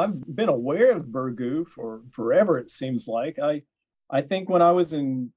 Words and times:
I've 0.00 0.34
been 0.34 0.48
aware 0.48 0.92
of 0.92 1.06
burgoo 1.06 1.66
for 1.66 2.00
forever. 2.10 2.58
It 2.58 2.70
seems 2.70 3.06
like 3.06 3.38
I, 3.38 3.62
I 4.08 4.22
think 4.22 4.48
when 4.48 4.62
I 4.62 4.72
was 4.72 4.94
in 4.94 5.30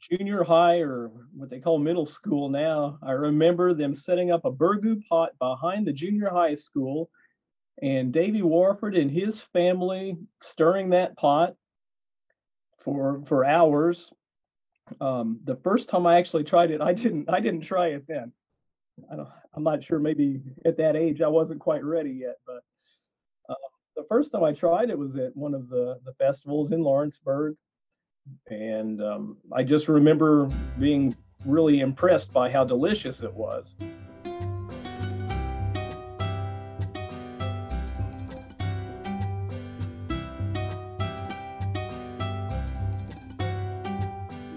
junior 0.00 0.42
high 0.42 0.78
or 0.80 1.10
what 1.34 1.50
they 1.50 1.60
call 1.60 1.78
middle 1.78 2.06
school 2.06 2.48
now, 2.48 2.98
I 3.02 3.12
remember 3.12 3.74
them 3.74 3.92
setting 3.92 4.30
up 4.30 4.44
a 4.44 4.50
burgoo 4.50 5.06
pot 5.06 5.32
behind 5.38 5.86
the 5.86 5.92
junior 5.92 6.30
high 6.30 6.54
school, 6.54 7.10
and 7.82 8.10
Davy 8.10 8.40
Warford 8.40 8.96
and 8.96 9.10
his 9.10 9.40
family 9.40 10.16
stirring 10.40 10.90
that 10.90 11.16
pot 11.16 11.54
for 12.78 13.22
for 13.26 13.44
hours. 13.44 14.10
Um, 15.00 15.40
the 15.44 15.56
first 15.56 15.90
time 15.90 16.06
I 16.06 16.16
actually 16.16 16.44
tried 16.44 16.70
it, 16.70 16.80
I 16.80 16.94
didn't 16.94 17.28
I 17.28 17.40
didn't 17.40 17.62
try 17.62 17.88
it 17.88 18.06
then. 18.08 18.32
I 19.12 19.16
don't, 19.16 19.28
I'm 19.52 19.62
not 19.62 19.84
sure. 19.84 19.98
Maybe 19.98 20.40
at 20.64 20.78
that 20.78 20.96
age 20.96 21.20
I 21.20 21.28
wasn't 21.28 21.60
quite 21.60 21.84
ready 21.84 22.12
yet, 22.12 22.36
but 22.46 22.62
the 23.96 24.04
first 24.04 24.30
time 24.30 24.44
I 24.44 24.52
tried 24.52 24.90
it 24.90 24.98
was 24.98 25.16
at 25.16 25.34
one 25.34 25.54
of 25.54 25.70
the 25.70 25.98
the 26.04 26.12
festivals 26.12 26.70
in 26.70 26.82
Lawrenceburg, 26.82 27.56
and 28.48 29.02
um, 29.02 29.38
I 29.50 29.62
just 29.62 29.88
remember 29.88 30.50
being 30.78 31.16
really 31.46 31.80
impressed 31.80 32.30
by 32.30 32.50
how 32.50 32.62
delicious 32.62 33.22
it 33.22 33.32
was. 33.32 33.74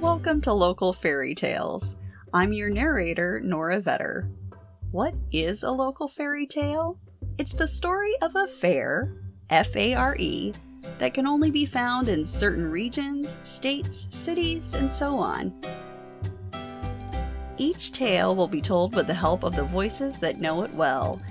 Welcome 0.01 0.41
to 0.41 0.51
Local 0.51 0.91
Fairy 0.91 1.33
Tales. 1.33 1.95
I'm 2.33 2.51
your 2.51 2.69
narrator, 2.69 3.39
Nora 3.39 3.81
Vetter. 3.81 4.29
What 4.91 5.13
is 5.31 5.63
a 5.63 5.71
local 5.71 6.09
fairy 6.09 6.45
tale? 6.45 6.99
It's 7.37 7.53
the 7.53 7.67
story 7.67 8.11
of 8.21 8.35
a 8.35 8.47
fair, 8.47 9.13
F 9.49 9.75
A 9.75 9.95
R 9.95 10.15
E, 10.19 10.53
that 10.99 11.13
can 11.13 11.25
only 11.27 11.51
be 11.51 11.65
found 11.65 12.07
in 12.07 12.25
certain 12.25 12.69
regions, 12.69 13.39
states, 13.41 14.07
cities, 14.15 14.73
and 14.73 14.91
so 14.91 15.17
on. 15.17 15.53
Each 17.57 17.91
tale 17.91 18.35
will 18.35 18.47
be 18.47 18.61
told 18.61 18.95
with 18.95 19.07
the 19.07 19.13
help 19.13 19.43
of 19.43 19.55
the 19.55 19.63
voices 19.63 20.17
that 20.17 20.39
know 20.39 20.63
it 20.63 20.73
well 20.73 21.21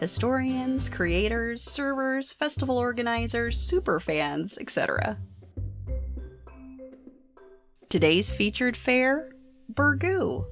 historians, 0.00 0.90
creators, 0.90 1.62
servers, 1.62 2.30
festival 2.30 2.76
organizers, 2.76 3.56
superfans, 3.70 4.58
etc. 4.58 5.16
Today's 7.88 8.30
featured 8.30 8.76
fair, 8.76 9.32
Burgoo. 9.72 10.44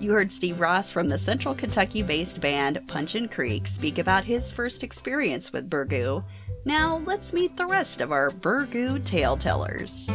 You 0.00 0.12
heard 0.12 0.32
Steve 0.32 0.60
Ross 0.60 0.90
from 0.90 1.08
the 1.08 1.16
Central 1.16 1.54
Kentucky 1.54 2.02
based 2.02 2.40
band 2.40 2.80
Punchin 2.88 3.28
Creek 3.28 3.66
speak 3.66 3.98
about 3.98 4.24
his 4.24 4.50
first 4.50 4.82
experience 4.82 5.52
with 5.52 5.70
Burgoo. 5.70 6.24
Now 6.64 7.02
let's 7.06 7.32
meet 7.32 7.56
the 7.56 7.66
rest 7.66 8.00
of 8.00 8.10
our 8.10 8.30
Burgoo 8.30 9.04
tale 9.04 9.36
tellers. 9.36 10.10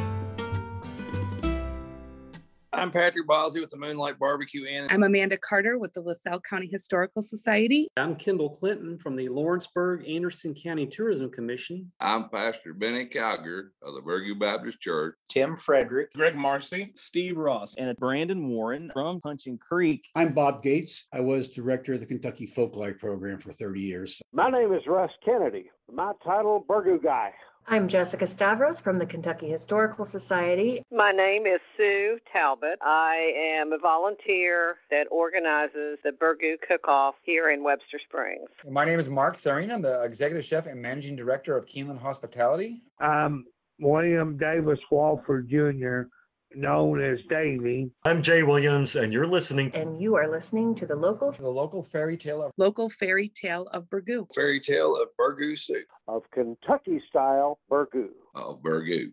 I'm 2.71 2.91
Patrick 2.91 3.25
Bosley 3.25 3.61
with 3.61 3.71
the 3.71 3.77
Moonlite 3.77 4.19
Barbecue 4.19 4.63
Inn. 4.63 4.85
I'm 4.91 5.01
Amanda 5.01 5.37
Carter 5.37 5.79
with 5.79 5.91
the 5.93 6.01
LaSalle 6.01 6.41
County 6.41 6.67
Historical 6.71 7.23
Society. 7.23 7.87
I'm 7.97 8.15
Kendall 8.15 8.51
Clinton 8.51 8.99
from 8.99 9.15
the 9.15 9.27
Lawrenceburg 9.27 10.07
Anderson 10.07 10.53
County 10.53 10.85
Tourism 10.85 11.31
Commission. 11.31 11.91
I'm 11.99 12.29
Pastor 12.29 12.75
Benny 12.75 13.07
Calger 13.07 13.69
of 13.81 13.95
the 13.95 14.01
Burgoo 14.01 14.39
Baptist 14.39 14.79
Church. 14.79 15.15
Tim 15.29 15.57
Frederick. 15.57 16.13
Greg 16.13 16.35
Marcy. 16.35 16.91
Steve 16.95 17.37
Ross. 17.37 17.73
And 17.75 17.97
Brandon 17.97 18.47
Warren 18.49 18.91
from 18.93 19.19
Punchin 19.19 19.57
Creek. 19.57 20.07
I'm 20.13 20.33
Bob 20.33 20.61
Gates. 20.61 21.07
I 21.11 21.21
was 21.21 21.49
director 21.49 21.93
of 21.93 22.01
the 22.01 22.05
Kentucky 22.05 22.45
Folklife 22.45 22.99
Program 22.99 23.39
for 23.39 23.51
30 23.51 23.81
years. 23.81 24.21
My 24.31 24.51
name 24.51 24.73
is 24.73 24.85
Russ 24.85 25.11
Kennedy. 25.25 25.71
My 25.91 26.11
title, 26.23 26.63
Burgoo 26.69 27.01
Guy. 27.01 27.33
I'm 27.71 27.87
Jessica 27.87 28.25
Stavros 28.25 28.81
from 28.81 28.97
the 28.97 29.05
Kentucky 29.05 29.47
Historical 29.47 30.03
Society. 30.03 30.81
My 30.91 31.11
name 31.11 31.45
is 31.45 31.59
Sue 31.77 32.17
Talbot. 32.33 32.79
I 32.81 33.31
am 33.37 33.73
a 33.73 33.77
volunteer 33.77 34.77
that 34.89 35.05
organizes 35.11 35.99
the 36.03 36.09
Burgoo 36.09 36.58
Cook-Off 36.67 37.13
here 37.21 37.52
in 37.52 37.63
Webster 37.63 37.99
Springs. 37.99 38.49
My 38.67 38.85
name 38.85 38.97
is 38.97 39.08
Mark 39.08 39.35
Thurine. 39.35 39.71
I'm 39.71 39.83
the 39.83 40.02
executive 40.02 40.43
chef 40.43 40.65
and 40.65 40.81
managing 40.81 41.15
director 41.15 41.55
of 41.55 41.67
Keeneland 41.67 41.99
Hospitality. 41.99 42.81
I'm 42.99 43.45
William 43.79 44.35
Davis 44.35 44.79
Warford 44.89 45.47
Jr., 45.47 46.09
known 46.55 47.02
as 47.02 47.21
Davy. 47.23 47.92
I'm 48.04 48.21
Jay 48.21 48.43
Williams, 48.43 48.95
and 48.95 49.14
you're 49.14 49.27
listening. 49.27 49.71
And 49.73 50.02
you 50.02 50.15
are 50.15 50.30
listening 50.30 50.76
to 50.76 50.86
the 50.86 50.95
local 50.95 51.32
the 51.32 51.49
local 51.49 51.83
fairy 51.83 52.17
tale 52.17 52.43
of 52.43 52.52
local 52.58 52.89
fairy 52.89 53.30
tale 53.30 53.67
of 53.67 53.89
Burgoo. 53.89 54.27
Fairy 54.33 54.59
tale 54.59 54.95
of 54.95 55.09
Burgoo 55.20 55.58
soup. 55.58 55.86
Of 56.08 56.23
Kentucky 56.32 56.99
style 57.08 57.59
Burgoo. 57.70 58.09
Of 58.36 58.61
Burgoo. 58.61 59.11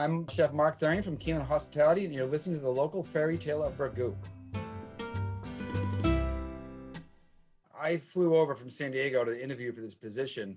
I'm 0.00 0.26
Chef 0.28 0.54
Mark 0.54 0.80
Thurine 0.80 1.04
from 1.04 1.18
Keeneland 1.18 1.46
Hospitality, 1.46 2.06
and 2.06 2.14
you're 2.14 2.24
listening 2.24 2.58
to 2.58 2.64
the 2.64 2.70
local 2.70 3.04
fairy 3.04 3.36
tale 3.36 3.62
of 3.62 3.76
Burgoo. 3.76 4.14
I 7.78 7.98
flew 7.98 8.34
over 8.34 8.54
from 8.54 8.70
San 8.70 8.92
Diego 8.92 9.26
to 9.26 9.44
interview 9.44 9.74
for 9.74 9.82
this 9.82 9.94
position. 9.94 10.56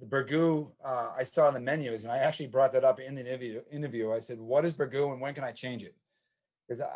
The 0.00 0.06
Burgoo 0.06 0.72
uh, 0.84 1.12
I 1.16 1.22
saw 1.22 1.46
on 1.46 1.54
the 1.54 1.60
menus, 1.60 2.02
and 2.02 2.12
I 2.12 2.18
actually 2.18 2.48
brought 2.48 2.72
that 2.72 2.82
up 2.82 2.98
in 2.98 3.14
the 3.14 3.20
interview. 3.20 3.62
interview. 3.70 4.12
I 4.12 4.18
said, 4.18 4.40
"What 4.40 4.64
is 4.64 4.74
Burgoo, 4.74 5.12
and 5.12 5.20
when 5.20 5.34
can 5.34 5.44
I 5.44 5.52
change 5.52 5.84
it?" 5.84 5.94
Because 6.66 6.80
I, 6.80 6.90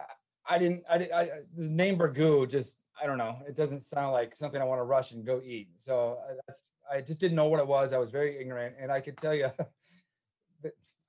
I 0.51 0.59
didn't, 0.59 0.83
I, 0.91 0.97
I 1.15 1.29
the 1.57 1.71
name 1.71 1.97
Burgoo 1.97 2.51
just, 2.51 2.81
I 3.01 3.07
don't 3.07 3.19
know, 3.19 3.37
it 3.47 3.55
doesn't 3.55 3.83
sound 3.83 4.11
like 4.11 4.35
something 4.35 4.61
I 4.61 4.65
want 4.65 4.81
to 4.81 4.85
rush 4.85 5.13
and 5.13 5.25
go 5.25 5.41
eat. 5.45 5.69
So 5.77 6.19
uh, 6.29 6.35
that's, 6.45 6.65
I 6.93 7.03
just 7.03 7.21
didn't 7.21 7.37
know 7.37 7.47
what 7.47 7.61
it 7.61 7.69
was. 7.69 7.93
I 7.93 7.99
was 7.99 8.11
very 8.11 8.37
ignorant, 8.37 8.75
and 8.81 8.91
I 8.91 9.01
could 9.01 9.17
tell 9.17 9.33
you. 9.33 9.47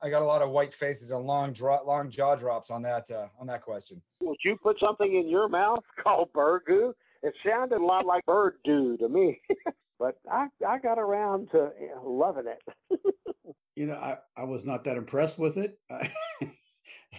I 0.02 0.10
got 0.10 0.22
a 0.22 0.26
lot 0.26 0.42
of 0.42 0.52
white 0.52 0.74
faces 0.74 1.12
and 1.12 1.26
long 1.26 1.52
draw, 1.52 1.82
long 1.82 2.10
jaw 2.10 2.36
drops 2.36 2.70
on 2.70 2.82
that 2.84 3.12
uh, 3.12 3.28
on 3.40 3.48
that 3.48 3.62
question. 3.62 4.02
Would 4.22 4.40
you 4.44 4.56
put 4.56 4.80
something 4.80 5.16
in 5.16 5.28
your 5.28 5.50
mouth 5.50 5.84
called 6.04 6.32
burgoo? 6.34 6.94
It 7.22 7.34
sounded 7.46 7.82
a 7.82 7.86
lot 7.86 8.06
like 8.06 8.26
bird 8.26 8.56
do 8.64 8.96
to 8.98 9.10
me, 9.10 9.42
but 10.00 10.16
I 10.32 10.48
I 10.66 10.80
got 10.80 11.00
around 11.00 11.52
to 11.52 11.72
loving 12.04 12.46
it. 12.48 13.16
you 13.76 13.88
know, 13.88 13.96
I, 13.96 14.18
I 14.38 14.46
was 14.46 14.66
not 14.66 14.86
that 14.86 14.98
impressed 14.98 15.38
with 15.38 15.58
it. 15.58 15.78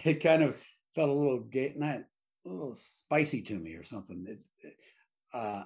it 0.03 0.23
kind 0.23 0.43
of 0.43 0.57
felt 0.95 1.09
a 1.09 1.13
little 1.13 1.41
gay, 1.41 1.73
not 1.77 1.99
a 2.45 2.49
little 2.49 2.75
spicy 2.75 3.41
to 3.43 3.59
me 3.59 3.75
or 3.75 3.83
something. 3.83 4.25
It, 4.27 4.75
uh, 5.33 5.63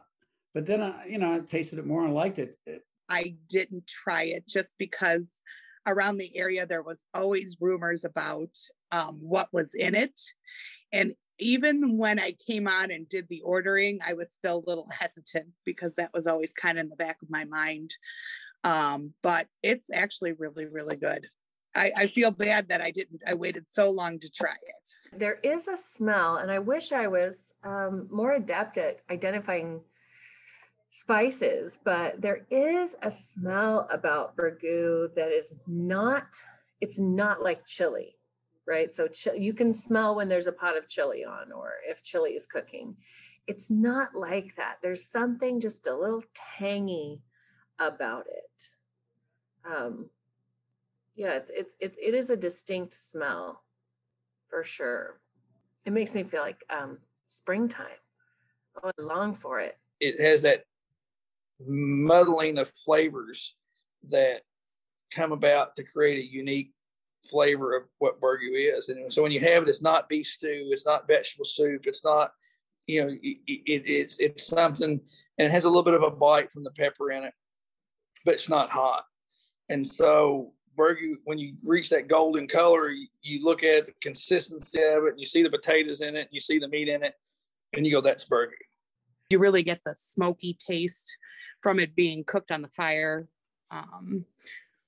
but 0.53 0.65
then 0.65 0.81
I, 0.81 1.05
you 1.07 1.17
know, 1.17 1.33
I 1.33 1.39
tasted 1.39 1.79
it 1.79 1.85
more 1.85 2.03
and 2.03 2.13
liked 2.13 2.39
it. 2.39 2.57
it 2.65 2.83
I 3.07 3.35
didn't 3.47 3.87
try 3.87 4.23
it 4.23 4.47
just 4.47 4.75
because 4.77 5.43
around 5.87 6.17
the 6.17 6.35
area, 6.37 6.65
there 6.65 6.81
was 6.81 7.05
always 7.13 7.57
rumors 7.59 8.03
about 8.03 8.49
um, 8.91 9.17
what 9.21 9.49
was 9.51 9.73
in 9.73 9.95
it. 9.95 10.19
And 10.91 11.13
even 11.39 11.97
when 11.97 12.19
I 12.19 12.33
came 12.47 12.67
on 12.67 12.91
and 12.91 13.07
did 13.09 13.27
the 13.29 13.41
ordering, 13.41 13.99
I 14.05 14.13
was 14.13 14.31
still 14.31 14.63
a 14.65 14.69
little 14.69 14.87
hesitant 14.91 15.47
because 15.65 15.93
that 15.95 16.11
was 16.13 16.27
always 16.27 16.53
kind 16.53 16.77
of 16.77 16.83
in 16.83 16.89
the 16.89 16.95
back 16.95 17.17
of 17.21 17.29
my 17.29 17.43
mind. 17.45 17.91
Um, 18.63 19.13
but 19.21 19.47
it's 19.61 19.89
actually 19.91 20.33
really, 20.33 20.65
really 20.65 20.95
good. 20.95 21.27
I, 21.75 21.91
I, 21.97 22.07
feel 22.07 22.31
bad 22.31 22.69
that 22.69 22.81
I 22.81 22.89
didn't, 22.89 23.21
I 23.27 23.33
waited 23.33 23.65
so 23.67 23.91
long 23.91 24.17
to 24.19 24.29
try 24.29 24.53
it. 24.53 25.19
There 25.19 25.39
is 25.43 25.67
a 25.67 25.75
smell, 25.75 26.37
and 26.37 26.49
I 26.49 26.59
wish 26.59 26.93
I 26.93 27.07
was 27.07 27.53
um, 27.65 28.07
more 28.09 28.33
adept 28.33 28.77
at 28.77 29.01
identifying 29.11 29.81
spices, 30.95 31.77
but 31.83 32.21
there 32.21 32.45
is 32.49 32.95
a 33.01 33.11
smell 33.11 33.85
about 33.91 34.37
burgoo 34.37 35.13
that 35.13 35.29
is 35.29 35.53
not, 35.67 36.23
it's 36.79 36.97
not 36.97 37.43
like 37.43 37.65
chili, 37.65 38.15
right? 38.65 38.93
So 38.93 39.07
ch- 39.09 39.27
you 39.37 39.53
can 39.53 39.73
smell 39.73 40.15
when 40.15 40.29
there's 40.29 40.47
a 40.47 40.53
pot 40.53 40.77
of 40.77 40.87
chili 40.87 41.25
on 41.25 41.51
or 41.51 41.73
if 41.85 42.01
chili 42.01 42.31
is 42.31 42.47
cooking. 42.47 42.95
It's 43.45 43.69
not 43.69 44.15
like 44.15 44.55
that. 44.55 44.77
There's 44.81 45.03
something 45.03 45.59
just 45.59 45.85
a 45.85 45.93
little 45.93 46.23
tangy 46.57 47.21
about 47.77 48.27
it. 48.27 48.69
Um, 49.69 50.09
yeah, 51.17 51.33
it's, 51.33 51.51
it's, 51.53 51.75
it, 51.81 51.95
it 52.01 52.15
is 52.15 52.29
a 52.29 52.37
distinct 52.37 52.93
smell 52.93 53.63
for 54.47 54.63
sure. 54.63 55.19
It 55.83 55.91
makes 55.91 56.15
me 56.15 56.23
feel 56.23 56.41
like 56.41 56.63
um, 56.69 56.99
springtime. 57.27 57.99
I 58.81 58.91
long 58.97 59.35
for 59.35 59.59
it. 59.59 59.77
It 59.99 60.21
has 60.21 60.41
that 60.43 60.63
muddling 61.67 62.57
of 62.57 62.69
flavors 62.69 63.55
that 64.11 64.41
come 65.13 65.31
about 65.31 65.75
to 65.75 65.83
create 65.83 66.19
a 66.19 66.31
unique 66.31 66.71
flavor 67.29 67.75
of 67.75 67.83
what 67.99 68.21
burgoo 68.21 68.51
is. 68.53 68.89
And 68.89 69.11
so 69.11 69.21
when 69.21 69.31
you 69.31 69.39
have 69.39 69.63
it, 69.63 69.69
it's 69.69 69.81
not 69.81 70.09
beef 70.09 70.27
stew, 70.27 70.67
it's 70.69 70.85
not 70.85 71.07
vegetable 71.07 71.45
soup, 71.45 71.87
it's 71.87 72.03
not, 72.03 72.31
you 72.87 73.01
know, 73.01 73.09
it, 73.09 73.37
it, 73.47 73.83
it's 73.85 74.19
it's 74.19 74.45
something, 74.45 74.99
and 75.39 75.47
it 75.47 75.51
has 75.51 75.65
a 75.65 75.69
little 75.69 75.83
bit 75.83 75.95
of 75.95 76.03
a 76.03 76.11
bite 76.11 76.51
from 76.51 76.63
the 76.63 76.71
pepper 76.71 77.11
in 77.11 77.23
it, 77.23 77.33
but 78.25 78.35
it's 78.35 78.49
not 78.49 78.69
hot. 78.69 79.03
And 79.69 79.85
so 79.85 80.53
burgoo, 80.77 81.15
when 81.23 81.39
you 81.39 81.55
reach 81.63 81.89
that 81.89 82.07
golden 82.07 82.47
color, 82.47 82.91
you, 82.91 83.07
you 83.23 83.43
look 83.43 83.63
at 83.63 83.85
the 83.85 83.93
consistency 84.01 84.79
of 84.83 85.05
it, 85.05 85.11
and 85.11 85.19
you 85.19 85.25
see 85.25 85.41
the 85.41 85.49
potatoes 85.49 86.01
in 86.01 86.15
it, 86.15 86.21
and 86.21 86.29
you 86.31 86.39
see 86.39 86.59
the 86.59 86.67
meat 86.67 86.89
in 86.89 87.01
it, 87.03 87.15
and 87.73 87.85
you 87.85 87.91
go, 87.91 88.01
"That's 88.01 88.25
burgoo." 88.25 88.51
You 89.31 89.39
really 89.39 89.63
get 89.63 89.81
the 89.83 89.95
smoky 89.97 90.55
taste 90.59 91.17
from 91.65 91.79
it 91.79 91.95
being 91.95 92.23
cooked 92.23 92.51
on 92.51 92.61
the 92.61 92.69
fire 92.69 93.27
um, 93.71 94.23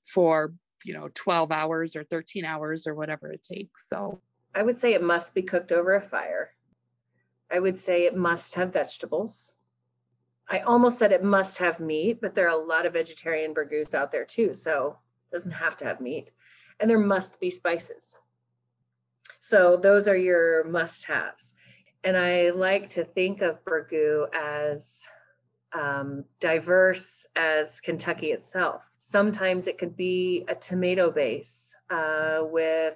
for 0.06 0.53
you 0.83 0.94
know 0.94 1.09
12 1.15 1.51
hours 1.51 1.95
or 1.95 2.03
13 2.03 2.45
hours 2.45 2.85
or 2.85 2.94
whatever 2.94 3.31
it 3.31 3.41
takes. 3.41 3.89
So 3.89 4.21
I 4.53 4.62
would 4.62 4.77
say 4.77 4.94
it 4.94 5.01
must 5.01 5.33
be 5.33 5.41
cooked 5.41 5.71
over 5.71 5.95
a 5.95 6.01
fire. 6.03 6.51
I 7.51 7.57
would 7.57 7.79
say 7.79 8.06
it 8.06 8.15
must 8.15 8.53
have 8.53 8.74
vegetables. 8.74 9.56
I 10.47 10.59
almost 10.59 11.00
said 11.00 11.12
it 11.12 11.24
must 11.24 11.57
have 11.57 11.79
meat, 11.79 12.21
but 12.21 12.35
there 12.35 12.45
are 12.45 12.62
a 12.62 12.63
lot 12.63 12.85
of 12.85 12.94
vegetarian 12.94 13.53
burgoos 13.53 13.95
out 13.95 14.12
there 14.12 14.23
too. 14.23 14.53
So 14.53 15.00
it 15.31 15.35
doesn't 15.35 15.50
have 15.50 15.77
to 15.77 15.85
have 15.85 16.00
meat. 16.00 16.31
And 16.80 16.88
there 16.88 17.00
must 17.00 17.39
be 17.39 17.50
spices. 17.50 18.19
So 19.41 19.77
those 19.77 20.07
are 20.07 20.15
your 20.15 20.63
must 20.65 21.06
haves. 21.06 21.56
And 22.03 22.15
I 22.15 22.51
like 22.51 22.88
to 22.89 23.03
think 23.03 23.41
of 23.41 23.65
burgoo 23.65 24.27
as 24.31 25.07
um, 25.77 26.25
diverse 26.39 27.27
as 27.35 27.79
Kentucky 27.81 28.31
itself. 28.31 28.81
Sometimes 28.97 29.68
it 29.68 29.77
could 29.77 29.95
be 29.95 30.44
a 30.47 30.56
tomato 30.56 31.12
base 31.12 31.75
uh, 31.89 32.39
with 32.41 32.95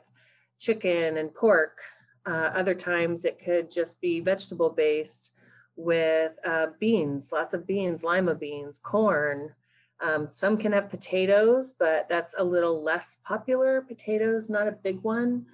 chicken 0.59 1.17
and 1.17 1.33
pork. 1.33 1.77
Uh, 2.25 2.51
other 2.55 2.73
times 2.73 3.25
it 3.25 3.39
could 3.39 3.69
just 3.69 4.01
be 4.01 4.19
vegetable 4.19 4.69
based 4.69 5.33
with 5.75 6.33
uh, 6.45 6.67
beans, 6.79 7.31
lots 7.31 7.53
of 7.53 7.67
beans, 7.67 8.03
lima 8.03 8.35
beans, 8.35 8.79
corn. 8.81 9.53
Um, 9.99 10.27
some 10.31 10.57
can 10.57 10.71
have 10.71 10.89
potatoes, 10.89 11.73
but 11.77 12.07
that's 12.09 12.33
a 12.37 12.43
little 12.43 12.83
less 12.83 13.19
popular. 13.23 13.81
Potatoes, 13.81 14.49
not 14.49 14.67
a 14.67 14.71
big 14.71 15.01
one. 15.03 15.45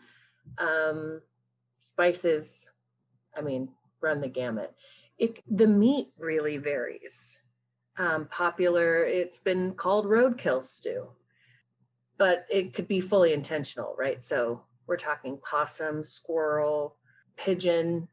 Um, 0.57 1.21
spices, 1.81 2.69
I 3.35 3.41
mean, 3.41 3.69
run 3.99 4.21
the 4.21 4.29
gamut. 4.29 4.73
It, 5.17 5.41
the 5.49 5.67
meat 5.67 6.09
really 6.17 6.57
varies. 6.57 7.39
Um, 7.97 8.27
popular, 8.29 9.03
it's 9.03 9.39
been 9.39 9.73
called 9.73 10.05
roadkill 10.05 10.63
stew, 10.63 11.07
but 12.17 12.45
it 12.49 12.73
could 12.73 12.87
be 12.87 13.01
fully 13.01 13.33
intentional, 13.33 13.95
right? 13.97 14.23
So 14.23 14.61
we're 14.85 14.97
talking 14.97 15.39
possum, 15.43 16.03
squirrel, 16.03 16.95
pigeon, 17.35 18.07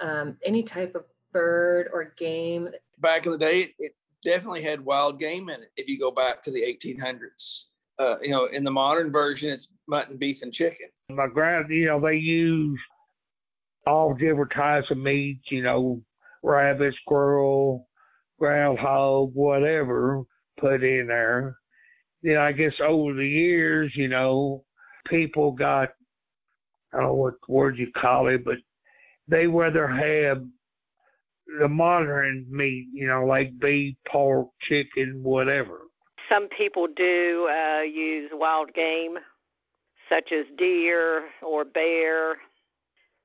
um, 0.00 0.36
any 0.44 0.62
type 0.62 0.94
of 0.94 1.04
bird 1.32 1.88
or 1.92 2.12
game. 2.16 2.68
Back 2.98 3.24
in 3.24 3.32
the 3.32 3.38
day, 3.38 3.74
it 3.78 3.92
definitely 4.22 4.62
had 4.62 4.84
wild 4.84 5.18
game 5.18 5.48
in 5.48 5.62
it. 5.62 5.70
If 5.76 5.88
you 5.88 5.98
go 5.98 6.10
back 6.10 6.42
to 6.42 6.50
the 6.50 6.60
1800s, 6.60 7.64
uh, 7.98 8.16
you 8.22 8.30
know, 8.30 8.46
in 8.46 8.64
the 8.64 8.70
modern 8.70 9.12
version, 9.12 9.50
it's 9.50 9.72
mutton, 9.88 10.16
beef, 10.16 10.42
and 10.42 10.52
chicken. 10.52 10.88
My 11.08 11.26
grand, 11.26 11.70
you 11.70 11.86
know, 11.86 12.00
they 12.00 12.16
use 12.16 12.80
all 13.86 14.14
different 14.14 14.50
types 14.50 14.90
of 14.90 14.98
meats, 14.98 15.50
you 15.50 15.62
know, 15.62 16.02
rabbit, 16.42 16.94
squirrel, 16.94 17.88
groundhog, 18.38 19.32
whatever, 19.34 20.22
put 20.58 20.82
in 20.82 21.06
there. 21.06 21.56
Then 22.22 22.38
I 22.38 22.52
guess 22.52 22.74
over 22.80 23.14
the 23.14 23.26
years, 23.26 23.92
you 23.96 24.08
know, 24.08 24.64
people 25.06 25.52
got, 25.52 25.90
I 26.92 26.98
don't 26.98 27.06
know 27.06 27.14
what 27.14 27.34
word 27.48 27.78
you 27.78 27.90
call 27.96 28.28
it, 28.28 28.44
but 28.44 28.58
they 29.28 29.46
rather 29.46 29.86
have 29.86 30.44
the 31.60 31.68
modern 31.68 32.46
meat, 32.50 32.88
you 32.92 33.06
know, 33.06 33.24
like 33.24 33.58
beef, 33.58 33.94
pork, 34.08 34.48
chicken, 34.60 35.20
whatever. 35.22 35.82
Some 36.28 36.48
people 36.48 36.86
do 36.86 37.48
uh, 37.50 37.80
use 37.82 38.30
wild 38.32 38.72
game, 38.74 39.18
such 40.08 40.32
as 40.32 40.46
deer 40.56 41.24
or 41.42 41.64
bear. 41.64 42.36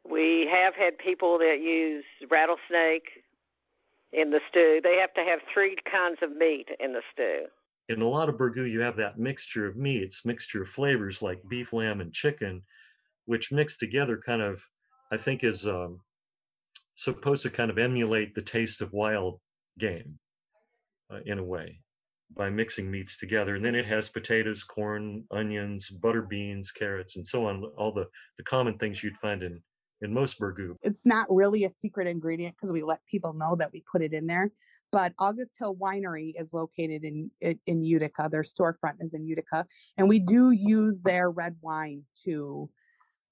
We 0.10 0.48
have 0.48 0.76
had 0.76 0.98
people 0.98 1.38
that 1.40 1.62
use 1.62 2.06
rattlesnake 2.30 3.24
in 4.14 4.32
the 4.32 4.42
stew. 4.50 4.80
They 4.84 4.98
have 4.98 5.14
to 5.16 5.24
have 5.24 5.40
three 5.54 5.76
kinds 5.90 6.20
of 6.22 6.36
meat 6.36 6.70
in 6.80 6.94
the 6.94 7.02
stew. 7.14 7.46
In 7.90 8.02
a 8.02 8.08
lot 8.08 8.30
of 8.30 8.36
burgoo, 8.36 8.70
you 8.70 8.82
have 8.82 8.98
that 8.98 9.18
mixture 9.18 9.66
of 9.66 9.76
meats, 9.76 10.26
mixture 10.26 10.64
of 10.64 10.70
flavors 10.70 11.22
like 11.22 11.42
beef, 11.50 11.74
lamb, 11.74 12.02
and 12.02 12.14
chicken, 12.14 12.62
which 13.26 13.52
mixed 13.52 13.80
together 13.80 14.22
kind 14.26 14.42
of, 14.42 14.62
I 15.12 15.18
think, 15.18 15.44
is 15.44 15.66
um, 15.68 16.00
supposed 16.96 17.44
to 17.44 17.50
kind 17.50 17.72
of 17.72 17.78
emulate 17.78 18.34
the 18.34 18.42
taste 18.42 18.82
of 18.82 18.92
wild 18.94 19.40
game 19.78 20.20
uh, 21.12 21.20
in 21.26 21.40
a 21.40 21.44
way 21.44 21.80
by 22.36 22.50
mixing 22.50 22.92
meats 22.92 23.18
together. 23.18 23.56
And 23.56 23.64
then 23.64 23.76
it 23.76 23.86
has 23.86 24.10
potatoes, 24.10 24.64
corn, 24.64 25.24
onions, 25.32 25.90
butter 25.90 26.22
beans, 26.22 26.72
carrots, 26.72 27.16
and 27.16 27.26
so 27.26 27.46
on, 27.46 27.64
all 27.78 27.94
the, 27.94 28.08
the 28.38 28.44
common 28.44 28.78
things 28.78 29.02
you'd 29.02 29.18
find 29.18 29.44
in, 29.44 29.62
in 30.02 30.14
most 30.14 30.40
burgoo. 30.40 30.76
it's 30.84 31.06
not 31.06 31.28
really 31.30 31.64
a 31.64 31.72
secret 31.82 32.08
ingredient 32.08 32.56
because 32.56 32.72
we 32.72 32.84
let 32.84 33.00
people 33.10 33.34
know 33.34 33.56
that 33.56 33.72
we 33.72 33.84
put 33.92 34.02
it 34.02 34.14
in 34.14 34.28
there. 34.28 34.52
But 34.92 35.14
August 35.20 35.52
Hill 35.60 35.76
Winery 35.76 36.34
is 36.40 36.48
located 36.54 37.04
in 37.04 37.30
in 37.42 37.60
in 37.66 37.84
Utica. 37.84 38.30
Their 38.32 38.44
storefront 38.44 39.02
is 39.02 39.14
in 39.14 39.26
Utica, 39.26 39.66
and 39.98 40.08
we 40.08 40.20
do 40.20 40.52
use 40.52 41.00
their 41.02 41.30
red 41.30 41.58
wine 41.62 42.04
to 42.24 42.70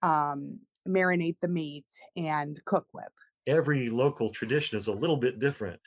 um, 0.01 0.59
marinate 0.87 1.37
the 1.41 1.47
meat 1.47 1.85
and 2.17 2.59
cook 2.65 2.87
with. 2.93 3.07
every 3.47 3.89
local 3.89 4.31
tradition 4.31 4.77
is 4.77 4.87
a 4.87 4.91
little 4.91 5.17
bit 5.17 5.39
different. 5.39 5.79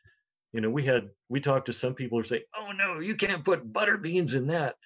You 0.52 0.60
know, 0.62 0.70
we 0.70 0.84
had 0.86 1.10
we 1.28 1.40
talked 1.40 1.66
to 1.66 1.72
some 1.72 1.94
people 1.94 2.18
who 2.18 2.24
say, 2.24 2.44
"Oh 2.56 2.70
no, 2.72 3.00
you 3.00 3.14
can't 3.16 3.44
put 3.44 3.70
butter 3.70 3.98
beans 3.98 4.32
in 4.34 4.46
that. 4.46 4.76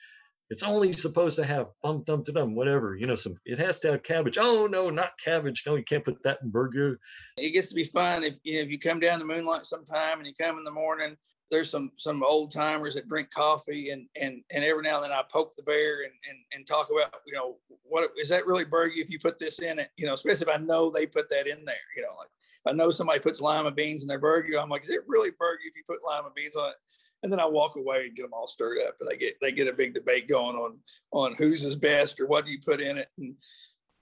It's 0.52 0.62
only 0.62 0.92
supposed 0.92 1.36
to 1.36 1.46
have 1.46 1.68
bum 1.82 2.02
dum 2.04 2.24
dum 2.24 2.54
whatever. 2.54 2.94
You 2.94 3.06
know, 3.06 3.14
some 3.14 3.36
it 3.46 3.58
has 3.58 3.80
to 3.80 3.92
have 3.92 4.02
cabbage. 4.02 4.36
Oh 4.36 4.66
no, 4.66 4.90
not 4.90 5.12
cabbage. 5.18 5.62
No, 5.66 5.76
you 5.76 5.82
can't 5.82 6.04
put 6.04 6.22
that 6.24 6.40
in 6.42 6.52
burgoo. 6.52 6.96
It 7.38 7.54
gets 7.54 7.70
to 7.70 7.74
be 7.74 7.84
fun 7.84 8.22
if 8.22 8.34
you 8.44 8.56
know, 8.56 8.60
if 8.60 8.70
you 8.70 8.78
come 8.78 9.00
down 9.00 9.18
to 9.20 9.24
Moonlite 9.24 9.64
sometime 9.64 10.18
and 10.18 10.26
you 10.26 10.34
come 10.38 10.58
in 10.58 10.64
the 10.64 10.70
morning. 10.70 11.16
There's 11.50 11.70
some 11.70 11.90
some 11.96 12.22
old 12.22 12.50
timers 12.50 12.94
that 12.94 13.08
drink 13.08 13.30
coffee 13.30 13.90
and 13.90 14.06
and 14.20 14.42
and 14.52 14.62
every 14.62 14.82
now 14.82 14.96
and 14.96 15.04
then 15.04 15.12
I 15.12 15.22
poke 15.32 15.56
the 15.56 15.62
bear 15.62 16.02
and 16.02 16.12
and, 16.28 16.38
and 16.54 16.66
talk 16.66 16.88
about 16.90 17.14
you 17.26 17.32
know 17.32 17.56
what 17.84 18.10
is 18.18 18.28
that 18.28 18.46
really 18.46 18.66
burgoo 18.66 18.98
if 18.98 19.10
you 19.10 19.18
put 19.18 19.38
this 19.38 19.58
in 19.58 19.78
it 19.78 19.88
you 19.98 20.06
know 20.06 20.14
especially 20.14 20.48
if 20.50 20.54
I 20.54 20.62
know 20.62 20.90
they 20.90 21.04
put 21.04 21.28
that 21.28 21.46
in 21.46 21.64
there 21.66 21.76
you 21.94 22.02
know 22.02 22.14
like 22.18 22.30
if 22.42 22.72
I 22.72 22.72
know 22.72 22.88
somebody 22.88 23.20
puts 23.20 23.40
lima 23.42 23.70
beans 23.70 24.00
in 24.00 24.08
their 24.08 24.20
burgoo 24.20 24.62
I'm 24.62 24.70
like 24.70 24.82
is 24.82 24.88
it 24.88 25.02
really 25.06 25.30
burgoo 25.30 25.68
if 25.68 25.76
you 25.76 25.82
put 25.86 25.98
lima 26.08 26.30
beans 26.34 26.56
on 26.56 26.70
it 26.70 26.76
and 27.22 27.30
then 27.30 27.40
I 27.40 27.46
walk 27.46 27.76
away 27.76 28.04
and 28.06 28.16
get 28.16 28.22
them 28.22 28.32
all 28.34 28.46
stirred 28.46 28.78
up 28.86 28.96
and 29.00 29.08
they 29.08 29.16
get 29.16 29.40
they 29.40 29.52
get 29.52 29.68
a 29.68 29.72
big 29.72 29.94
debate 29.94 30.28
going 30.28 30.56
on 30.56 30.78
on 31.12 31.34
whose 31.36 31.64
is 31.64 31.76
best 31.76 32.20
or 32.20 32.26
what 32.26 32.44
do 32.44 32.52
you 32.52 32.58
put 32.64 32.80
in 32.80 32.98
it 32.98 33.08
and 33.18 33.34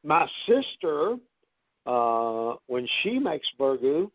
My 0.03 0.29
sister, 0.47 1.17
uh, 1.87 2.55
when 2.67 2.89
she 3.03 3.19
makes 3.19 3.49
burgoo, 3.59 4.11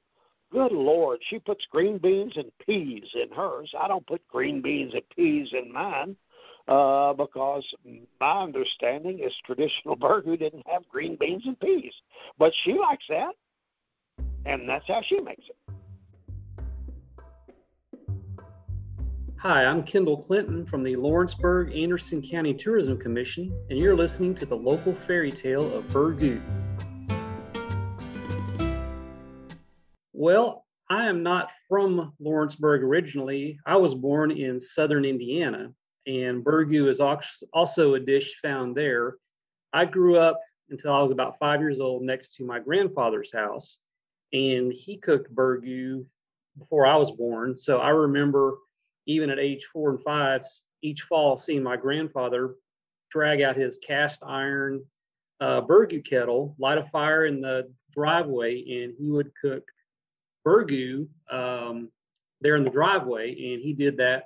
good 0.51 0.71
lord, 0.71 1.19
she 1.29 1.39
puts 1.39 1.65
green 1.71 1.97
beans 1.97 2.33
and 2.37 2.51
peas 2.65 3.09
in 3.13 3.29
hers. 3.35 3.73
I 3.79 3.87
don't 3.87 4.05
put 4.07 4.27
green 4.27 4.61
beans 4.61 4.93
and 4.93 5.03
peas 5.15 5.49
in 5.53 5.71
mine 5.71 6.15
uh, 6.67 7.13
because 7.13 7.65
my 8.19 8.41
understanding 8.41 9.19
is 9.19 9.33
traditional 9.45 9.95
burgoo 9.95 10.39
didn't 10.39 10.65
have 10.67 10.87
green 10.89 11.17
beans 11.19 11.43
and 11.45 11.59
peas. 11.59 11.93
But 12.39 12.53
she 12.63 12.73
likes 12.73 13.05
that, 13.09 13.35
and 14.45 14.67
that's 14.67 14.87
how 14.87 15.01
she 15.03 15.19
makes 15.19 15.45
it. 15.47 15.64
Hi, 19.47 19.63
I'm 19.63 19.83
Kendall 19.83 20.17
Clinton 20.17 20.65
from 20.65 20.81
the 20.81 20.95
Lawrenceburg 20.95 21.75
Anderson 21.75 22.19
County 22.19 22.51
Tourism 22.51 22.97
Commission, 22.97 23.53
and 23.69 23.77
you're 23.77 23.95
listening 23.95 24.33
to 24.33 24.45
the 24.47 24.55
local 24.55 24.95
fairy 24.95 25.31
tale 25.31 25.71
of 25.71 25.85
Burgoo. 25.89 26.41
Well, 30.13 30.65
I 30.89 31.05
am 31.05 31.21
not 31.21 31.51
from 31.69 32.11
Lawrenceburg 32.19 32.81
originally. 32.81 33.59
I 33.67 33.77
was 33.77 33.93
born 33.93 34.31
in 34.31 34.59
southern 34.59 35.05
Indiana, 35.05 35.71
and 36.07 36.43
burgoo 36.43 36.89
is 36.89 36.99
also 36.99 37.93
a 37.93 37.99
dish 37.99 38.39
found 38.41 38.75
there. 38.75 39.17
I 39.73 39.85
grew 39.85 40.17
up 40.17 40.41
until 40.71 40.91
I 40.91 41.03
was 41.03 41.11
about 41.11 41.37
five 41.37 41.59
years 41.59 41.79
old 41.79 42.01
next 42.01 42.33
to 42.37 42.43
my 42.43 42.57
grandfather's 42.57 43.31
house, 43.31 43.77
and 44.33 44.73
he 44.73 44.97
cooked 44.97 45.35
burgoo 45.35 46.03
before 46.57 46.87
I 46.87 46.95
was 46.95 47.11
born. 47.11 47.55
So 47.55 47.77
I 47.77 47.89
remember 47.89 48.55
even 49.05 49.29
at 49.29 49.39
age 49.39 49.65
four 49.71 49.91
and 49.91 50.03
five, 50.03 50.41
each 50.81 51.01
fall 51.03 51.37
seeing 51.37 51.63
my 51.63 51.77
grandfather 51.77 52.55
drag 53.11 53.41
out 53.41 53.55
his 53.55 53.77
cast 53.77 54.21
iron 54.23 54.83
uh, 55.41 55.61
burgoo 55.61 56.03
kettle, 56.05 56.55
light 56.59 56.77
a 56.77 56.85
fire 56.85 57.25
in 57.25 57.41
the 57.41 57.71
driveway, 57.93 58.83
and 58.83 58.93
he 58.97 59.09
would 59.09 59.31
cook 59.41 59.63
burgoo 60.45 61.07
um, 61.31 61.89
there 62.41 62.55
in 62.55 62.63
the 62.63 62.69
driveway. 62.69 63.29
And 63.29 63.61
he 63.61 63.73
did 63.73 63.97
that 63.97 64.25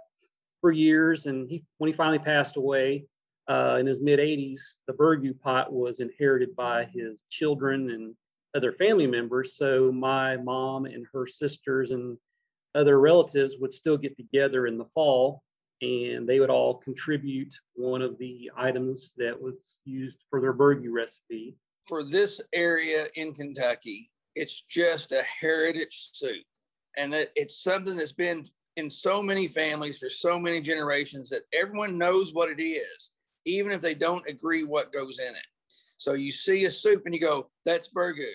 for 0.62 0.72
years. 0.72 1.26
And 1.26 1.50
he, 1.50 1.64
when 1.78 1.90
he 1.90 1.96
finally 1.96 2.20
passed 2.20 2.58
away 2.58 3.06
uh, 3.48 3.78
in 3.80 3.86
his 3.86 4.02
mid 4.02 4.20
80s, 4.20 4.60
the 4.88 4.94
burgoo 4.94 5.40
pot 5.40 5.72
was 5.72 6.00
inherited 6.00 6.56
by 6.56 6.86
his 6.86 7.24
children 7.30 7.90
and 7.92 8.16
other 8.56 8.72
family 8.74 9.08
members. 9.08 9.56
So 9.56 9.92
my 9.92 10.38
mom 10.38 10.86
and 10.86 11.06
her 11.14 11.28
sisters 11.28 11.92
and 11.92 12.18
other 12.76 13.00
relatives 13.00 13.56
would 13.60 13.74
still 13.74 13.98
get 13.98 14.16
together 14.18 14.68
in 14.68 14.78
the 14.78 14.86
fall 14.94 15.44
and 15.82 16.28
they 16.28 16.40
would 16.40 16.50
all 16.50 16.76
contribute 16.76 17.54
one 17.76 18.02
of 18.02 18.18
the 18.18 18.52
items 18.58 19.14
that 19.18 19.40
was 19.40 19.80
used 19.86 20.20
for 20.30 20.42
their 20.42 20.54
burgoo 20.54 20.92
recipe. 20.92 21.56
For 21.88 22.04
this 22.04 22.42
area 22.54 23.06
in 23.16 23.34
Kentucky, 23.34 24.06
it's 24.36 24.62
just 24.70 25.12
a 25.12 25.24
heritage 25.42 26.10
soup. 26.14 26.44
And 26.98 27.14
it's 27.36 27.64
something 27.64 27.96
that's 27.96 28.12
been 28.12 28.44
in 28.76 28.90
so 28.90 29.22
many 29.22 29.48
families 29.48 29.98
for 29.98 30.10
so 30.10 30.40
many 30.40 30.60
generations 30.60 31.30
that 31.30 31.44
everyone 31.54 31.98
knows 31.98 32.34
what 32.34 32.50
it 32.50 32.62
is, 32.62 33.12
even 33.46 33.72
if 33.72 33.82
they 33.82 33.94
don't 33.94 34.28
agree 34.28 34.64
what 34.64 34.92
goes 34.92 35.20
in 35.20 35.34
it. 35.34 35.48
So 35.98 36.14
you 36.14 36.32
see 36.32 36.66
a 36.66 36.70
soup 36.70 37.04
and 37.06 37.14
you 37.14 37.22
go, 37.22 37.50
that's 37.66 37.90
burgoo. 37.94 38.28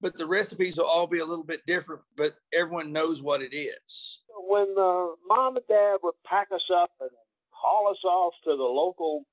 But 0.00 0.16
the 0.16 0.26
recipes 0.26 0.78
will 0.78 0.86
all 0.86 1.06
be 1.06 1.18
a 1.18 1.24
little 1.24 1.44
bit 1.44 1.66
different, 1.66 2.02
but 2.16 2.32
everyone 2.54 2.92
knows 2.92 3.22
what 3.22 3.42
it 3.42 3.54
is. 3.54 4.20
When 4.48 4.74
uh, 4.78 5.08
mom 5.26 5.56
and 5.56 5.66
dad 5.68 5.98
would 6.02 6.14
pack 6.24 6.48
us 6.52 6.70
up 6.74 6.90
and 7.00 7.10
haul 7.50 7.88
us 7.90 8.02
off 8.04 8.32
to 8.44 8.50
the 8.50 8.62
local 8.62 9.26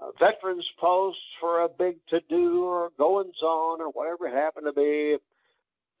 uh, 0.00 0.06
veterans 0.18 0.68
post 0.78 1.18
for 1.38 1.62
a 1.62 1.68
big 1.68 1.96
to 2.08 2.20
do 2.30 2.64
or 2.64 2.90
goings 2.98 3.42
on 3.42 3.80
or 3.82 3.90
whatever 3.90 4.26
it 4.26 4.34
happened 4.34 4.66
to 4.66 4.72
be, 4.72 5.18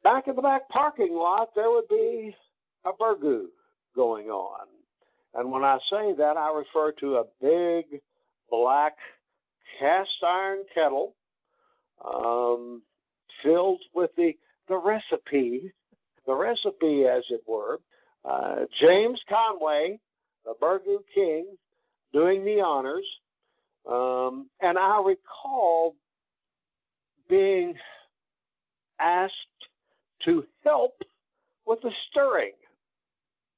back 0.02 0.28
in 0.28 0.36
the 0.36 0.42
back 0.42 0.68
parking 0.70 1.14
lot, 1.14 1.54
there 1.54 1.70
would 1.70 1.88
be 1.88 2.34
a 2.84 2.92
burgoo 2.92 3.46
going 3.94 4.28
on. 4.28 4.66
And 5.34 5.52
when 5.52 5.62
I 5.62 5.78
say 5.90 6.14
that, 6.14 6.36
I 6.36 6.52
refer 6.52 6.92
to 6.92 7.16
a 7.16 7.24
big 7.40 8.00
black 8.50 8.96
cast 9.78 10.24
iron 10.26 10.64
kettle 10.74 11.14
um, 12.04 12.82
filled 13.42 13.80
with 13.94 14.10
the, 14.16 14.36
the 14.68 14.76
recipe, 14.76 15.72
the 16.26 16.34
recipe, 16.34 17.06
as 17.06 17.24
it 17.30 17.42
were. 17.46 17.80
Uh, 18.24 18.66
James 18.80 19.20
Conway, 19.28 19.98
the 20.44 20.54
Burgoo 20.60 20.98
King, 21.14 21.46
doing 22.12 22.44
the 22.44 22.60
honors. 22.60 23.06
Um, 23.90 24.48
and 24.60 24.78
I 24.78 25.00
recall 25.04 25.96
being 27.28 27.74
asked 28.98 29.34
to 30.24 30.44
help 30.64 31.02
with 31.66 31.80
the 31.82 31.92
stirring, 32.10 32.52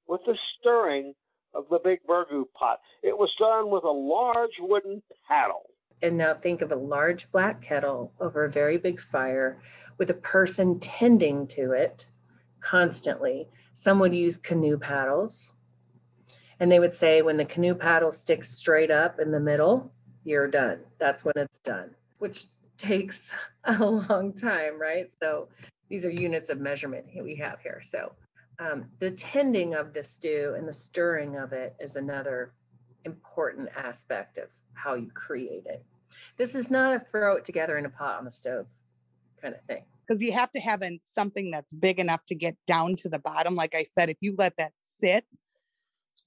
with 0.06 0.20
the 0.26 0.36
stirring 0.60 1.14
of 1.54 1.64
the 1.70 1.80
big 1.82 2.00
burgoo 2.08 2.44
pot. 2.54 2.80
It 3.02 3.16
was 3.16 3.34
done 3.38 3.70
with 3.70 3.84
a 3.84 3.90
large 3.90 4.58
wooden 4.60 5.02
paddle. 5.26 5.71
And 6.02 6.18
now 6.18 6.34
think 6.34 6.62
of 6.62 6.72
a 6.72 6.76
large 6.76 7.30
black 7.30 7.62
kettle 7.62 8.12
over 8.20 8.44
a 8.44 8.50
very 8.50 8.76
big 8.76 9.00
fire 9.00 9.62
with 9.98 10.10
a 10.10 10.14
person 10.14 10.80
tending 10.80 11.46
to 11.48 11.72
it 11.72 12.06
constantly. 12.60 13.48
Some 13.74 14.00
would 14.00 14.14
use 14.14 14.36
canoe 14.36 14.76
paddles. 14.76 15.52
And 16.58 16.70
they 16.70 16.80
would 16.80 16.94
say 16.94 17.22
when 17.22 17.36
the 17.36 17.44
canoe 17.44 17.74
paddle 17.74 18.12
sticks 18.12 18.50
straight 18.50 18.90
up 18.90 19.20
in 19.20 19.30
the 19.30 19.40
middle, 19.40 19.92
you're 20.24 20.48
done. 20.48 20.80
That's 20.98 21.24
when 21.24 21.34
it's 21.36 21.58
done, 21.58 21.90
which 22.18 22.46
takes 22.78 23.30
a 23.64 23.78
long 23.78 24.32
time, 24.32 24.80
right? 24.80 25.08
So 25.20 25.48
these 25.88 26.04
are 26.04 26.10
units 26.10 26.50
of 26.50 26.60
measurement 26.60 27.06
we 27.22 27.36
have 27.36 27.60
here. 27.60 27.80
So 27.84 28.12
um, 28.58 28.86
the 28.98 29.10
tending 29.10 29.74
of 29.74 29.92
the 29.92 30.02
stew 30.02 30.54
and 30.56 30.68
the 30.68 30.72
stirring 30.72 31.36
of 31.36 31.52
it 31.52 31.74
is 31.80 31.96
another 31.96 32.52
important 33.04 33.68
aspect 33.76 34.38
of 34.38 34.48
how 34.74 34.94
you 34.94 35.10
create 35.14 35.66
it. 35.66 35.84
This 36.36 36.54
is 36.54 36.70
not 36.70 36.94
a 36.94 37.00
throw 37.10 37.36
it 37.36 37.44
together 37.44 37.78
in 37.78 37.86
a 37.86 37.90
pot 37.90 38.18
on 38.18 38.24
the 38.24 38.32
stove 38.32 38.66
kind 39.40 39.54
of 39.54 39.60
thing. 39.64 39.84
Because 40.06 40.22
you 40.22 40.32
have 40.32 40.52
to 40.52 40.60
have 40.60 40.82
an, 40.82 41.00
something 41.14 41.50
that's 41.50 41.72
big 41.72 41.98
enough 41.98 42.24
to 42.26 42.34
get 42.34 42.56
down 42.66 42.96
to 42.96 43.08
the 43.08 43.18
bottom. 43.18 43.54
Like 43.54 43.74
I 43.74 43.84
said, 43.84 44.10
if 44.10 44.16
you 44.20 44.34
let 44.36 44.56
that 44.58 44.72
sit 45.00 45.24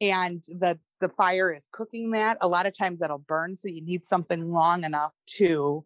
and 0.01 0.43
the 0.59 0.79
the 1.01 1.09
fire 1.09 1.51
is 1.51 1.67
cooking 1.71 2.11
that, 2.11 2.37
a 2.41 2.47
lot 2.47 2.65
of 2.65 2.77
times 2.77 2.99
that'll 2.99 3.17
burn. 3.17 3.55
So 3.55 3.67
you 3.67 3.81
need 3.81 4.07
something 4.07 4.51
long 4.51 4.85
enough 4.85 5.11
to 5.37 5.85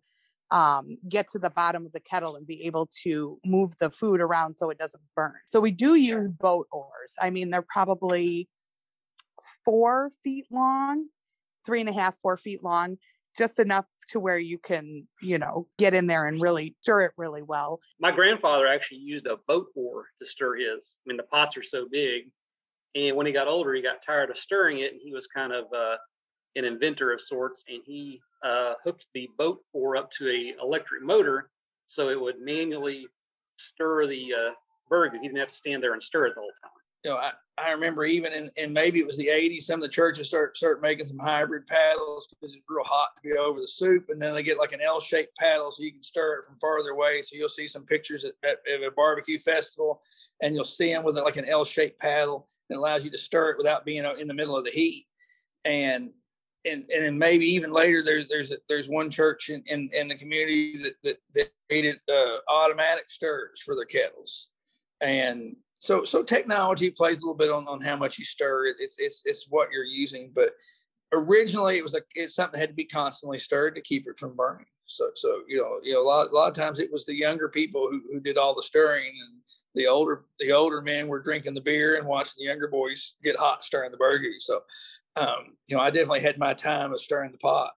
um, 0.52 0.98
get 1.08 1.28
to 1.32 1.40
the 1.40 1.50
bottom 1.50 1.86
of 1.86 1.92
the 1.92 2.00
kettle 2.00 2.36
and 2.36 2.46
be 2.46 2.66
able 2.66 2.90
to 3.04 3.40
move 3.44 3.74
the 3.80 3.90
food 3.90 4.22
around 4.22 4.56
so 4.56 4.70
it 4.70 4.78
doesn't 4.78 5.04
burn. 5.16 5.34
So 5.46 5.60
we 5.60 5.72
do 5.72 5.96
use 5.96 6.28
boat 6.28 6.68
oars. 6.72 7.16
I 7.22 7.30
mean, 7.32 7.50
they're 7.50 7.66
probably 7.68 8.50
four 9.66 10.10
feet 10.24 10.46
long, 10.52 11.08
three 11.66 11.82
and 11.82 11.90
a 11.90 11.94
half, 11.94 12.16
four 12.22 12.38
feet 12.38 12.64
long, 12.64 12.98
just 13.40 13.58
enough 13.58 13.86
to 14.10 14.20
where 14.20 14.38
you 14.38 14.60
can, 14.60 15.08
you 15.22 15.40
know, 15.40 15.66
get 15.78 15.94
in 15.94 16.08
there 16.08 16.28
and 16.28 16.42
really 16.42 16.76
stir 16.82 17.02
it 17.04 17.14
really 17.18 17.42
well. 17.42 17.80
My 18.00 18.12
grandfather 18.12 18.68
actually 18.68 19.00
used 19.00 19.26
a 19.26 19.38
boat 19.48 19.68
oar 19.76 20.06
to 20.20 20.26
stir 20.26 20.58
his. 20.58 20.98
I 21.00 21.04
mean, 21.08 21.18
the 21.18 21.24
pots 21.24 21.56
are 21.56 21.64
so 21.64 21.88
big. 21.90 22.24
And 22.96 23.16
when 23.16 23.26
he 23.26 23.32
got 23.32 23.48
older, 23.48 23.74
he 23.74 23.82
got 23.82 24.04
tired 24.06 24.30
of 24.30 24.38
stirring 24.38 24.80
it, 24.80 24.92
and 24.92 25.02
he 25.02 25.14
was 25.14 25.28
kind 25.28 25.54
of 25.54 25.66
uh, 25.74 25.96
an 26.56 26.66
inventor 26.66 27.14
of 27.14 27.22
sorts, 27.22 27.64
and 27.70 27.82
he 27.86 28.20
uh, 28.44 28.74
hooked 28.84 29.08
the 29.14 29.30
boat 29.38 29.60
oar 29.74 29.96
up 29.96 30.12
to 30.12 30.28
a 30.30 30.62
electric 30.62 31.02
motor 31.02 31.50
so 31.86 32.10
it 32.10 32.20
would 32.20 32.42
manually 32.42 33.08
stir 33.58 34.06
the 34.08 34.34
uh, 34.34 34.52
burgoo. 34.92 35.20
He 35.22 35.28
didn't 35.28 35.40
have 35.40 35.50
to 35.50 35.56
stand 35.56 35.82
there 35.82 35.94
and 35.94 36.04
stir 36.04 36.28
it 36.28 36.36
the 36.36 36.42
whole 36.42 36.52
time. 36.62 36.72
You 37.04 37.12
know, 37.12 37.18
I, 37.18 37.32
I 37.58 37.72
remember 37.72 38.06
even 38.06 38.34
in, 38.34 38.50
in 38.58 38.74
maybe 38.74 39.00
it 39.00 39.06
was 39.06 39.18
the 39.18 39.28
80s, 39.28 39.62
some 39.62 39.76
of 39.80 39.82
the 39.82 39.90
churches 39.90 40.28
start 40.28 40.58
start 40.58 40.82
making 40.82 41.06
some 41.06 41.20
hybrid 41.20 41.66
paddles 41.66 42.28
because 42.28 42.54
it's 42.54 42.64
real 42.68 42.84
hot 42.84 43.10
to 43.16 43.22
be 43.22 43.38
over 43.38 43.60
the 43.60 43.68
soup, 43.68 44.06
and 44.10 44.22
then 44.22 44.34
they 44.34 44.44
get 44.44 44.58
like 44.58 44.74
an 44.74 44.82
L-shaped 44.82 45.36
paddle 45.38 45.72
so 45.72 45.84
you 45.84 45.92
can 45.92 46.02
stir 46.02 46.40
it 46.40 46.46
from 46.46 46.58
farther 46.60 46.92
away. 46.92 47.22
So 47.22 47.36
you'll 47.36 47.50
see 47.50 47.68
some 47.68 47.86
pictures 47.86 48.26
at, 48.26 48.34
at, 48.44 48.58
at 48.72 48.84
a 48.84 48.92
barbecue 48.92 49.40
festival, 49.40 50.02
and 50.42 50.56
you'll 50.56 50.64
see 50.64 50.94
them 50.94 51.04
with 51.04 51.18
like 51.18 51.38
an 51.38 51.48
L-shaped 51.48 52.00
paddle 52.00 52.50
that 52.70 52.78
allows 52.78 53.04
you 53.04 53.12
to 53.12 53.18
stir 53.18 53.52
it 53.52 53.58
without 53.58 53.86
being 53.86 54.06
in 54.20 54.28
the 54.28 54.34
middle 54.34 54.58
of 54.58 54.66
the 54.66 54.72
heat. 54.72 55.06
And 55.66 56.12
and 56.66 56.84
and 56.94 57.06
then 57.06 57.18
maybe 57.18 57.46
even 57.46 57.72
later 57.72 58.04
there's 58.04 58.28
there's 58.28 58.52
a, 58.52 58.58
there's 58.68 58.88
one 58.88 59.10
church 59.10 59.50
in, 59.50 59.64
in, 59.68 59.90
in 59.98 60.08
the 60.08 60.16
community 60.16 60.78
that 60.78 60.94
that, 61.04 61.18
that 61.34 61.50
created 61.70 61.98
uh, 62.12 62.38
automatic 62.50 63.10
stirs 63.10 63.62
for 63.66 63.76
their 63.76 63.86
kettles, 63.86 64.50
and 65.02 65.56
so 65.80 66.04
so 66.04 66.22
technology 66.22 66.92
plays 66.92 67.20
a 67.20 67.22
little 67.22 67.36
bit 67.36 67.50
on, 67.50 67.66
on 67.68 67.82
how 67.82 67.96
much 67.96 68.18
you 68.18 68.26
stir. 68.26 68.68
It's 68.80 69.00
it's 69.00 69.24
it's 69.26 69.48
what 69.50 69.70
you're 69.72 69.86
using, 69.86 70.32
but 70.36 70.52
originally 71.14 71.78
it 71.78 71.84
was 71.84 71.94
like 71.94 72.06
it's 72.16 72.36
something 72.36 72.60
that 72.60 72.60
had 72.60 72.70
to 72.70 72.76
be 72.76 72.86
constantly 72.86 73.40
stirred 73.40 73.76
to 73.76 73.82
keep 73.82 74.08
it 74.08 74.20
from 74.20 74.36
burning. 74.36 74.66
So 74.88 75.10
so 75.16 75.42
you 75.48 75.58
know 75.58 75.80
you 75.82 75.94
know 75.94 76.04
a 76.04 76.08
lot 76.08 76.30
a 76.30 76.36
lot 76.36 76.50
of 76.50 76.54
times 76.54 76.80
it 76.80 76.92
was 76.92 77.06
the 77.06 77.16
younger 77.16 77.48
people 77.48 77.88
who, 77.90 78.02
who 78.12 78.20
did 78.20 78.38
all 78.38 78.54
the 78.54 78.62
stirring 78.62 79.12
and 79.22 79.40
the 79.74 79.88
older 79.88 80.26
the 80.40 80.52
older 80.52 80.82
men 80.82 81.08
were 81.08 81.22
drinking 81.22 81.54
the 81.54 81.62
beer 81.62 81.98
and 81.98 82.08
watching 82.08 82.34
the 82.38 82.46
younger 82.46 82.68
boys 82.68 83.14
get 83.24 83.38
hot 83.38 83.64
stirring 83.64 83.92
the 83.92 83.98
burgers. 83.98 84.46
So 84.46 84.62
um, 85.16 85.56
you 85.68 85.78
know, 85.78 85.82
I 85.82 85.92
definitely 85.92 86.22
had 86.22 86.38
my 86.38 86.54
time 86.54 86.92
of 86.92 87.00
stirring 87.00 87.32
the 87.32 87.38
pot. 87.38 87.72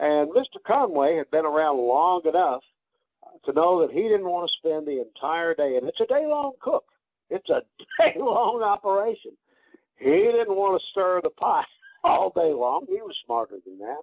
And 0.00 0.30
Mr. 0.30 0.62
Conway 0.64 1.16
had 1.16 1.30
been 1.30 1.46
around 1.46 1.78
long 1.78 2.22
enough 2.24 2.62
to 3.44 3.52
know 3.52 3.80
that 3.80 3.92
he 3.92 4.02
didn't 4.02 4.28
want 4.28 4.48
to 4.48 4.56
spend 4.58 4.86
the 4.86 5.00
entire 5.00 5.54
day, 5.54 5.76
and 5.76 5.88
it's 5.88 6.00
a 6.00 6.06
day 6.06 6.26
long 6.26 6.52
cook. 6.60 6.84
It's 7.30 7.48
a 7.50 7.62
day 7.98 8.14
long 8.18 8.62
operation. 8.62 9.32
He 9.96 10.10
didn't 10.10 10.54
want 10.54 10.80
to 10.80 10.86
stir 10.88 11.20
the 11.22 11.30
pot 11.30 11.66
all 12.04 12.30
day 12.34 12.52
long. 12.52 12.86
He 12.88 13.02
was 13.02 13.16
smarter 13.24 13.56
than 13.64 13.78
that. 13.78 14.02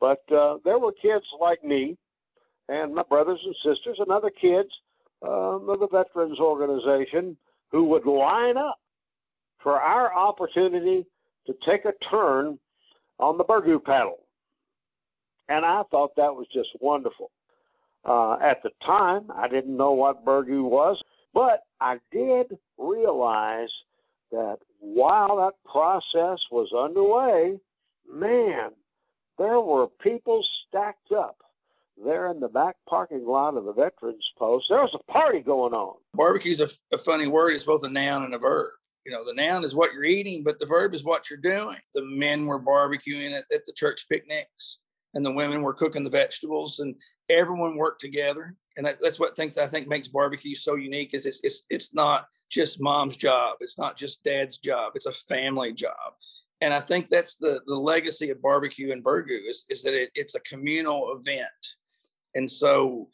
But 0.00 0.32
uh, 0.32 0.58
there 0.64 0.78
were 0.78 0.92
kids 0.92 1.26
like 1.40 1.64
me 1.64 1.96
and 2.68 2.94
my 2.94 3.02
brothers 3.02 3.40
and 3.44 3.54
sisters 3.56 3.98
and 3.98 4.10
other 4.10 4.30
kids 4.30 4.70
um, 5.22 5.68
of 5.68 5.80
the 5.80 5.88
Veterans 5.90 6.38
Organization 6.38 7.36
who 7.70 7.84
would 7.84 8.06
line 8.06 8.56
up 8.56 8.78
for 9.60 9.80
our 9.80 10.14
opportunity 10.14 11.04
to 11.46 11.54
take 11.64 11.84
a 11.84 11.92
turn 12.10 12.58
on 13.18 13.36
the 13.36 13.44
burgoo 13.44 13.82
paddle. 13.82 14.20
And 15.48 15.64
I 15.64 15.82
thought 15.90 16.14
that 16.16 16.34
was 16.34 16.46
just 16.52 16.70
wonderful. 16.80 17.30
Uh, 18.04 18.34
at 18.34 18.62
the 18.62 18.70
time, 18.84 19.30
I 19.34 19.48
didn't 19.48 19.76
know 19.76 19.92
what 19.92 20.24
burgoo 20.24 20.62
was, 20.62 21.02
but 21.38 21.60
I 21.80 22.00
did 22.10 22.58
realize 22.78 23.72
that 24.32 24.58
while 24.80 25.36
that 25.36 25.54
process 25.70 26.44
was 26.50 26.72
underway, 26.72 27.60
man, 28.12 28.70
there 29.38 29.60
were 29.60 29.86
people 29.86 30.44
stacked 30.66 31.12
up 31.12 31.36
there 32.04 32.32
in 32.32 32.40
the 32.40 32.48
back 32.48 32.74
parking 32.88 33.24
lot 33.24 33.56
of 33.56 33.66
the 33.66 33.72
Veterans 33.72 34.32
Post. 34.36 34.66
There 34.68 34.80
was 34.80 34.96
a 34.96 35.12
party 35.12 35.38
going 35.38 35.74
on. 35.74 35.94
Barbecue 36.12 36.50
is 36.50 36.60
a, 36.60 36.68
a 36.92 36.98
funny 36.98 37.28
word. 37.28 37.52
It's 37.52 37.62
both 37.62 37.84
a 37.84 37.88
noun 37.88 38.24
and 38.24 38.34
a 38.34 38.38
verb 38.38 38.70
you 39.08 39.14
know, 39.14 39.24
the 39.24 39.32
noun 39.32 39.64
is 39.64 39.74
what 39.74 39.94
you're 39.94 40.04
eating, 40.04 40.42
but 40.44 40.58
the 40.58 40.66
verb 40.66 40.94
is 40.94 41.02
what 41.02 41.30
you're 41.30 41.38
doing. 41.38 41.78
The 41.94 42.04
men 42.04 42.44
were 42.44 42.60
barbecuing 42.60 43.32
at, 43.32 43.44
at 43.50 43.64
the 43.64 43.72
church 43.74 44.04
picnics, 44.06 44.80
and 45.14 45.24
the 45.24 45.32
women 45.34 45.62
were 45.62 45.74
cooking 45.74 46.04
the 46.04 46.10
vegetables, 46.10 46.80
and 46.80 46.94
everyone 47.28 47.76
worked 47.76 48.00
together. 48.00 48.54
And 48.76 48.86
that, 48.86 48.96
that's 49.02 49.18
what 49.18 49.36
things 49.36 49.58
I 49.58 49.66
think 49.66 49.88
makes 49.88 50.08
barbecue 50.08 50.54
so 50.54 50.76
unique 50.76 51.14
is 51.14 51.26
it's, 51.26 51.40
it's 51.42 51.66
it's 51.70 51.94
not 51.94 52.26
just 52.50 52.80
mom's 52.80 53.16
job, 53.16 53.56
it's 53.60 53.78
not 53.78 53.96
just 53.96 54.22
dad's 54.24 54.58
job, 54.58 54.92
it's 54.94 55.06
a 55.06 55.12
family 55.12 55.72
job. 55.72 56.12
And 56.60 56.74
I 56.74 56.80
think 56.80 57.08
that's 57.08 57.36
the 57.36 57.60
the 57.66 57.74
legacy 57.74 58.30
of 58.30 58.42
barbecue 58.42 58.92
and 58.92 59.04
burgoo 59.04 59.48
is, 59.48 59.64
is 59.68 59.82
that 59.82 59.94
it, 59.94 60.10
it's 60.14 60.34
a 60.34 60.40
communal 60.40 61.16
event. 61.18 61.76
And 62.34 62.50
so 62.50 63.08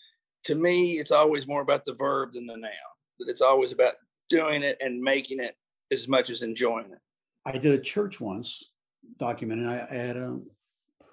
to 0.44 0.54
me, 0.54 0.92
it's 0.92 1.12
always 1.12 1.48
more 1.48 1.62
about 1.62 1.84
the 1.84 1.94
verb 1.94 2.32
than 2.32 2.46
the 2.46 2.56
noun. 2.56 2.70
That 3.18 3.28
it's 3.28 3.40
always 3.40 3.72
about 3.72 3.94
doing 4.28 4.62
it 4.62 4.76
and 4.80 5.00
making 5.00 5.40
it 5.40 5.54
as 5.92 6.08
much 6.08 6.30
as 6.30 6.42
enjoying 6.42 6.90
it. 6.90 6.98
I 7.46 7.52
did 7.52 7.72
a 7.72 7.78
church 7.78 8.20
once 8.20 8.70
documenting. 9.18 9.68
I, 9.68 9.86
I 9.90 9.96
had 9.96 10.16
a 10.16 10.38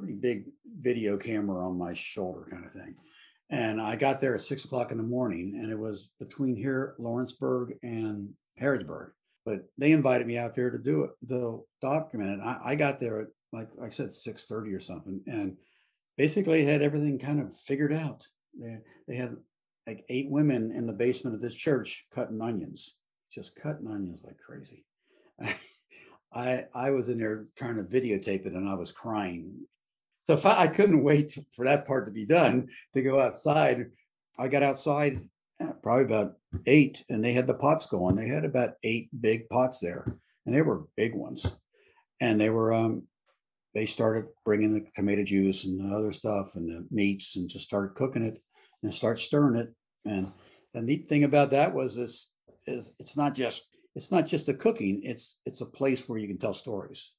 pretty 0.01 0.19
big 0.19 0.45
video 0.81 1.15
camera 1.17 1.63
on 1.63 1.77
my 1.77 1.93
shoulder, 1.93 2.47
kind 2.49 2.65
of 2.65 2.73
thing. 2.73 2.95
And 3.51 3.79
I 3.81 3.95
got 3.95 4.19
there 4.19 4.33
at 4.33 4.41
six 4.41 4.65
o'clock 4.65 4.91
in 4.91 4.97
the 4.97 5.03
morning, 5.03 5.59
and 5.61 5.71
it 5.71 5.77
was 5.77 6.09
between 6.19 6.55
here, 6.55 6.95
Lawrenceburg, 6.97 7.73
and 7.83 8.29
Harrodsburg. 8.59 9.11
But 9.45 9.65
they 9.77 9.91
invited 9.91 10.25
me 10.25 10.37
out 10.37 10.55
there 10.55 10.69
to 10.71 10.77
do 10.77 11.03
it, 11.03 11.11
to 11.29 11.65
document 11.81 12.39
it. 12.39 12.43
I, 12.43 12.59
I 12.71 12.75
got 12.75 12.99
there 12.99 13.21
at 13.21 13.27
like 13.53 13.69
I 13.83 13.89
said, 13.89 14.11
six 14.11 14.47
thirty 14.47 14.73
or 14.73 14.79
something, 14.79 15.21
and 15.27 15.57
basically 16.17 16.63
had 16.63 16.81
everything 16.81 17.19
kind 17.19 17.41
of 17.41 17.53
figured 17.53 17.93
out. 17.93 18.25
They, 18.59 18.77
they 19.07 19.15
had 19.15 19.35
like 19.85 20.05
eight 20.09 20.29
women 20.29 20.71
in 20.71 20.87
the 20.87 20.93
basement 20.93 21.35
of 21.35 21.41
this 21.41 21.55
church 21.55 22.05
cutting 22.13 22.41
onions, 22.41 22.97
just 23.31 23.55
cutting 23.55 23.87
onions 23.87 24.23
like 24.25 24.37
crazy. 24.37 24.85
I 26.33 26.65
I 26.73 26.91
was 26.91 27.09
in 27.09 27.17
there 27.17 27.45
trying 27.57 27.75
to 27.75 27.83
videotape 27.83 28.45
it, 28.45 28.53
and 28.53 28.69
I 28.69 28.75
was 28.75 28.91
crying. 28.91 29.53
So 30.37 30.49
I, 30.49 30.67
couldn't 30.67 31.03
wait 31.03 31.37
for 31.55 31.65
that 31.65 31.85
part 31.85 32.05
to 32.05 32.11
be 32.11 32.25
done 32.25 32.69
to 32.93 33.01
go 33.01 33.19
outside. 33.19 33.87
I 34.39 34.47
got 34.47 34.63
outside 34.63 35.19
uh, 35.61 35.73
probably 35.83 36.05
about 36.05 36.33
eight, 36.65 37.03
and 37.09 37.23
they 37.23 37.33
had 37.33 37.47
the 37.47 37.53
pots 37.53 37.87
going. 37.87 38.15
They 38.15 38.27
had 38.27 38.45
about 38.45 38.73
eight 38.83 39.09
big 39.19 39.49
pots 39.49 39.79
there, 39.79 40.05
and 40.45 40.55
they 40.55 40.61
were 40.61 40.87
big 40.95 41.15
ones, 41.15 41.55
and 42.19 42.39
they 42.39 42.49
were 42.49 42.73
um 42.73 43.03
they 43.73 43.85
started 43.85 44.29
bringing 44.43 44.73
the 44.73 44.85
tomato 44.95 45.23
juice 45.23 45.65
and 45.65 45.79
the 45.79 45.95
other 45.95 46.11
stuff 46.11 46.55
and 46.55 46.67
the 46.67 46.85
meats 46.91 47.37
and 47.37 47.49
just 47.49 47.65
started 47.65 47.95
cooking 47.95 48.23
it 48.23 48.41
and 48.83 48.93
start 48.93 49.19
stirring 49.19 49.55
it. 49.55 49.73
And 50.05 50.31
the 50.73 50.81
neat 50.81 51.07
thing 51.07 51.23
about 51.23 51.51
that 51.51 51.73
was 51.73 51.95
this 51.95 52.33
is 52.67 52.95
it's 52.99 53.17
not 53.17 53.33
just 53.33 53.67
it's 53.95 54.11
not 54.11 54.27
just 54.27 54.49
a 54.49 54.53
cooking, 54.53 55.01
it's 55.03 55.39
it's 55.45 55.61
a 55.61 55.65
place 55.65 56.07
where 56.07 56.19
you 56.19 56.27
can 56.27 56.37
tell 56.37 56.53
stories. 56.53 57.11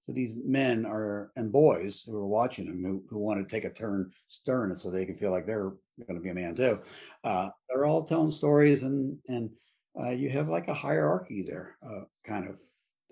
So 0.00 0.12
these 0.12 0.34
men 0.44 0.86
are 0.86 1.30
and 1.36 1.52
boys 1.52 2.02
who 2.02 2.16
are 2.16 2.26
watching 2.26 2.66
them 2.66 2.82
who, 2.82 3.04
who 3.10 3.18
want 3.18 3.46
to 3.46 3.54
take 3.54 3.64
a 3.64 3.72
turn 3.72 4.10
stirring 4.28 4.74
so 4.74 4.90
they 4.90 5.04
can 5.04 5.16
feel 5.16 5.30
like 5.30 5.46
they're 5.46 5.72
going 6.06 6.14
to 6.14 6.20
be 6.20 6.30
a 6.30 6.34
man 6.34 6.54
too. 6.54 6.80
Uh, 7.22 7.50
they're 7.68 7.84
all 7.84 8.04
telling 8.04 8.30
stories 8.30 8.82
and 8.82 9.18
and 9.28 9.50
uh, 9.98 10.10
you 10.10 10.30
have 10.30 10.48
like 10.48 10.68
a 10.68 10.74
hierarchy 10.74 11.42
there, 11.42 11.76
uh, 11.84 12.04
kind 12.24 12.48
of 12.48 12.56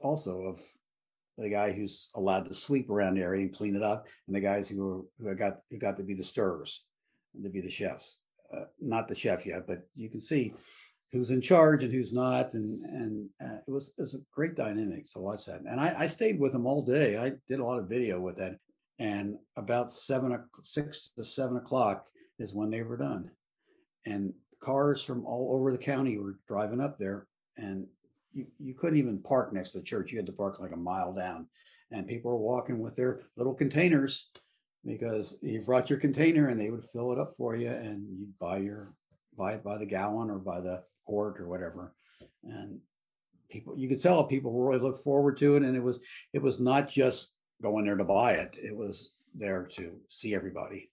also 0.02 0.42
of 0.42 0.60
the 1.36 1.48
guy 1.48 1.72
who's 1.72 2.08
allowed 2.14 2.46
to 2.46 2.54
sweep 2.54 2.90
around 2.90 3.14
the 3.14 3.22
area 3.22 3.42
and 3.42 3.54
clean 3.54 3.76
it 3.76 3.82
up, 3.82 4.06
and 4.26 4.34
the 4.34 4.40
guys 4.40 4.68
who 4.68 5.08
who 5.18 5.34
got 5.34 5.58
who 5.70 5.78
got 5.78 5.96
to 5.96 6.02
be 6.02 6.14
the 6.14 6.22
stirrers, 6.22 6.86
and 7.34 7.44
to 7.44 7.50
be 7.50 7.60
the 7.60 7.70
chefs. 7.70 8.20
Uh, 8.54 8.64
not 8.80 9.08
the 9.08 9.14
chef 9.14 9.44
yet, 9.44 9.66
but 9.66 9.80
you 9.94 10.08
can 10.08 10.22
see 10.22 10.54
who's 11.12 11.30
in 11.30 11.40
charge 11.40 11.84
and 11.84 11.92
who's 11.92 12.12
not, 12.12 12.54
and 12.54 12.84
and 12.84 13.28
uh, 13.42 13.58
it 13.66 13.70
was 13.70 13.94
it 13.98 14.00
was 14.00 14.14
a 14.14 14.24
great 14.32 14.54
dynamic 14.54 15.10
to 15.12 15.18
watch 15.18 15.46
that. 15.46 15.60
And 15.60 15.80
I, 15.80 15.94
I 16.00 16.06
stayed 16.06 16.38
with 16.38 16.52
them 16.52 16.66
all 16.66 16.82
day. 16.82 17.16
I 17.16 17.32
did 17.48 17.60
a 17.60 17.64
lot 17.64 17.78
of 17.78 17.88
video 17.88 18.20
with 18.20 18.36
that, 18.36 18.56
and 18.98 19.36
about 19.56 19.92
seven 19.92 20.36
six 20.62 21.10
to 21.16 21.24
seven 21.24 21.56
o'clock 21.56 22.06
is 22.38 22.54
when 22.54 22.70
they 22.70 22.82
were 22.82 22.96
done, 22.96 23.30
and 24.06 24.32
cars 24.60 25.02
from 25.02 25.24
all 25.24 25.54
over 25.54 25.72
the 25.72 25.78
county 25.78 26.18
were 26.18 26.38
driving 26.46 26.80
up 26.80 26.96
there, 26.98 27.26
and 27.56 27.86
you, 28.32 28.46
you 28.58 28.74
couldn't 28.74 28.98
even 28.98 29.22
park 29.22 29.52
next 29.52 29.72
to 29.72 29.78
the 29.78 29.84
church. 29.84 30.12
You 30.12 30.18
had 30.18 30.26
to 30.26 30.32
park 30.32 30.60
like 30.60 30.72
a 30.72 30.76
mile 30.76 31.12
down. 31.12 31.46
And 31.90 32.06
people 32.06 32.30
were 32.30 32.36
walking 32.36 32.80
with 32.80 32.94
their 32.96 33.22
little 33.36 33.54
containers 33.54 34.30
because 34.84 35.38
you 35.42 35.62
brought 35.62 35.90
your 35.90 35.98
container 35.98 36.48
and 36.48 36.60
they 36.60 36.70
would 36.70 36.84
fill 36.84 37.12
it 37.12 37.18
up 37.18 37.30
for 37.36 37.56
you 37.56 37.70
and 37.70 38.06
you'd 38.18 38.38
buy 38.38 38.58
your 38.58 38.94
buy 39.36 39.54
it 39.54 39.64
by 39.64 39.78
the 39.78 39.86
gallon 39.86 40.30
or 40.30 40.38
by 40.38 40.60
the 40.60 40.82
quart 41.08 41.40
or 41.40 41.48
whatever. 41.48 41.94
And 42.44 42.80
people 43.50 43.76
you 43.78 43.88
could 43.88 44.02
tell 44.02 44.24
people 44.24 44.52
really 44.52 44.78
looked 44.78 45.02
forward 45.02 45.38
to 45.38 45.56
it. 45.56 45.62
And 45.62 45.74
it 45.74 45.82
was 45.82 46.00
it 46.32 46.42
was 46.42 46.60
not 46.60 46.88
just 46.88 47.32
going 47.62 47.84
there 47.84 47.96
to 47.96 48.04
buy 48.04 48.32
it, 48.32 48.58
it 48.62 48.76
was 48.76 49.12
there 49.34 49.66
to 49.72 49.98
see 50.08 50.34
everybody, 50.34 50.90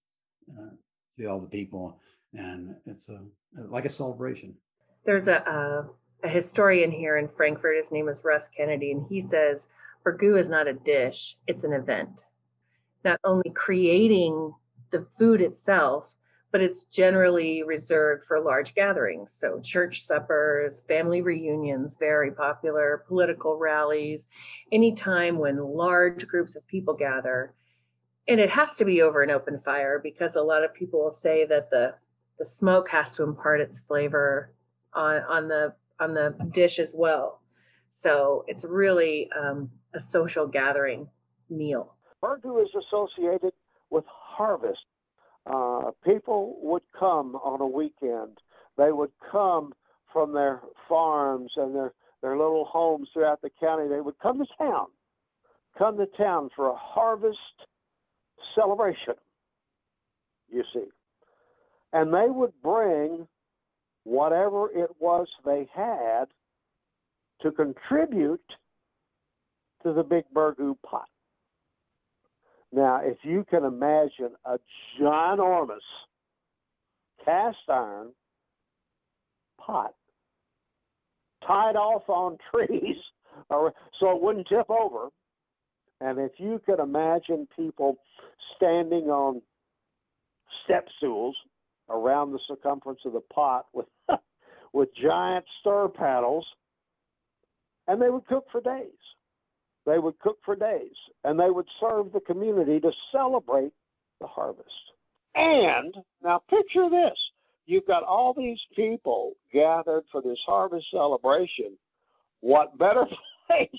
uh, 0.50 0.74
see 1.18 1.26
all 1.26 1.40
the 1.40 1.48
people. 1.48 2.00
And 2.34 2.76
it's 2.86 3.10
a 3.10 3.20
like 3.70 3.86
a 3.86 3.90
celebration. 3.90 4.56
There's 5.06 5.28
a 5.28 5.48
uh 5.48 5.84
a 6.24 6.30
historian 6.30 6.92
here 6.92 7.18
in 7.18 7.28
Frankfort. 7.28 7.78
His 7.78 7.92
name 7.92 8.08
is 8.08 8.24
Russ 8.24 8.50
Kennedy, 8.50 8.92
and 8.92 9.06
he 9.10 9.20
says 9.20 9.68
burgoo 10.04 10.40
is 10.40 10.50
not 10.50 10.68
a 10.68 10.74
dish, 10.74 11.38
it's 11.46 11.64
an 11.64 11.74
event. 11.74 12.26
Not 13.04 13.20
only 13.24 13.50
creating 13.50 14.54
the 14.92 15.06
food 15.20 15.42
itself, 15.42 16.15
but 16.56 16.62
it's 16.62 16.86
generally 16.86 17.64
reserved 17.64 18.24
for 18.24 18.40
large 18.40 18.76
gatherings. 18.76 19.34
So, 19.34 19.60
church 19.60 20.04
suppers, 20.04 20.86
family 20.88 21.22
reunions, 21.22 21.98
very 22.00 22.32
popular, 22.32 23.04
political 23.10 23.58
rallies, 23.58 24.30
any 24.72 24.96
time 24.96 25.38
when 25.38 25.58
large 25.58 26.26
groups 26.26 26.56
of 26.56 26.66
people 26.66 26.94
gather. 26.94 27.54
And 28.26 28.40
it 28.40 28.52
has 28.52 28.76
to 28.76 28.86
be 28.86 29.02
over 29.02 29.22
an 29.22 29.32
open 29.32 29.60
fire 29.66 30.00
because 30.02 30.38
a 30.38 30.44
lot 30.44 30.64
of 30.64 30.74
people 30.74 31.04
will 31.04 31.12
say 31.12 31.46
that 31.46 31.72
the, 31.72 31.96
the 32.40 32.46
smoke 32.46 32.88
has 32.88 33.14
to 33.16 33.24
impart 33.24 33.60
its 33.60 33.82
flavor 33.82 34.54
on, 34.94 35.24
on 35.24 35.50
the 35.50 35.74
on 36.00 36.14
the 36.14 36.38
dish 36.52 36.80
as 36.80 36.96
well. 36.98 37.42
So 37.90 38.46
it's 38.48 38.64
really 38.64 39.30
um, 39.38 39.72
a 39.94 40.00
social 40.00 40.48
gathering 40.48 41.10
meal. 41.50 41.96
Burgoo 42.24 42.64
is 42.64 42.74
associated 42.76 43.52
with 43.90 44.06
harvest. 44.08 44.86
Uh, 45.46 45.92
people 46.04 46.58
would 46.62 46.82
come 46.98 47.36
on 47.36 47.62
a 47.62 47.68
weekend. 47.68 48.40
They 48.78 48.92
would 48.92 49.12
come 49.32 49.74
from 50.12 50.34
their 50.34 50.62
farms 50.88 51.54
and 51.58 51.76
their, 51.76 51.94
their 52.22 52.38
little 52.38 52.66
homes 52.66 53.10
throughout 53.14 53.42
the 53.42 53.52
county. 53.60 53.88
They 53.88 54.02
would 54.02 54.18
come 54.20 54.40
to 54.40 54.46
town, 54.58 54.88
come 55.78 55.98
to 55.98 56.06
town 56.06 56.50
for 56.56 56.70
a 56.70 56.76
harvest 56.76 57.40
celebration, 58.56 59.16
you 60.50 60.64
see. 60.74 60.86
And 61.94 62.14
they 62.14 62.28
would 62.28 62.54
bring 62.64 63.28
whatever 64.04 64.70
it 64.72 64.90
was 65.00 65.28
they 65.46 65.68
had 65.74 66.26
to 67.42 67.52
contribute 67.52 68.56
to 69.84 69.94
the 69.94 70.04
big 70.04 70.26
burgoo 70.34 70.76
pot. 70.86 71.08
Now, 72.72 73.02
if 73.04 73.18
you 73.24 73.46
can 73.50 73.64
imagine 73.64 74.32
a 74.46 74.58
ginormous 75.00 75.78
cast 77.24 77.58
iron 77.70 78.12
pot 79.60 79.94
tied 81.46 81.76
off 81.76 82.04
on 82.10 82.38
trees 82.54 82.98
or, 83.50 83.74
so 84.00 84.16
it 84.16 84.22
wouldn't 84.22 84.48
tip 84.48 84.70
over, 84.70 85.10
and 86.02 86.20
if 86.20 86.32
you 86.38 86.62
could 86.66 86.80
imagine 86.80 87.48
people 87.56 87.98
standing 88.56 89.06
on 89.06 89.42
step 90.64 90.88
stools 90.98 91.36
around 91.90 92.32
the 92.32 92.40
circumference 92.48 93.02
of 93.06 93.14
the 93.14 93.22
pot 93.34 93.66
with 93.74 93.88
with 94.74 94.94
giant 94.96 95.46
stir 95.62 95.88
paddles, 95.88 96.46
and 97.88 98.02
they 98.02 98.10
would 98.10 98.26
cook 98.28 98.46
for 98.52 98.62
days. 98.62 98.92
They 99.86 100.00
would 100.00 100.18
cook 100.20 100.40
for 100.44 100.56
days, 100.56 100.96
and 101.24 101.40
they 101.40 101.52
would 101.52 101.68
serve 101.80 102.12
the 102.12 102.20
community 102.22 102.80
to 102.80 102.92
celebrate 103.12 103.72
the 104.20 104.28
harvest. 104.28 104.94
And 105.36 105.96
now 106.24 106.42
picture 106.50 106.90
this 106.90 107.32
you've 107.66 107.88
got 107.88 108.04
all 108.04 108.34
these 108.34 108.62
people 108.76 109.34
gathered 109.52 110.04
for 110.12 110.22
this 110.22 110.40
harvest 110.46 110.90
celebration. 110.92 111.78
What 112.42 112.78
better 112.78 113.06
place, 113.48 113.70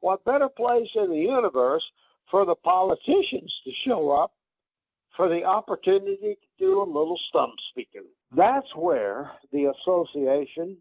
what 0.00 0.24
better 0.24 0.48
place 0.48 0.90
in 0.94 1.10
the 1.10 1.16
universe 1.16 1.84
for 2.30 2.44
the 2.44 2.54
politicians 2.54 3.52
to 3.64 3.72
show 3.84 4.10
up 4.10 4.32
for 5.16 5.28
the 5.28 5.44
opportunity 5.44 6.36
to 6.36 6.64
do 6.64 6.82
a 6.82 6.84
little 6.84 7.18
stump 7.28 7.54
speaking? 7.70 8.04
That's 8.34 8.74
where 8.76 9.32
the 9.52 9.72
association 9.80 10.76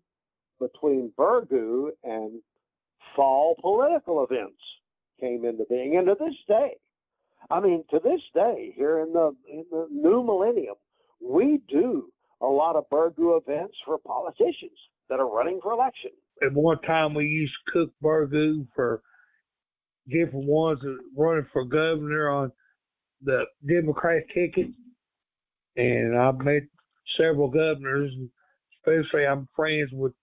between 0.59 1.11
Burgoo 1.17 1.89
and 2.03 2.41
fall 3.15 3.55
political 3.61 4.25
events 4.29 4.61
came 5.19 5.45
into 5.45 5.65
being. 5.69 5.97
And 5.97 6.07
to 6.07 6.15
this 6.19 6.35
day, 6.47 6.77
I 7.49 7.59
mean, 7.59 7.83
to 7.91 7.99
this 8.03 8.21
day, 8.33 8.73
here 8.75 8.99
in 8.99 9.13
the 9.13 9.35
in 9.47 9.65
the 9.71 9.87
new 9.91 10.23
millennium, 10.23 10.75
we 11.21 11.61
do 11.67 12.11
a 12.41 12.45
lot 12.45 12.75
of 12.75 12.89
Burgoo 12.89 13.39
events 13.41 13.77
for 13.85 13.97
politicians 13.97 14.77
that 15.09 15.19
are 15.19 15.29
running 15.29 15.59
for 15.61 15.73
election. 15.73 16.11
At 16.41 16.53
one 16.53 16.79
time, 16.81 17.13
we 17.13 17.25
used 17.25 17.53
cook 17.67 17.91
Burgoo 18.03 18.67
for 18.75 19.01
different 20.07 20.45
ones 20.45 20.79
running 21.17 21.47
for 21.51 21.65
governor 21.65 22.29
on 22.29 22.51
the 23.21 23.45
Democrat 23.67 24.23
ticket, 24.33 24.67
and 25.75 26.17
I've 26.17 26.39
met 26.39 26.63
several 27.17 27.49
governors, 27.49 28.13
especially 28.77 29.25
I'm 29.25 29.47
friends 29.55 29.89
with 29.91 30.13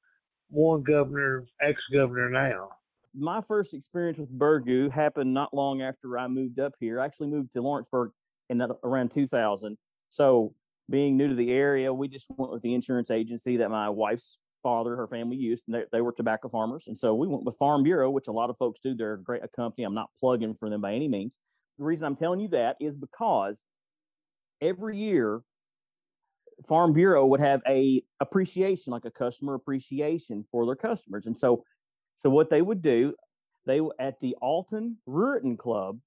one 0.51 0.83
governor, 0.83 1.47
ex-governor 1.61 2.31
now. 2.31 2.71
My 3.15 3.41
first 3.41 3.75
experience 3.75 4.19
with 4.19 4.37
Burgoo 4.39 4.91
happened 4.91 5.33
not 5.33 5.55
long 5.55 5.83
after 5.83 6.19
I 6.19 6.29
moved 6.29 6.61
up 6.61 6.73
here. 6.79 7.01
I 7.01 7.05
actually 7.05 7.29
moved 7.29 7.53
to 7.53 7.63
Lawrenceburg 7.63 8.11
in 8.51 8.63
around 8.85 9.11
2000. 9.11 9.77
So 10.11 10.55
being 10.91 11.17
new 11.17 11.29
to 11.29 11.35
the 11.35 11.51
area, 11.51 11.93
we 11.93 12.09
just 12.09 12.27
went 12.37 12.53
with 12.53 12.63
the 12.63 12.75
insurance 12.75 13.11
agency 13.11 13.57
that 13.57 13.71
my 13.71 13.89
wife's 13.89 14.39
father, 14.63 14.97
her 14.97 15.09
family 15.09 15.37
used, 15.37 15.65
and 15.67 15.75
they, 15.75 15.85
they 15.93 16.01
were 16.01 16.13
tobacco 16.13 16.49
farmers. 16.49 16.85
And 16.89 16.99
so 16.99 17.15
we 17.15 17.27
went 17.27 17.45
with 17.45 17.57
Farm 17.57 17.83
Bureau, 17.83 18.11
which 18.11 18.29
a 18.29 18.33
lot 18.33 18.51
of 18.51 18.59
folks 18.59 18.81
do. 18.83 18.95
They're 18.95 19.15
a 19.15 19.23
great 19.23 19.43
company. 19.55 19.85
I'm 19.85 19.95
not 19.95 20.11
plugging 20.21 20.55
for 20.55 20.69
them 20.69 20.81
by 20.81 20.93
any 20.95 21.09
means. 21.09 21.39
The 21.79 21.85
reason 21.85 22.05
I'm 22.05 22.17
telling 22.17 22.41
you 22.41 22.49
that 22.49 22.77
is 22.81 22.97
because 22.97 23.61
every 24.61 24.99
year 24.99 25.41
Farm 26.67 26.93
Bureau 26.93 27.27
would 27.27 27.41
have 27.41 27.61
a 27.67 28.03
appreciation, 28.21 28.93
like 28.93 29.05
a 29.05 29.11
customer 29.11 29.55
appreciation 29.55 30.45
for 30.51 30.67
their 30.67 30.77
customers. 30.77 31.27
And 31.27 31.37
so, 31.37 31.65
so 32.15 32.31
what 32.31 32.51
they 32.51 32.63
would 32.63 32.83
do, 32.83 33.15
they 33.67 33.81
at 33.99 34.21
the 34.21 34.37
Alton 34.41 34.97
Ruritan 35.07 35.59
Club, 35.59 35.99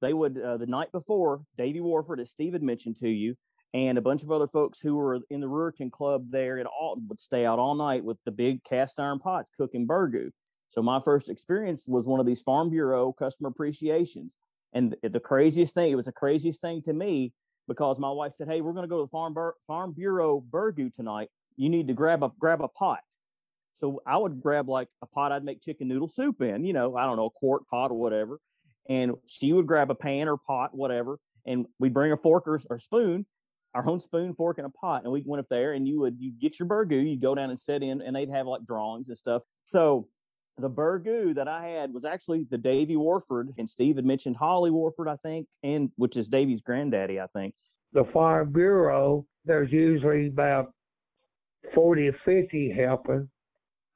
they 0.00 0.12
would 0.12 0.38
uh, 0.38 0.56
the 0.56 0.66
night 0.66 0.90
before 0.90 1.42
Davy 1.56 1.80
Warford, 1.80 2.18
as 2.20 2.30
Steve 2.30 2.54
had 2.54 2.62
mentioned 2.62 2.96
to 2.98 3.08
you, 3.08 3.36
and 3.72 3.96
a 3.96 4.02
bunch 4.02 4.22
of 4.22 4.32
other 4.32 4.48
folks 4.48 4.80
who 4.80 4.96
were 4.96 5.20
in 5.30 5.40
the 5.40 5.46
Ruritan 5.46 5.90
Club 5.90 6.26
there 6.30 6.58
at 6.58 6.66
Alton 6.66 7.06
would 7.08 7.20
stay 7.20 7.46
out 7.46 7.58
all 7.58 7.74
night 7.74 8.04
with 8.04 8.18
the 8.24 8.32
big 8.32 8.64
cast 8.64 8.98
iron 8.98 9.18
pots 9.18 9.50
cooking 9.56 9.86
burgoo. 9.86 10.30
So 10.68 10.82
my 10.82 11.00
first 11.04 11.28
experience 11.28 11.86
was 11.86 12.06
one 12.06 12.18
of 12.18 12.26
these 12.26 12.42
Farm 12.42 12.70
Bureau 12.70 13.12
customer 13.12 13.50
appreciations. 13.50 14.36
And 14.72 14.96
the 15.02 15.20
craziest 15.20 15.74
thing, 15.74 15.92
it 15.92 15.96
was 15.96 16.06
the 16.06 16.12
craziest 16.12 16.62
thing 16.62 16.80
to 16.82 16.92
me 16.94 17.32
because 17.68 17.98
my 17.98 18.10
wife 18.10 18.32
said, 18.34 18.48
"Hey, 18.48 18.60
we're 18.60 18.72
going 18.72 18.84
to 18.84 18.88
go 18.88 18.98
to 18.98 19.04
the 19.04 19.10
Farm 19.10 19.34
Bur- 19.34 19.54
Farm 19.66 19.92
Bureau 19.92 20.42
burgoo 20.50 20.92
tonight. 20.92 21.28
You 21.56 21.68
need 21.68 21.88
to 21.88 21.94
grab 21.94 22.22
a 22.22 22.30
grab 22.38 22.60
a 22.60 22.68
pot." 22.68 23.00
So 23.72 24.02
I 24.06 24.16
would 24.16 24.40
grab 24.40 24.68
like 24.68 24.88
a 25.00 25.06
pot 25.06 25.32
I'd 25.32 25.44
make 25.44 25.62
chicken 25.62 25.88
noodle 25.88 26.08
soup 26.08 26.42
in, 26.42 26.64
you 26.64 26.72
know, 26.72 26.96
I 26.96 27.06
don't 27.06 27.16
know, 27.16 27.26
a 27.26 27.30
quart 27.30 27.66
pot 27.68 27.90
or 27.90 27.98
whatever. 27.98 28.38
And 28.88 29.12
she 29.26 29.52
would 29.52 29.66
grab 29.66 29.90
a 29.90 29.94
pan 29.94 30.28
or 30.28 30.36
pot, 30.36 30.74
whatever, 30.74 31.18
and 31.46 31.66
we'd 31.78 31.94
bring 31.94 32.12
a 32.12 32.16
fork 32.16 32.46
or, 32.46 32.60
or 32.68 32.78
spoon, 32.78 33.24
our 33.74 33.88
own 33.88 34.00
spoon, 34.00 34.34
fork, 34.34 34.58
and 34.58 34.66
a 34.66 34.70
pot. 34.70 35.04
And 35.04 35.12
we 35.12 35.22
went 35.24 35.40
up 35.40 35.48
there 35.48 35.72
and 35.72 35.86
you 35.86 36.00
would 36.00 36.16
you 36.18 36.32
get 36.32 36.58
your 36.58 36.68
burgoo, 36.68 37.08
you'd 37.08 37.22
go 37.22 37.34
down 37.34 37.50
and 37.50 37.58
sit 37.58 37.82
in, 37.82 38.02
and 38.02 38.14
they'd 38.14 38.30
have 38.30 38.46
like 38.46 38.64
drawings 38.66 39.08
and 39.08 39.16
stuff. 39.16 39.42
So 39.64 40.08
the 40.58 40.68
burgoo 40.70 41.34
that 41.34 41.48
I 41.48 41.66
had 41.66 41.92
was 41.92 42.04
actually 42.04 42.46
the 42.50 42.58
Davy 42.58 42.96
Warford, 42.96 43.48
and 43.58 43.68
Steve 43.68 43.96
had 43.96 44.04
mentioned 44.04 44.36
Holly 44.36 44.70
Warford, 44.70 45.08
I 45.08 45.16
think, 45.16 45.46
and 45.62 45.90
which 45.96 46.16
is 46.16 46.28
Davy's 46.28 46.60
granddaddy, 46.60 47.20
I 47.20 47.26
think. 47.28 47.54
The 47.92 48.04
Farm 48.12 48.52
Bureau, 48.52 49.26
there's 49.44 49.72
usually 49.72 50.28
about 50.28 50.72
40 51.74 52.08
or 52.08 52.16
50 52.24 52.72
helping 52.72 53.28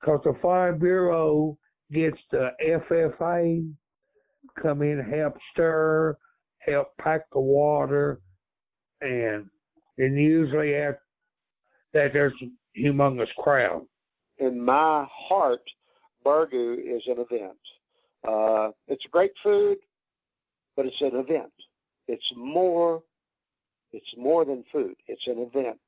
because 0.01 0.21
the 0.25 0.35
Farm 0.40 0.79
Bureau 0.79 1.59
gets 1.92 2.21
the 2.31 2.51
FFA 2.64 3.73
come 4.61 4.83
in, 4.83 4.99
help 4.99 5.35
stir, 5.53 6.16
help 6.59 6.88
pack 6.99 7.23
the 7.33 7.40
water, 7.40 8.21
and 9.01 9.47
and 9.99 10.19
usually 10.19 10.75
at 10.75 10.99
that 11.92 12.12
there's 12.12 12.35
a 12.42 12.81
humongous 12.81 13.35
crowd. 13.37 13.83
In 14.38 14.61
my 14.61 15.07
heart, 15.11 15.62
Burgoo 16.26 16.74
is 16.74 17.06
an 17.06 17.24
event. 17.30 17.58
Uh, 18.26 18.70
it's 18.88 19.06
great 19.12 19.30
food, 19.42 19.78
but 20.74 20.84
it's 20.84 21.00
an 21.00 21.14
event. 21.14 21.52
It's 22.08 22.32
more. 22.36 23.02
It's 23.92 24.12
more 24.18 24.44
than 24.44 24.64
food. 24.72 24.96
It's 25.06 25.26
an 25.28 25.38
event. 25.38 25.78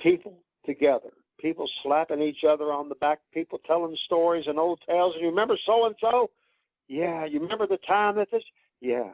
People 0.00 0.34
together. 0.66 1.10
People 1.38 1.70
slapping 1.82 2.20
each 2.20 2.42
other 2.42 2.72
on 2.72 2.88
the 2.88 2.96
back. 2.96 3.20
People 3.32 3.60
telling 3.64 3.96
stories 4.04 4.48
and 4.48 4.58
old 4.58 4.80
tales. 4.88 5.14
And 5.14 5.22
you 5.22 5.30
remember 5.30 5.56
so 5.64 5.86
and 5.86 5.94
so? 6.00 6.30
Yeah. 6.88 7.24
You 7.24 7.40
remember 7.40 7.66
the 7.66 7.78
time 7.78 8.16
that 8.16 8.30
this? 8.32 8.44
Yeah. 8.80 9.10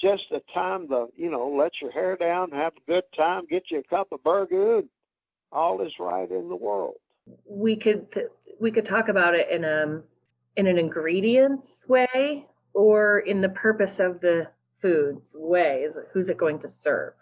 Just 0.00 0.24
a 0.32 0.40
time 0.52 0.88
to 0.88 1.06
you 1.14 1.30
know 1.30 1.48
let 1.48 1.80
your 1.80 1.92
hair 1.92 2.16
down, 2.16 2.50
have 2.50 2.72
a 2.76 2.90
good 2.90 3.04
time, 3.16 3.46
get 3.48 3.70
you 3.70 3.78
a 3.78 3.82
cup 3.84 4.08
of 4.10 4.20
burgoo. 4.24 4.88
All 5.52 5.80
is 5.82 5.94
right 6.00 6.28
in 6.28 6.48
the 6.48 6.56
world. 6.56 6.94
We 7.48 7.76
could 7.76 8.10
we 8.60 8.70
could 8.70 8.84
talk 8.84 9.08
about 9.08 9.34
it 9.34 9.50
in 9.50 9.64
a 9.64 10.02
in 10.56 10.66
an 10.66 10.78
ingredients 10.78 11.86
way 11.88 12.46
or 12.72 13.20
in 13.20 13.40
the 13.40 13.48
purpose 13.48 13.98
of 13.98 14.20
the 14.20 14.48
foods 14.80 15.34
way. 15.38 15.82
Is 15.86 15.98
who's 16.12 16.28
it 16.28 16.36
going 16.36 16.58
to 16.60 16.68
serve? 16.68 17.14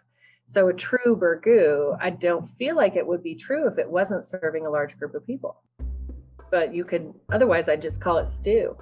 So 0.44 0.68
a 0.68 0.74
true 0.74 1.16
burgoo, 1.16 1.96
I 2.00 2.10
don't 2.10 2.46
feel 2.46 2.76
like 2.76 2.96
it 2.96 3.06
would 3.06 3.22
be 3.22 3.34
true 3.34 3.68
if 3.68 3.78
it 3.78 3.88
wasn't 3.88 4.24
serving 4.24 4.66
a 4.66 4.70
large 4.70 4.98
group 4.98 5.14
of 5.14 5.26
people. 5.26 5.62
But 6.50 6.74
you 6.74 6.84
could 6.84 7.14
otherwise 7.30 7.68
I'd 7.68 7.80
just 7.80 8.00
call 8.00 8.18
it 8.18 8.28
stew. 8.28 8.76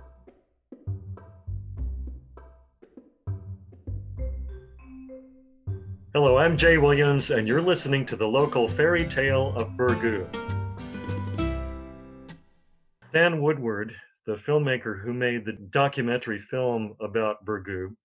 Hello, 6.13 6.39
I'm 6.39 6.57
Jay 6.57 6.77
Williams, 6.77 7.31
and 7.31 7.47
you're 7.47 7.63
listening 7.63 8.05
to 8.07 8.17
the 8.17 8.27
local 8.27 8.69
fairy 8.69 9.05
tale 9.05 9.55
of 9.55 9.69
Burgoo. 9.77 10.27
Stan 13.11 13.43
Woodward, 13.43 13.93
the 14.25 14.37
filmmaker 14.37 15.03
who 15.03 15.13
made 15.13 15.45
the 15.45 15.55
documentary 15.55 16.39
film 16.39 16.95
about 17.01 17.45
Burgoo, 17.45 17.97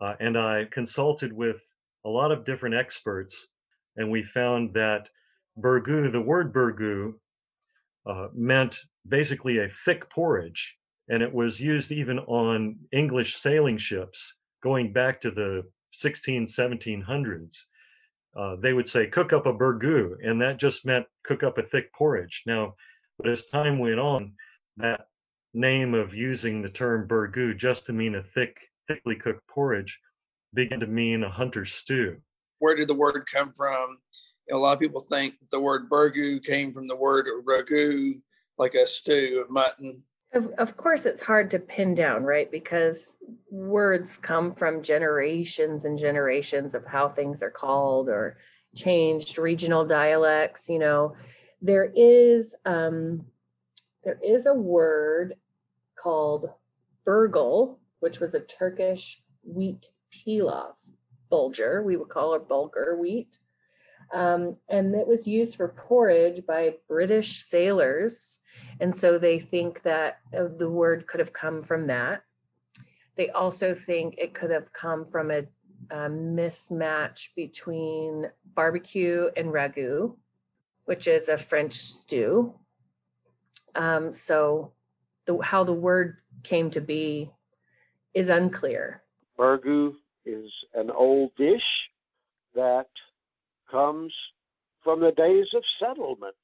uh, 0.00 0.14
and 0.20 0.38
I 0.38 0.66
consulted 0.70 1.32
with 1.32 1.60
a 2.04 2.08
lot 2.08 2.30
of 2.30 2.44
different 2.44 2.76
experts, 2.76 3.48
and 3.96 4.08
we 4.08 4.22
found 4.22 4.74
that 4.74 5.08
Burgoo, 5.58 6.12
the 6.12 6.20
word 6.20 6.52
Burgoo, 6.52 7.14
uh, 8.06 8.28
meant 8.32 8.78
basically 9.08 9.58
a 9.58 9.68
thick 9.68 10.08
porridge, 10.10 10.76
and 11.08 11.24
it 11.24 11.34
was 11.34 11.60
used 11.60 11.90
even 11.90 12.20
on 12.20 12.76
English 12.92 13.34
sailing 13.34 13.78
ships 13.78 14.36
going 14.62 14.92
back 14.92 15.22
to 15.22 15.32
the 15.32 15.64
16, 15.90 16.46
1700s. 16.46 17.56
Uh, 18.36 18.54
they 18.62 18.72
would 18.72 18.88
say, 18.88 19.08
cook 19.08 19.32
up 19.32 19.46
a 19.46 19.52
burgoo, 19.52 20.14
and 20.22 20.40
that 20.40 20.58
just 20.58 20.86
meant 20.86 21.06
cook 21.24 21.42
up 21.42 21.58
a 21.58 21.64
thick 21.64 21.92
porridge. 21.92 22.44
Now, 22.46 22.76
but 23.18 23.28
as 23.28 23.48
time 23.48 23.78
went 23.78 23.98
on, 23.98 24.34
that 24.76 25.06
name 25.54 25.94
of 25.94 26.14
using 26.14 26.62
the 26.62 26.68
term 26.68 27.06
burgoo 27.06 27.56
just 27.56 27.86
to 27.86 27.92
mean 27.92 28.14
a 28.14 28.22
thick, 28.22 28.58
thickly 28.88 29.16
cooked 29.16 29.46
porridge 29.46 29.98
began 30.54 30.80
to 30.80 30.86
mean 30.86 31.22
a 31.24 31.30
hunter's 31.30 31.72
stew. 31.72 32.16
Where 32.58 32.76
did 32.76 32.88
the 32.88 32.94
word 32.94 33.26
come 33.32 33.52
from? 33.52 33.98
You 34.48 34.54
know, 34.54 34.58
a 34.58 34.60
lot 34.60 34.74
of 34.74 34.80
people 34.80 35.00
think 35.00 35.34
the 35.50 35.60
word 35.60 35.88
burgoo 35.88 36.42
came 36.42 36.72
from 36.72 36.86
the 36.86 36.96
word 36.96 37.26
ragu, 37.46 38.14
like 38.58 38.74
a 38.74 38.86
stew 38.86 39.42
of 39.44 39.50
mutton. 39.50 40.02
Of, 40.32 40.48
of 40.58 40.76
course, 40.76 41.04
it's 41.04 41.22
hard 41.22 41.50
to 41.50 41.58
pin 41.58 41.94
down, 41.94 42.22
right? 42.22 42.50
Because 42.50 43.16
words 43.50 44.16
come 44.16 44.54
from 44.54 44.82
generations 44.82 45.84
and 45.84 45.98
generations 45.98 46.74
of 46.74 46.86
how 46.86 47.08
things 47.08 47.42
are 47.42 47.50
called 47.50 48.08
or 48.08 48.38
changed, 48.74 49.36
regional 49.36 49.84
dialects. 49.84 50.68
You 50.68 50.78
know, 50.78 51.16
there 51.60 51.92
is 51.94 52.54
um, 52.64 53.26
there 54.04 54.18
is 54.22 54.46
a 54.46 54.54
word 54.54 55.34
called 55.96 56.50
burghul, 57.06 57.78
which 58.00 58.20
was 58.20 58.34
a 58.34 58.40
Turkish 58.40 59.22
wheat 59.44 59.88
pilaf 60.12 60.74
bulgur. 61.30 61.84
We 61.84 61.96
would 61.96 62.08
call 62.08 62.34
it 62.34 62.48
bulgur 62.48 62.98
wheat. 62.98 63.38
Um, 64.12 64.56
and 64.68 64.94
it 64.94 65.06
was 65.06 65.26
used 65.26 65.56
for 65.56 65.68
porridge 65.68 66.44
by 66.46 66.74
British 66.86 67.44
sailors. 67.44 68.38
And 68.78 68.94
so 68.94 69.18
they 69.18 69.38
think 69.38 69.82
that 69.84 70.18
uh, 70.36 70.48
the 70.58 70.68
word 70.68 71.06
could 71.06 71.20
have 71.20 71.32
come 71.32 71.62
from 71.62 71.86
that. 71.86 72.22
They 73.16 73.30
also 73.30 73.74
think 73.74 74.16
it 74.18 74.34
could 74.34 74.50
have 74.50 74.72
come 74.72 75.06
from 75.10 75.30
a, 75.30 75.44
a 75.90 76.08
mismatch 76.10 77.28
between 77.34 78.30
barbecue 78.54 79.28
and 79.36 79.48
ragu, 79.48 80.16
which 80.84 81.06
is 81.06 81.28
a 81.28 81.38
French 81.38 81.74
stew. 81.74 82.54
Um, 83.74 84.12
so 84.12 84.72
the, 85.26 85.38
how 85.38 85.64
the 85.64 85.72
word 85.72 86.16
came 86.44 86.70
to 86.72 86.80
be 86.80 87.30
is 88.14 88.28
unclear. 88.28 89.02
Burgoo 89.38 89.94
is 90.24 90.52
an 90.74 90.90
old 90.90 91.34
dish 91.36 91.62
that 92.54 92.88
comes 93.70 94.14
from 94.84 95.00
the 95.00 95.12
days 95.12 95.48
of 95.54 95.62
settlement 95.78 96.34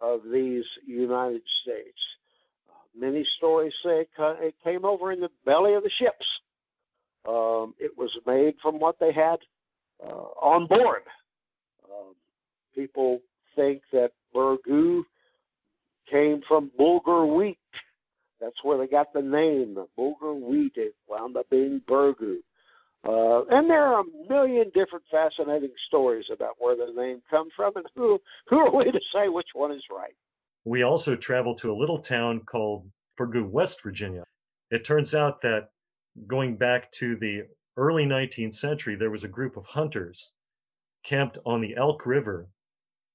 of 0.00 0.20
these 0.30 0.64
United 0.86 1.42
States. 1.62 1.98
Many 2.98 3.24
stories 3.36 3.74
say 3.82 4.06
it 4.18 4.54
came 4.62 4.84
over 4.84 5.12
in 5.12 5.20
the 5.20 5.30
belly 5.44 5.74
of 5.74 5.82
the 5.82 5.90
ships. 5.90 6.26
Um, 7.28 7.74
it 7.78 7.96
was 7.96 8.16
made 8.26 8.54
from 8.62 8.78
what 8.78 8.98
they 9.00 9.12
had 9.12 9.38
uh, 10.02 10.28
on 10.42 10.66
board. 10.66 11.02
Um, 11.84 12.14
people 12.74 13.20
think 13.54 13.82
that 13.92 14.12
burgoo 14.34 15.02
came 16.10 16.42
from 16.46 16.70
bulgur 16.78 17.34
wheat. 17.34 17.58
That's 18.40 18.62
where 18.62 18.78
they 18.78 18.86
got 18.86 19.12
the 19.12 19.22
name. 19.22 19.76
Bulgur 19.98 20.40
wheat 20.40 20.72
it 20.76 20.94
wound 21.08 21.36
up 21.36 21.48
being 21.50 21.80
burgoo. 21.88 22.38
Uh, 23.06 23.44
and 23.46 23.70
there 23.70 23.86
are 23.86 24.00
a 24.00 24.28
million 24.28 24.70
different 24.74 25.04
fascinating 25.10 25.72
stories 25.86 26.26
about 26.32 26.56
where 26.58 26.74
the 26.74 26.92
name 26.92 27.22
comes 27.30 27.52
from, 27.54 27.72
and 27.76 27.86
who 27.94 28.20
who 28.48 28.58
are 28.58 28.74
we 28.74 28.90
to 28.90 29.00
say 29.12 29.28
which 29.28 29.50
one 29.54 29.70
is 29.70 29.84
right? 29.90 30.14
We 30.64 30.82
also 30.82 31.14
traveled 31.14 31.58
to 31.58 31.70
a 31.70 31.76
little 31.76 32.00
town 32.00 32.40
called 32.40 32.90
Burgoo, 33.18 33.48
West 33.48 33.82
Virginia. 33.82 34.24
It 34.70 34.84
turns 34.84 35.14
out 35.14 35.40
that 35.42 35.68
going 36.26 36.56
back 36.56 36.90
to 36.92 37.16
the 37.16 37.44
early 37.76 38.04
19th 38.04 38.54
century, 38.54 38.96
there 38.96 39.10
was 39.10 39.22
a 39.22 39.28
group 39.28 39.56
of 39.56 39.66
hunters 39.66 40.32
camped 41.04 41.38
on 41.46 41.60
the 41.60 41.76
Elk 41.76 42.04
River 42.04 42.48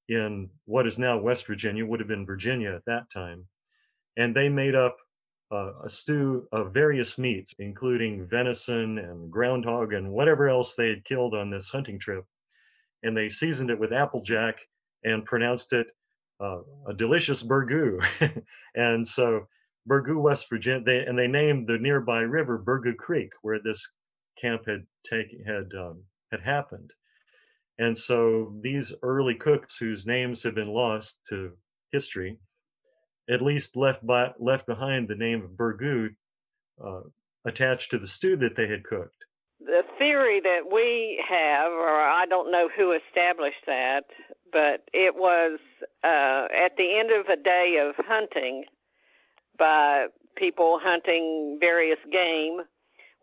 in 0.07 0.49
what 0.65 0.87
is 0.87 0.99
now 0.99 1.17
West 1.17 1.47
Virginia, 1.47 1.85
would 1.85 1.99
have 1.99 2.07
been 2.07 2.25
Virginia 2.25 2.73
at 2.73 2.85
that 2.85 3.09
time. 3.11 3.47
And 4.17 4.35
they 4.35 4.49
made 4.49 4.75
up 4.75 4.97
uh, 5.51 5.73
a 5.83 5.89
stew 5.89 6.47
of 6.51 6.73
various 6.73 7.17
meats, 7.17 7.53
including 7.59 8.27
venison 8.27 8.97
and 8.97 9.31
groundhog 9.31 9.93
and 9.93 10.11
whatever 10.11 10.49
else 10.49 10.75
they 10.75 10.89
had 10.89 11.05
killed 11.05 11.35
on 11.35 11.49
this 11.49 11.69
hunting 11.69 11.99
trip. 11.99 12.25
And 13.03 13.15
they 13.15 13.29
seasoned 13.29 13.69
it 13.69 13.79
with 13.79 13.93
applejack 13.93 14.59
and 15.03 15.25
pronounced 15.25 15.73
it 15.73 15.87
uh, 16.39 16.61
a 16.87 16.93
delicious 16.93 17.43
burgoo. 17.43 18.03
and 18.75 19.07
so 19.07 19.47
Burgoo, 19.89 20.21
West 20.21 20.49
Virginia, 20.49 20.83
they, 20.83 21.05
and 21.05 21.17
they 21.17 21.27
named 21.27 21.67
the 21.67 21.77
nearby 21.77 22.21
river 22.21 22.59
Burgoo 22.59 22.95
Creek, 22.95 23.31
where 23.41 23.59
this 23.61 23.93
camp 24.39 24.63
had 24.67 24.85
taken 25.03 25.43
had 25.45 25.73
um, 25.77 26.03
had 26.31 26.41
happened. 26.41 26.93
And 27.81 27.97
so 27.97 28.53
these 28.61 28.93
early 29.01 29.33
cooks, 29.33 29.75
whose 29.75 30.05
names 30.05 30.43
have 30.43 30.53
been 30.53 30.71
lost 30.71 31.19
to 31.29 31.53
history, 31.91 32.37
at 33.27 33.41
least 33.41 33.75
left 33.75 34.05
by 34.05 34.33
left 34.37 34.67
behind 34.67 35.07
the 35.07 35.15
name 35.15 35.41
of 35.43 35.57
Burgoo 35.57 36.09
uh, 36.79 37.01
attached 37.43 37.89
to 37.89 37.97
the 37.97 38.07
stew 38.07 38.35
that 38.35 38.55
they 38.55 38.67
had 38.67 38.83
cooked. 38.83 39.25
The 39.59 39.83
theory 39.97 40.39
that 40.41 40.71
we 40.71 41.23
have, 41.27 41.71
or 41.71 41.89
I 41.89 42.27
don't 42.27 42.51
know 42.51 42.69
who 42.69 42.91
established 42.91 43.65
that, 43.65 44.05
but 44.53 44.87
it 44.93 45.15
was 45.15 45.57
uh, 46.03 46.49
at 46.55 46.77
the 46.77 46.99
end 46.99 47.09
of 47.09 47.29
a 47.29 47.35
day 47.35 47.79
of 47.79 47.95
hunting 48.05 48.65
by 49.57 50.05
people 50.35 50.77
hunting 50.77 51.57
various 51.59 51.99
game. 52.11 52.61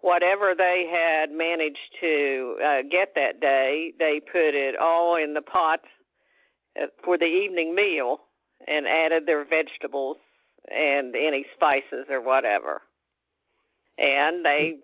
Whatever 0.00 0.54
they 0.56 0.87
had 0.90 1.32
managed 1.32 1.96
to 2.00 2.56
uh, 2.64 2.82
get 2.88 3.14
that 3.14 3.40
day, 3.40 3.92
they 3.98 4.20
put 4.20 4.54
it 4.54 4.76
all 4.76 5.16
in 5.16 5.34
the 5.34 5.42
pot 5.42 5.80
uh, 6.80 6.87
for 7.04 7.18
the 7.18 7.26
evening 7.26 7.74
meal 7.74 8.20
and 8.66 8.87
added 8.87 9.26
their 9.26 9.44
vegetables 9.44 10.18
and 10.70 11.16
any 11.16 11.46
spices 11.54 12.06
or 12.11 12.20
whatever. 12.20 12.82
And 13.98 14.44
they, 14.44 14.78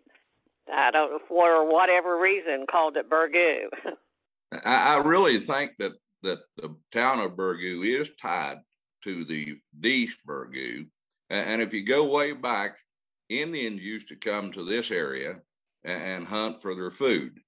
I 0.72 0.90
don't 0.90 1.10
know, 1.12 1.18
for 1.28 1.70
whatever 1.70 2.18
reason, 2.18 2.66
called 2.68 2.96
it 2.96 3.08
burgoo. 3.08 3.68
I, 4.64 4.96
I 4.96 4.98
really 4.98 5.38
think 5.38 5.72
that 5.78 5.92
that 6.24 6.38
the 6.56 6.74
town 6.90 7.20
of 7.20 7.32
Burgoo 7.32 7.84
is 8.00 8.10
tied 8.20 8.56
to 9.04 9.24
the 9.24 9.56
East 9.84 10.18
Burgoo. 10.26 10.86
And 11.30 11.62
if 11.62 11.72
you 11.72 11.84
go 11.84 12.10
way 12.10 12.32
back, 12.32 12.76
Indians 13.28 13.82
used 13.82 14.08
to 14.08 14.16
come 14.16 14.52
to 14.52 14.64
this 14.64 14.90
area 14.90 15.36
and 15.84 16.26
hunt 16.26 16.60
for 16.60 16.74
their 16.74 16.90
food. 16.90 17.38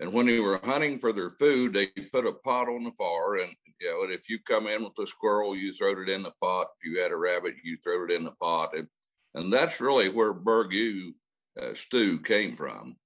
And 0.00 0.12
when 0.12 0.26
they 0.26 0.40
were 0.40 0.60
hunting 0.64 0.98
for 0.98 1.12
their 1.12 1.30
food, 1.30 1.74
they 1.74 1.86
put 2.12 2.26
a 2.26 2.32
pot 2.32 2.68
on 2.68 2.84
the 2.84 2.90
fire. 2.92 3.44
And 3.44 3.52
you 3.80 3.88
know, 3.88 4.12
if 4.12 4.28
you 4.28 4.38
come 4.40 4.66
in 4.66 4.82
with 4.82 4.98
a 5.00 5.06
squirrel, 5.06 5.54
you 5.54 5.72
throw 5.72 5.92
it 6.02 6.08
in 6.08 6.22
the 6.22 6.32
pot. 6.40 6.68
If 6.76 6.90
you 6.90 7.00
had 7.00 7.12
a 7.12 7.16
rabbit, 7.16 7.54
you 7.62 7.76
throw 7.82 8.04
it 8.04 8.10
in 8.10 8.24
the 8.24 8.32
pot. 8.32 8.70
And, 8.76 8.88
and 9.34 9.52
that's 9.52 9.80
really 9.80 10.08
where 10.08 10.34
Burgoo 10.34 11.12
uh, 11.60 11.74
stew 11.74 12.18
came 12.18 12.56
from. 12.56 12.96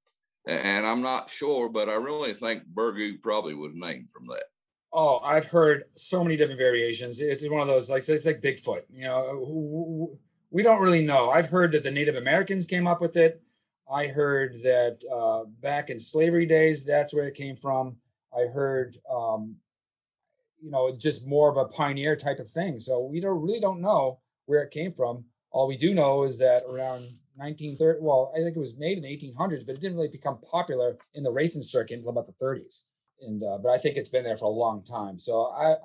And 0.48 0.86
I'm 0.86 1.02
not 1.02 1.28
sure, 1.28 1.68
but 1.68 1.88
I 1.88 1.94
really 1.94 2.32
think 2.32 2.62
Burgoo 2.72 3.20
probably 3.20 3.54
was 3.54 3.72
named 3.74 4.10
from 4.10 4.26
that. 4.28 4.44
Oh, 4.92 5.18
I've 5.18 5.46
heard 5.46 5.84
so 5.96 6.22
many 6.22 6.36
different 6.36 6.60
variations. 6.60 7.20
It's 7.20 7.46
one 7.48 7.60
of 7.60 7.66
those 7.66 7.90
like 7.90 8.08
it's 8.08 8.24
like 8.24 8.40
Bigfoot. 8.40 8.82
You 8.88 9.04
know, 9.04 10.18
we 10.56 10.62
don't 10.62 10.80
really 10.80 11.02
know. 11.02 11.28
I've 11.28 11.50
heard 11.50 11.70
that 11.72 11.82
the 11.82 11.90
Native 11.90 12.16
Americans 12.16 12.64
came 12.64 12.86
up 12.86 13.02
with 13.02 13.14
it. 13.18 13.42
I 13.92 14.06
heard 14.06 14.54
that 14.62 15.04
uh, 15.12 15.44
back 15.60 15.90
in 15.90 16.00
slavery 16.00 16.46
days, 16.46 16.82
that's 16.82 17.12
where 17.12 17.28
it 17.28 17.34
came 17.34 17.56
from. 17.56 17.96
I 18.34 18.46
heard, 18.46 18.96
um, 19.06 19.56
you 20.58 20.70
know, 20.70 20.96
just 20.96 21.26
more 21.26 21.50
of 21.50 21.58
a 21.58 21.66
pioneer 21.66 22.16
type 22.16 22.38
of 22.38 22.50
thing. 22.50 22.80
So 22.80 23.04
we 23.04 23.20
don't 23.20 23.42
really 23.42 23.60
don't 23.60 23.82
know 23.82 24.20
where 24.46 24.62
it 24.62 24.70
came 24.70 24.92
from. 24.92 25.26
All 25.50 25.68
we 25.68 25.76
do 25.76 25.92
know 25.92 26.24
is 26.24 26.38
that 26.38 26.62
around 26.62 27.02
1930, 27.34 27.98
well, 28.00 28.32
I 28.34 28.38
think 28.38 28.56
it 28.56 28.58
was 28.58 28.78
made 28.78 28.96
in 28.96 29.04
the 29.04 29.14
1800s, 29.14 29.66
but 29.66 29.74
it 29.74 29.82
didn't 29.82 29.96
really 29.96 30.08
become 30.08 30.38
popular 30.40 30.96
in 31.12 31.22
the 31.22 31.30
racing 31.30 31.64
circuit 31.64 31.96
until 31.96 32.12
about 32.12 32.24
the 32.24 32.44
30s 32.44 32.86
and 33.20 33.42
uh, 33.42 33.58
but 33.58 33.70
I 33.70 33.78
think 33.78 33.96
it's 33.96 34.08
been 34.08 34.24
there 34.24 34.36
for 34.36 34.46
a 34.46 34.48
long 34.48 34.82
time. 34.82 35.18
So 35.18 35.52
I 35.52 35.76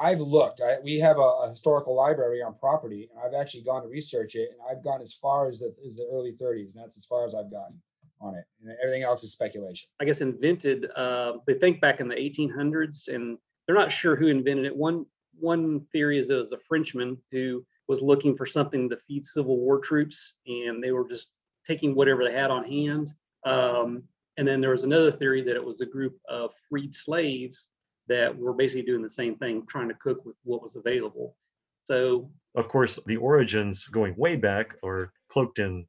I've 0.00 0.20
looked. 0.20 0.60
I, 0.60 0.76
we 0.82 0.98
have 1.00 1.18
a, 1.18 1.20
a, 1.20 1.48
historical 1.48 1.94
library 1.94 2.42
on 2.42 2.54
property, 2.54 3.08
and 3.10 3.20
I've 3.22 3.38
actually 3.38 3.62
gone 3.62 3.82
to 3.82 3.88
research 3.88 4.34
it, 4.34 4.50
and 4.50 4.58
I've 4.70 4.82
gone 4.82 5.02
as 5.02 5.12
far 5.12 5.48
as 5.48 5.58
the 5.58 5.72
as 5.84 5.96
the 5.96 6.08
early 6.12 6.32
30s, 6.32 6.74
and 6.74 6.82
that's 6.82 6.96
as 6.96 7.04
far 7.04 7.26
as 7.26 7.34
I've 7.34 7.50
gotten 7.50 7.80
on 8.20 8.34
it. 8.34 8.44
And 8.62 8.74
everything 8.82 9.02
else 9.02 9.22
is 9.22 9.32
speculation. 9.32 9.88
I 10.00 10.04
guess 10.04 10.20
invented. 10.20 10.90
Uh, 10.96 11.34
they 11.46 11.54
think 11.54 11.80
back 11.80 12.00
in 12.00 12.08
the 12.08 12.14
1800s, 12.14 13.08
and 13.08 13.36
they're 13.66 13.76
not 13.76 13.92
sure 13.92 14.16
who 14.16 14.28
invented 14.28 14.64
it. 14.64 14.76
One 14.76 15.06
one 15.38 15.80
theory 15.92 16.18
is 16.18 16.30
it 16.30 16.34
was 16.34 16.52
a 16.52 16.58
Frenchman 16.58 17.18
who 17.30 17.64
was 17.88 18.00
looking 18.00 18.36
for 18.36 18.46
something 18.46 18.88
to 18.88 18.96
feed 18.96 19.26
Civil 19.26 19.58
War 19.58 19.78
troops, 19.78 20.34
and 20.46 20.82
they 20.82 20.92
were 20.92 21.08
just 21.08 21.28
taking 21.66 21.94
whatever 21.94 22.24
they 22.24 22.32
had 22.32 22.50
on 22.50 22.64
hand. 22.64 23.12
Um, 23.44 24.04
and 24.38 24.48
then 24.48 24.60
there 24.60 24.70
was 24.70 24.82
another 24.82 25.12
theory 25.12 25.42
that 25.42 25.56
it 25.56 25.64
was 25.64 25.80
a 25.80 25.86
group 25.86 26.18
of 26.28 26.52
freed 26.68 26.94
slaves 26.94 27.68
that 28.08 28.36
were 28.36 28.52
basically 28.52 28.82
doing 28.82 29.02
the 29.02 29.10
same 29.10 29.36
thing, 29.36 29.64
trying 29.68 29.88
to 29.88 29.94
cook 29.94 30.24
with 30.24 30.36
what 30.44 30.62
was 30.62 30.76
available. 30.76 31.36
So, 31.84 32.30
of 32.54 32.68
course, 32.68 32.98
the 33.06 33.16
origins 33.16 33.86
going 33.86 34.14
way 34.16 34.36
back 34.36 34.76
are 34.84 35.12
cloaked 35.28 35.58
in 35.58 35.86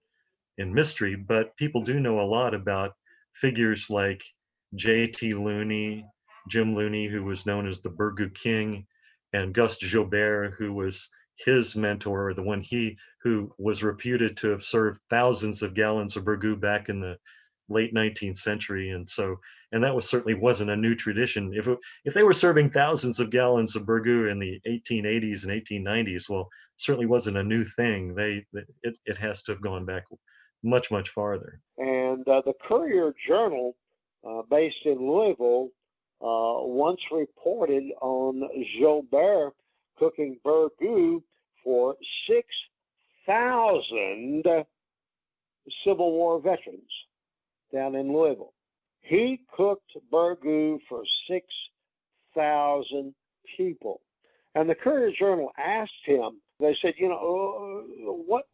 in 0.57 0.73
mystery, 0.73 1.15
but 1.15 1.55
people 1.57 1.81
do 1.81 1.99
know 1.99 2.19
a 2.19 2.29
lot 2.29 2.53
about 2.53 2.93
figures 3.33 3.89
like 3.89 4.23
J.T. 4.75 5.33
Looney, 5.33 6.05
Jim 6.47 6.75
Looney, 6.75 7.07
who 7.07 7.23
was 7.23 7.45
known 7.45 7.67
as 7.67 7.79
the 7.81 7.89
Burgoo 7.89 8.29
King, 8.33 8.85
and 9.33 9.53
Gus 9.53 9.79
Jaubert, 9.79 10.53
who 10.53 10.73
was 10.73 11.09
his 11.37 11.75
mentor, 11.75 12.29
or 12.29 12.33
the 12.35 12.43
one 12.43 12.61
he 12.61 12.97
who 13.23 13.51
was 13.57 13.83
reputed 13.83 14.37
to 14.37 14.49
have 14.49 14.63
served 14.63 14.99
thousands 15.09 15.63
of 15.63 15.73
gallons 15.73 16.15
of 16.15 16.23
burgoo 16.23 16.59
back 16.59 16.89
in 16.89 16.99
the 16.99 17.17
late 17.69 17.93
19th 17.93 18.37
century 18.37 18.91
and 18.91 19.09
so 19.09 19.37
and 19.73 19.83
that 19.83 19.95
was 19.95 20.07
certainly 20.07 20.35
wasn't 20.35 20.69
a 20.69 20.77
new 20.77 20.95
tradition. 20.95 21.51
If 21.53 21.67
it, 21.67 21.77
if 22.05 22.13
they 22.13 22.23
were 22.23 22.31
serving 22.33 22.69
thousands 22.69 23.19
of 23.19 23.31
gallons 23.31 23.75
of 23.75 23.85
burgoo 23.85 24.31
in 24.31 24.39
the 24.39 24.61
1880s 24.67 25.43
and 25.43 25.51
1890s 25.51 26.29
well 26.29 26.47
certainly 26.77 27.07
wasn't 27.07 27.37
a 27.37 27.43
new 27.43 27.65
thing. 27.65 28.15
They 28.15 28.45
it, 28.83 28.95
it 29.05 29.17
has 29.17 29.43
to 29.43 29.51
have 29.51 29.61
gone 29.61 29.85
back 29.85 30.05
much 30.63 30.89
much 30.91 31.09
farther. 31.09 31.59
And 31.77 32.25
uh, 32.27 32.41
the 32.45 32.53
courier 32.65 33.13
journal 33.27 33.75
uh, 34.25 34.43
based 34.49 34.85
in 34.85 34.99
louisville 34.99 35.69
uh, 36.21 36.63
once 36.65 37.01
reported 37.11 37.83
on 37.99 38.41
jaubert 38.79 39.51
cooking 39.97 40.39
burgoo 40.45 41.21
for 41.63 41.95
6000 42.27 44.43
civil 45.83 46.11
war 46.11 46.39
veterans 46.41 46.91
down 47.73 47.95
in 47.95 48.13
Louisville. 48.13 48.53
He 49.03 49.41
cooked 49.55 49.97
burgoo 50.11 50.79
for 50.87 51.03
6,000 51.27 53.13
people. 53.57 54.01
And 54.55 54.69
the 54.69 54.75
Courier 54.75 55.11
Journal 55.11 55.51
asked 55.57 56.05
him, 56.05 56.41
they 56.59 56.73
said, 56.75 56.93
you 56.97 57.09
know, 57.09 57.17
uh, 57.17 58.11
what 58.11 58.45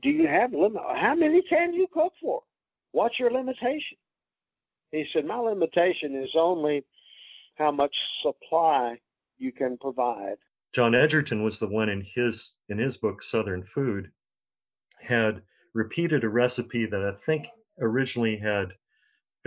do 0.00 0.10
you 0.10 0.28
have 0.28 0.52
limit? 0.52 0.82
How 0.94 1.14
many 1.14 1.42
can 1.42 1.74
you 1.74 1.88
cook 1.92 2.12
for? 2.20 2.42
What's 2.92 3.18
your 3.18 3.32
limitation? 3.32 3.98
He 4.92 5.04
said, 5.12 5.26
my 5.26 5.38
limitation 5.38 6.14
is 6.14 6.34
only 6.36 6.84
how 7.56 7.72
much 7.72 7.94
supply 8.22 9.00
you 9.36 9.50
can 9.52 9.76
provide. 9.78 10.36
John 10.74 10.94
Egerton 10.94 11.42
was 11.42 11.58
the 11.58 11.68
one 11.68 11.88
in 11.88 12.02
his 12.02 12.56
in 12.68 12.78
his 12.78 12.98
book 12.98 13.22
Southern 13.22 13.64
Food 13.64 14.12
had 15.00 15.42
repeated 15.74 16.24
a 16.24 16.28
recipe 16.28 16.86
that 16.86 17.02
I 17.02 17.12
think 17.24 17.48
originally 17.80 18.36
had 18.36 18.74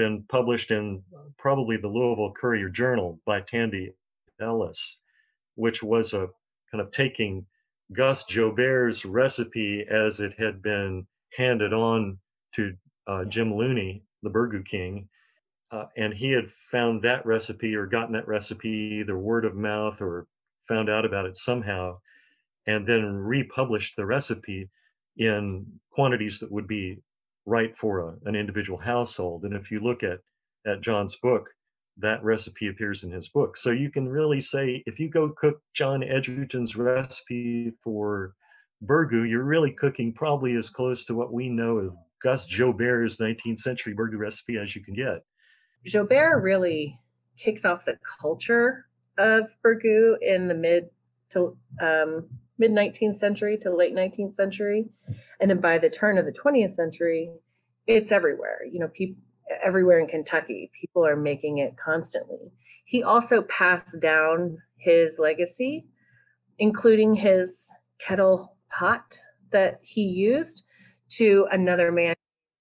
been 0.02 0.24
published 0.24 0.72
in 0.72 1.04
probably 1.38 1.78
the 1.78 1.88
Louisville 1.88 2.34
Courier 2.34 2.70
Journal 2.70 3.20
by 3.24 3.42
Tandy 3.42 3.94
Ellis, 4.40 5.00
which 5.54 5.84
was 5.84 6.16
a 6.16 6.28
kind 6.72 6.82
of 6.82 6.90
taking 6.90 7.46
Gus 7.94 8.26
Jaubert's 8.26 9.06
recipe 9.06 9.86
as 9.88 10.20
it 10.20 10.34
had 10.40 10.64
been 10.64 11.06
handed 11.38 11.72
on 11.72 12.18
to 12.56 12.76
uh, 13.06 13.26
Jim 13.26 13.54
Looney, 13.54 14.02
the 14.24 14.32
Burgoo 14.32 14.66
King, 14.66 15.08
uh, 15.70 15.86
and 15.96 16.16
he 16.16 16.32
had 16.32 16.52
found 16.72 17.04
that 17.04 17.24
recipe 17.28 17.76
or 17.76 17.86
gotten 17.86 18.14
that 18.14 18.28
recipe 18.28 19.02
either 19.02 19.16
word 19.16 19.46
of 19.46 19.56
mouth 19.56 20.02
or 20.02 20.26
found 20.68 20.90
out 20.90 21.06
about 21.06 21.28
it 21.28 21.38
somehow, 21.38 22.00
and 22.66 22.88
then 22.88 23.06
republished 23.06 23.96
the 23.96 24.06
recipe 24.06 24.68
in 25.16 25.80
quantities 25.92 26.40
that 26.40 26.52
would 26.52 26.68
be 26.68 27.04
right 27.45 27.75
for 27.77 27.99
a, 27.99 28.15
an 28.25 28.36
individual 28.36 28.80
household. 28.80 29.43
And 29.43 29.54
if 29.54 29.71
you 29.71 29.80
look 29.80 30.04
at 30.04 30.19
at 30.65 30.82
John's 30.82 31.15
book, 31.15 31.49
that 31.97 32.23
recipe 32.23 32.67
appears 32.67 33.04
in 33.04 33.12
his 33.12 33.30
book. 33.30 33.58
So 33.58 33.71
you 33.71 33.89
can 33.89 34.08
really 34.08 34.41
say 34.41 34.84
if 34.86 34.99
you 34.99 35.10
go 35.10 35.30
cook 35.30 35.62
John 35.73 36.04
Egerton's 36.04 36.75
recipe 36.75 37.73
for 37.84 38.34
burgoo, 38.86 39.30
you're 39.30 39.43
really 39.43 39.71
cooking 39.71 40.13
probably 40.13 40.56
as 40.56 40.69
close 40.69 41.06
to 41.06 41.15
what 41.15 41.34
we 41.34 41.49
know 41.49 41.77
of 41.77 41.95
Gus 42.21 42.47
Jaubert's 42.47 43.17
19th 43.17 43.60
century 43.60 43.95
burgoo 43.95 44.17
recipe 44.17 44.58
as 44.58 44.75
you 44.75 44.84
can 44.84 44.93
get. 44.93 45.23
Joubert 45.86 46.41
really 46.43 46.99
kicks 47.38 47.65
off 47.65 47.86
the 47.86 47.97
culture 48.21 48.86
of 49.17 49.45
burgoo 49.65 50.15
in 50.21 50.47
the 50.47 50.54
mid 50.54 50.89
to 51.32 51.58
um, 51.82 52.27
mid 52.62 52.71
19th 52.71 53.15
century 53.15 53.58
to 53.58 53.76
late 53.76 53.95
19th 53.95 54.36
century, 54.36 54.86
and 55.39 55.50
then 55.50 55.60
by 55.60 55.80
the 55.80 55.89
turn 55.89 56.19
of 56.19 56.26
the 56.26 56.32
20th 56.32 56.76
century, 56.76 57.32
it's 57.88 58.12
everywhere. 58.12 58.60
You 58.71 58.80
know, 58.80 58.88
people 58.88 59.17
everywhere 59.63 60.00
in 60.00 60.08
Kentucky, 60.08 60.71
people 60.80 61.06
are 61.06 61.15
making 61.15 61.58
it 61.58 61.76
constantly. 61.76 62.54
He 62.86 63.04
also 63.04 63.41
passed 63.41 64.00
down 64.00 64.60
his 64.78 65.17
legacy, 65.17 65.88
including 66.60 67.15
his 67.15 67.69
kettle 68.00 68.56
pot 68.69 69.19
that 69.52 69.80
he 69.82 70.04
used 70.04 70.63
to 71.10 71.47
another 71.52 71.91
man, 71.91 72.15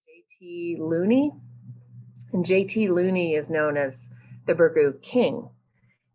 J.T. 0.06 0.78
Looney. 0.80 1.30
And 2.32 2.44
J.T. 2.44 2.88
Looney 2.88 3.34
is 3.34 3.50
known 3.50 3.76
as 3.76 4.08
the 4.46 4.54
Burgoo 4.54 5.00
King. 5.02 5.50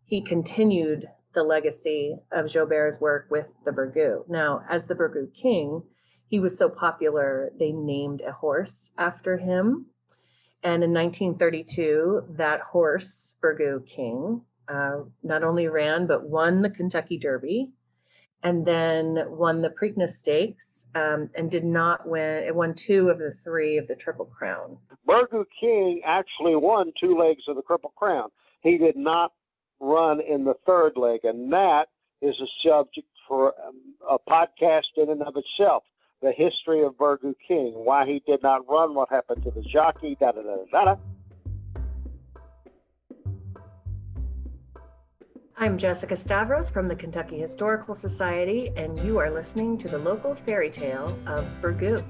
He 0.04 0.22
continued 0.22 1.08
the 1.36 1.44
legacy 1.44 2.18
of 2.32 2.48
Jaubert's 2.48 3.00
work 3.00 3.28
with 3.30 3.48
the 3.66 3.72
Burgoo. 3.72 4.28
Now, 4.28 4.64
as 4.70 4.88
the 4.88 4.96
Burgoo 4.96 5.32
King, 5.34 5.84
he 6.28 6.40
was 6.40 6.58
so 6.58 6.70
popular, 6.70 7.52
they 7.60 7.72
named 7.72 8.22
a 8.22 8.32
horse 8.32 8.92
after 8.98 9.38
him. 9.38 9.88
And 10.64 10.84
in 10.84 10.94
1932, 10.94 12.24
that 12.38 12.62
horse, 12.62 13.36
Burgoo 13.44 13.86
King, 13.86 14.42
uh, 14.68 15.02
not 15.22 15.44
only 15.44 15.68
ran, 15.68 16.08
but 16.08 16.28
won 16.28 16.64
the 16.64 16.72
Kentucky 16.72 17.20
Derby 17.20 17.74
and 18.46 18.64
then 18.64 19.24
won 19.28 19.64
the 19.64 19.70
Preakness 19.70 20.12
Stakes 20.12 20.86
um, 20.94 21.32
and 21.34 21.50
did 21.50 21.66
not 21.66 22.08
win. 22.08 22.44
It 22.44 22.56
won 22.56 22.76
two 22.76 23.10
of 23.10 23.18
the 23.18 23.34
three 23.44 23.78
of 23.78 23.88
the 23.88 23.96
Triple 23.96 24.26
Crown. 24.26 24.78
Burgoo 25.08 25.46
King 25.60 26.02
actually 26.06 26.56
won 26.56 26.94
two 27.00 27.18
legs 27.18 27.48
of 27.48 27.56
the 27.56 27.64
Triple 27.64 27.94
Crown. 27.98 28.30
He 28.62 28.78
did 28.78 28.98
not 28.98 29.32
run 29.80 30.22
in 30.22 30.44
the 30.44 30.56
third 30.66 30.98
leg, 30.98 31.22
and 31.24 31.52
that 31.54 31.90
is 32.22 32.40
a 32.42 32.48
subject 32.68 33.08
for 33.28 33.54
um, 33.66 33.96
a 34.10 34.18
podcast 34.20 34.98
in 34.98 35.10
and 35.10 35.22
of 35.24 35.36
itself. 35.36 35.84
The 36.22 36.32
history 36.32 36.84
of 36.84 36.94
Burgoo 36.94 37.36
King, 37.48 37.74
why 37.74 38.06
he 38.06 38.24
did 38.26 38.42
not 38.42 38.68
run, 38.70 38.96
what 38.96 39.10
happened 39.10 39.44
to 39.44 39.52
the 39.52 39.62
jockey, 39.62 40.18
da 40.20 40.32
da 40.32 40.42
da 40.42 40.56
da 40.72 40.86
da. 40.86 40.96
I'm 45.58 45.78
Jessica 45.78 46.18
Stavros 46.18 46.70
from 46.70 46.90
the 46.90 46.96
Kentucky 46.96 47.40
Historical 47.40 47.96
Society, 47.96 48.72
and 48.76 49.00
you 49.00 49.20
are 49.20 49.30
listening 49.30 49.78
to 49.78 49.88
the 49.88 49.98
local 49.98 50.36
fairy 50.36 50.70
tale 50.70 51.18
of 51.28 51.46
Burgoo. 51.62 52.04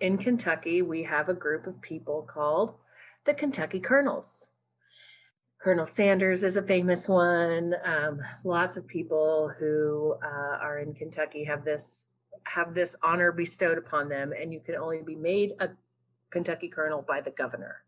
In 0.00 0.18
Kentucky, 0.18 0.82
we 0.82 1.02
have 1.02 1.28
a 1.28 1.34
group 1.34 1.66
of 1.66 1.80
people 1.80 2.28
called 2.32 2.74
the 3.26 3.34
Kentucky 3.34 3.80
Colonels. 3.80 4.50
Colonel 5.60 5.86
Sanders 5.86 6.42
is 6.42 6.56
a 6.56 6.62
famous 6.62 7.08
one. 7.08 7.74
Um, 7.84 8.20
lots 8.44 8.76
of 8.76 8.86
people 8.86 9.52
who 9.58 10.14
uh, 10.24 10.58
are 10.62 10.78
in 10.78 10.94
Kentucky 10.94 11.44
have 11.44 11.64
this 11.64 12.06
have 12.44 12.74
this 12.74 12.94
honor 13.02 13.32
bestowed 13.32 13.76
upon 13.78 14.08
them, 14.08 14.32
and 14.32 14.52
you 14.52 14.60
can 14.60 14.76
only 14.76 15.02
be 15.02 15.16
made 15.16 15.52
a 15.58 15.70
Kentucky 16.30 16.68
Colonel 16.68 17.02
by 17.02 17.20
the 17.20 17.30
governor. 17.30 17.82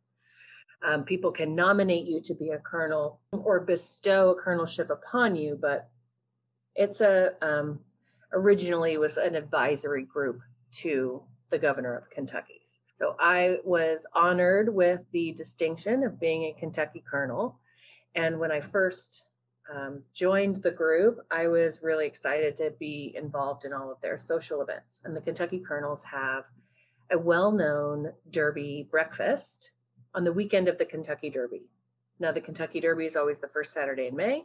Um, 0.82 1.04
people 1.04 1.30
can 1.30 1.54
nominate 1.54 2.06
you 2.06 2.20
to 2.22 2.34
be 2.34 2.50
a 2.50 2.58
colonel 2.58 3.20
or 3.32 3.60
bestow 3.60 4.30
a 4.30 4.42
colonelship 4.42 4.90
upon 4.90 5.36
you, 5.36 5.56
but 5.60 5.88
it's 6.74 7.00
a 7.00 7.32
um, 7.42 7.80
originally 8.32 8.96
was 8.98 9.18
an 9.18 9.36
advisory 9.36 10.04
group 10.04 10.40
to 10.72 11.22
the 11.50 11.58
governor 11.58 11.96
of 11.96 12.10
Kentucky. 12.10 12.57
So 12.98 13.14
I 13.20 13.58
was 13.64 14.06
honored 14.12 14.74
with 14.74 15.00
the 15.12 15.32
distinction 15.32 16.02
of 16.02 16.18
being 16.18 16.44
a 16.44 16.56
Kentucky 16.58 17.02
colonel. 17.08 17.58
And 18.14 18.40
when 18.40 18.50
I 18.50 18.60
first 18.60 19.26
um, 19.72 20.02
joined 20.12 20.56
the 20.56 20.70
group, 20.70 21.18
I 21.30 21.46
was 21.46 21.82
really 21.82 22.06
excited 22.06 22.56
to 22.56 22.72
be 22.80 23.14
involved 23.16 23.64
in 23.64 23.72
all 23.72 23.92
of 23.92 24.00
their 24.00 24.18
social 24.18 24.62
events. 24.62 25.00
And 25.04 25.14
the 25.14 25.20
Kentucky 25.20 25.60
Colonels 25.60 26.02
have 26.04 26.44
a 27.10 27.18
well 27.18 27.52
known 27.52 28.12
Derby 28.30 28.88
breakfast 28.90 29.72
on 30.14 30.24
the 30.24 30.32
weekend 30.32 30.68
of 30.68 30.78
the 30.78 30.84
Kentucky 30.84 31.30
Derby. 31.30 31.68
Now, 32.18 32.32
the 32.32 32.40
Kentucky 32.40 32.80
Derby 32.80 33.06
is 33.06 33.14
always 33.14 33.38
the 33.38 33.48
first 33.48 33.72
Saturday 33.72 34.08
in 34.08 34.16
May. 34.16 34.44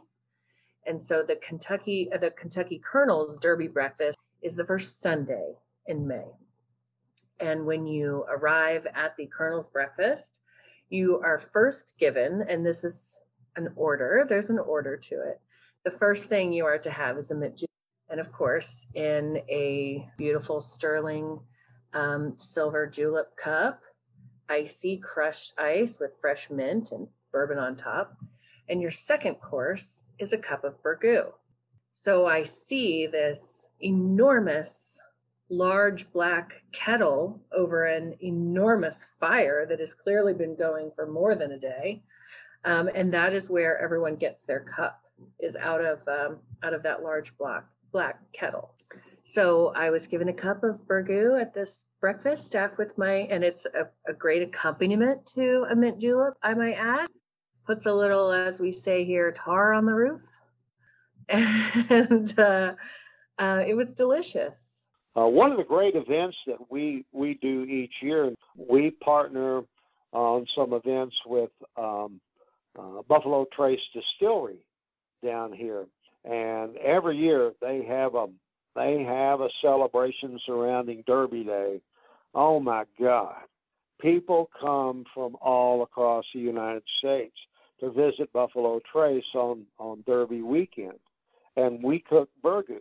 And 0.86 1.00
so 1.00 1.22
the 1.22 1.36
Kentucky, 1.36 2.08
uh, 2.14 2.18
the 2.18 2.30
Kentucky 2.30 2.78
Colonels 2.78 3.38
Derby 3.38 3.66
breakfast 3.66 4.18
is 4.42 4.54
the 4.54 4.64
first 4.64 5.00
Sunday 5.00 5.54
in 5.86 6.06
May. 6.06 6.26
And 7.40 7.66
when 7.66 7.86
you 7.86 8.24
arrive 8.28 8.86
at 8.94 9.16
the 9.16 9.26
Colonel's 9.26 9.68
breakfast, 9.68 10.40
you 10.88 11.20
are 11.20 11.38
first 11.38 11.94
given, 11.98 12.44
and 12.48 12.64
this 12.64 12.84
is 12.84 13.16
an 13.56 13.68
order, 13.76 14.24
there's 14.28 14.50
an 14.50 14.58
order 14.58 14.96
to 14.96 15.14
it. 15.14 15.40
The 15.84 15.90
first 15.90 16.26
thing 16.26 16.52
you 16.52 16.64
are 16.64 16.78
to 16.78 16.90
have 16.90 17.18
is 17.18 17.30
a 17.30 17.34
mint 17.34 17.56
julep. 17.56 17.70
And 18.08 18.20
of 18.20 18.32
course, 18.32 18.86
in 18.94 19.42
a 19.48 20.08
beautiful 20.16 20.60
sterling 20.60 21.40
um, 21.92 22.34
silver 22.36 22.86
julep 22.86 23.36
cup, 23.36 23.80
icy 24.48 24.98
crushed 24.98 25.54
ice 25.58 25.98
with 25.98 26.18
fresh 26.20 26.50
mint 26.50 26.92
and 26.92 27.08
bourbon 27.32 27.58
on 27.58 27.76
top. 27.76 28.16
And 28.68 28.80
your 28.80 28.90
second 28.90 29.36
course 29.36 30.04
is 30.18 30.32
a 30.32 30.38
cup 30.38 30.64
of 30.64 30.82
burgoo. 30.82 31.32
So 31.92 32.26
I 32.26 32.42
see 32.42 33.06
this 33.06 33.68
enormous, 33.80 35.00
large 35.50 36.10
black 36.12 36.62
kettle 36.72 37.40
over 37.52 37.84
an 37.84 38.14
enormous 38.22 39.06
fire 39.20 39.66
that 39.66 39.78
has 39.78 39.94
clearly 39.94 40.34
been 40.34 40.56
going 40.56 40.90
for 40.94 41.06
more 41.06 41.34
than 41.34 41.52
a 41.52 41.58
day. 41.58 42.02
Um, 42.64 42.88
and 42.94 43.12
that 43.12 43.32
is 43.32 43.50
where 43.50 43.78
everyone 43.78 44.16
gets 44.16 44.42
their 44.42 44.60
cup 44.60 45.00
is 45.38 45.56
out 45.56 45.84
of 45.84 46.00
um, 46.08 46.38
out 46.62 46.74
of 46.74 46.82
that 46.82 47.02
large 47.02 47.36
black 47.36 47.64
black 47.92 48.18
kettle. 48.32 48.74
So 49.24 49.72
I 49.74 49.90
was 49.90 50.06
given 50.06 50.28
a 50.28 50.32
cup 50.32 50.64
of 50.64 50.86
burgoo 50.86 51.40
at 51.40 51.54
this 51.54 51.86
breakfast, 52.00 52.46
staff 52.46 52.76
with 52.76 52.98
my, 52.98 53.28
and 53.30 53.42
it's 53.42 53.66
a, 53.66 53.88
a 54.10 54.12
great 54.12 54.42
accompaniment 54.42 55.26
to 55.34 55.64
a 55.70 55.76
mint 55.76 56.00
julep, 56.00 56.34
I 56.42 56.54
might 56.54 56.74
add. 56.74 57.06
Puts 57.66 57.86
a 57.86 57.92
little, 57.92 58.30
as 58.30 58.60
we 58.60 58.72
say 58.72 59.04
here, 59.04 59.32
tar 59.32 59.72
on 59.72 59.86
the 59.86 59.94
roof. 59.94 60.20
And 61.30 62.38
uh, 62.38 62.72
uh, 63.38 63.62
it 63.66 63.74
was 63.74 63.94
delicious. 63.94 64.73
Uh, 65.16 65.26
one 65.26 65.52
of 65.52 65.58
the 65.58 65.64
great 65.64 65.94
events 65.94 66.36
that 66.46 66.58
we 66.70 67.04
we 67.12 67.34
do 67.34 67.64
each 67.64 67.94
year, 68.00 68.32
we 68.56 68.90
partner 68.90 69.62
on 70.12 70.46
some 70.54 70.72
events 70.72 71.16
with 71.26 71.50
um, 71.76 72.20
uh, 72.78 73.02
Buffalo 73.08 73.46
Trace 73.52 73.80
Distillery 73.92 74.64
down 75.24 75.52
here, 75.52 75.86
and 76.24 76.76
every 76.78 77.16
year 77.16 77.52
they 77.60 77.84
have 77.84 78.14
a 78.14 78.26
they 78.74 79.02
have 79.04 79.40
a 79.40 79.48
celebration 79.60 80.38
surrounding 80.44 81.04
Derby 81.06 81.44
Day. 81.44 81.80
Oh 82.34 82.58
my 82.58 82.84
God. 83.00 83.36
People 84.00 84.50
come 84.60 85.04
from 85.14 85.36
all 85.40 85.82
across 85.82 86.24
the 86.34 86.40
United 86.40 86.82
States 86.98 87.36
to 87.80 87.90
visit 87.90 88.32
Buffalo 88.32 88.80
Trace 88.90 89.24
on, 89.34 89.64
on 89.78 90.02
Derby 90.06 90.42
weekend. 90.42 90.98
And 91.56 91.82
we 91.82 92.00
cook 92.00 92.28
burgoo. 92.42 92.80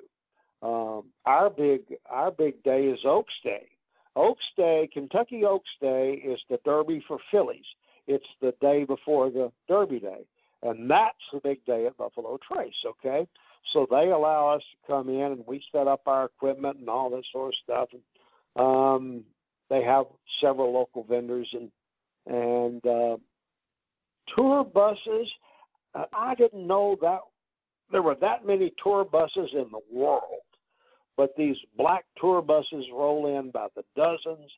Um, 0.63 1.03
our 1.25 1.49
big 1.49 1.81
our 2.09 2.31
big 2.31 2.63
day 2.63 2.85
is 2.85 3.01
Oaks 3.03 3.33
Day. 3.43 3.67
Oaks 4.15 4.45
Day, 4.55 4.89
Kentucky 4.93 5.43
Oaks 5.43 5.69
Day 5.81 6.13
is 6.13 6.41
the 6.49 6.59
Derby 6.63 7.03
for 7.07 7.17
fillies. 7.31 7.65
It's 8.07 8.27
the 8.41 8.53
day 8.61 8.85
before 8.85 9.29
the 9.29 9.51
Derby 9.67 9.99
Day. 9.99 10.25
And 10.61 10.89
that's 10.89 11.17
the 11.33 11.39
big 11.39 11.63
day 11.65 11.85
at 11.87 11.97
Buffalo 11.97 12.39
Trace, 12.47 12.85
okay? 12.85 13.27
So 13.73 13.85
they 13.89 14.11
allow 14.11 14.47
us 14.47 14.61
to 14.61 14.87
come 14.87 15.09
in 15.09 15.33
and 15.33 15.43
we 15.45 15.61
set 15.71 15.87
up 15.87 16.01
our 16.05 16.25
equipment 16.25 16.77
and 16.77 16.87
all 16.87 17.09
this 17.09 17.25
sort 17.31 17.49
of 17.49 17.55
stuff. 17.63 17.89
And, 17.91 18.65
um, 18.65 19.23
they 19.69 19.83
have 19.83 20.05
several 20.39 20.71
local 20.71 21.03
vendors 21.03 21.49
and 21.53 21.71
and 22.25 22.85
uh, 22.85 23.17
tour 24.35 24.63
buses. 24.63 25.29
Uh, 25.93 26.05
I 26.13 26.35
didn't 26.35 26.65
know 26.65 26.97
that 27.01 27.19
there 27.91 28.01
were 28.01 28.15
that 28.15 28.45
many 28.45 28.71
tour 28.81 29.03
buses 29.03 29.49
in 29.53 29.67
the 29.71 29.81
world, 29.91 30.41
but 31.17 31.35
these 31.37 31.57
black 31.77 32.05
tour 32.17 32.41
buses 32.41 32.85
roll 32.91 33.37
in 33.37 33.51
by 33.51 33.67
the 33.75 33.83
dozens. 33.95 34.51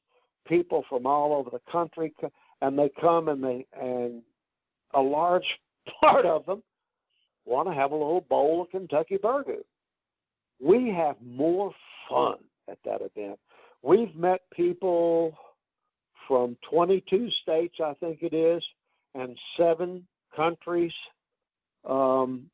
People 0.48 0.86
from 0.88 1.08
all 1.08 1.34
over 1.34 1.50
the 1.50 1.72
country, 1.72 2.14
and 2.62 2.78
they 2.78 2.90
come 3.02 3.30
and 3.30 3.44
they 3.44 3.66
and 3.80 4.22
a 4.94 5.02
large 5.02 5.60
part 6.02 6.26
of 6.26 6.46
them 6.46 6.62
want 7.46 7.68
to 7.68 7.74
have 7.74 7.92
a 7.92 7.96
little 7.96 8.22
bowl 8.22 8.62
of 8.62 8.70
Kentucky 8.70 9.18
burgoo. 9.18 9.64
We 10.62 10.90
have 10.92 11.16
more 11.24 11.74
fun 12.10 12.38
at 12.70 12.78
that 12.86 13.02
event. 13.02 13.40
We've 13.82 14.16
met 14.16 14.42
people 14.52 15.38
from 16.28 16.58
22 16.70 17.30
states, 17.42 17.76
I 17.84 17.94
think 18.00 18.20
it 18.22 18.34
is, 18.34 18.64
and 19.14 19.38
seven 19.58 20.08
countries. 20.36 20.94
Um, 21.88 22.50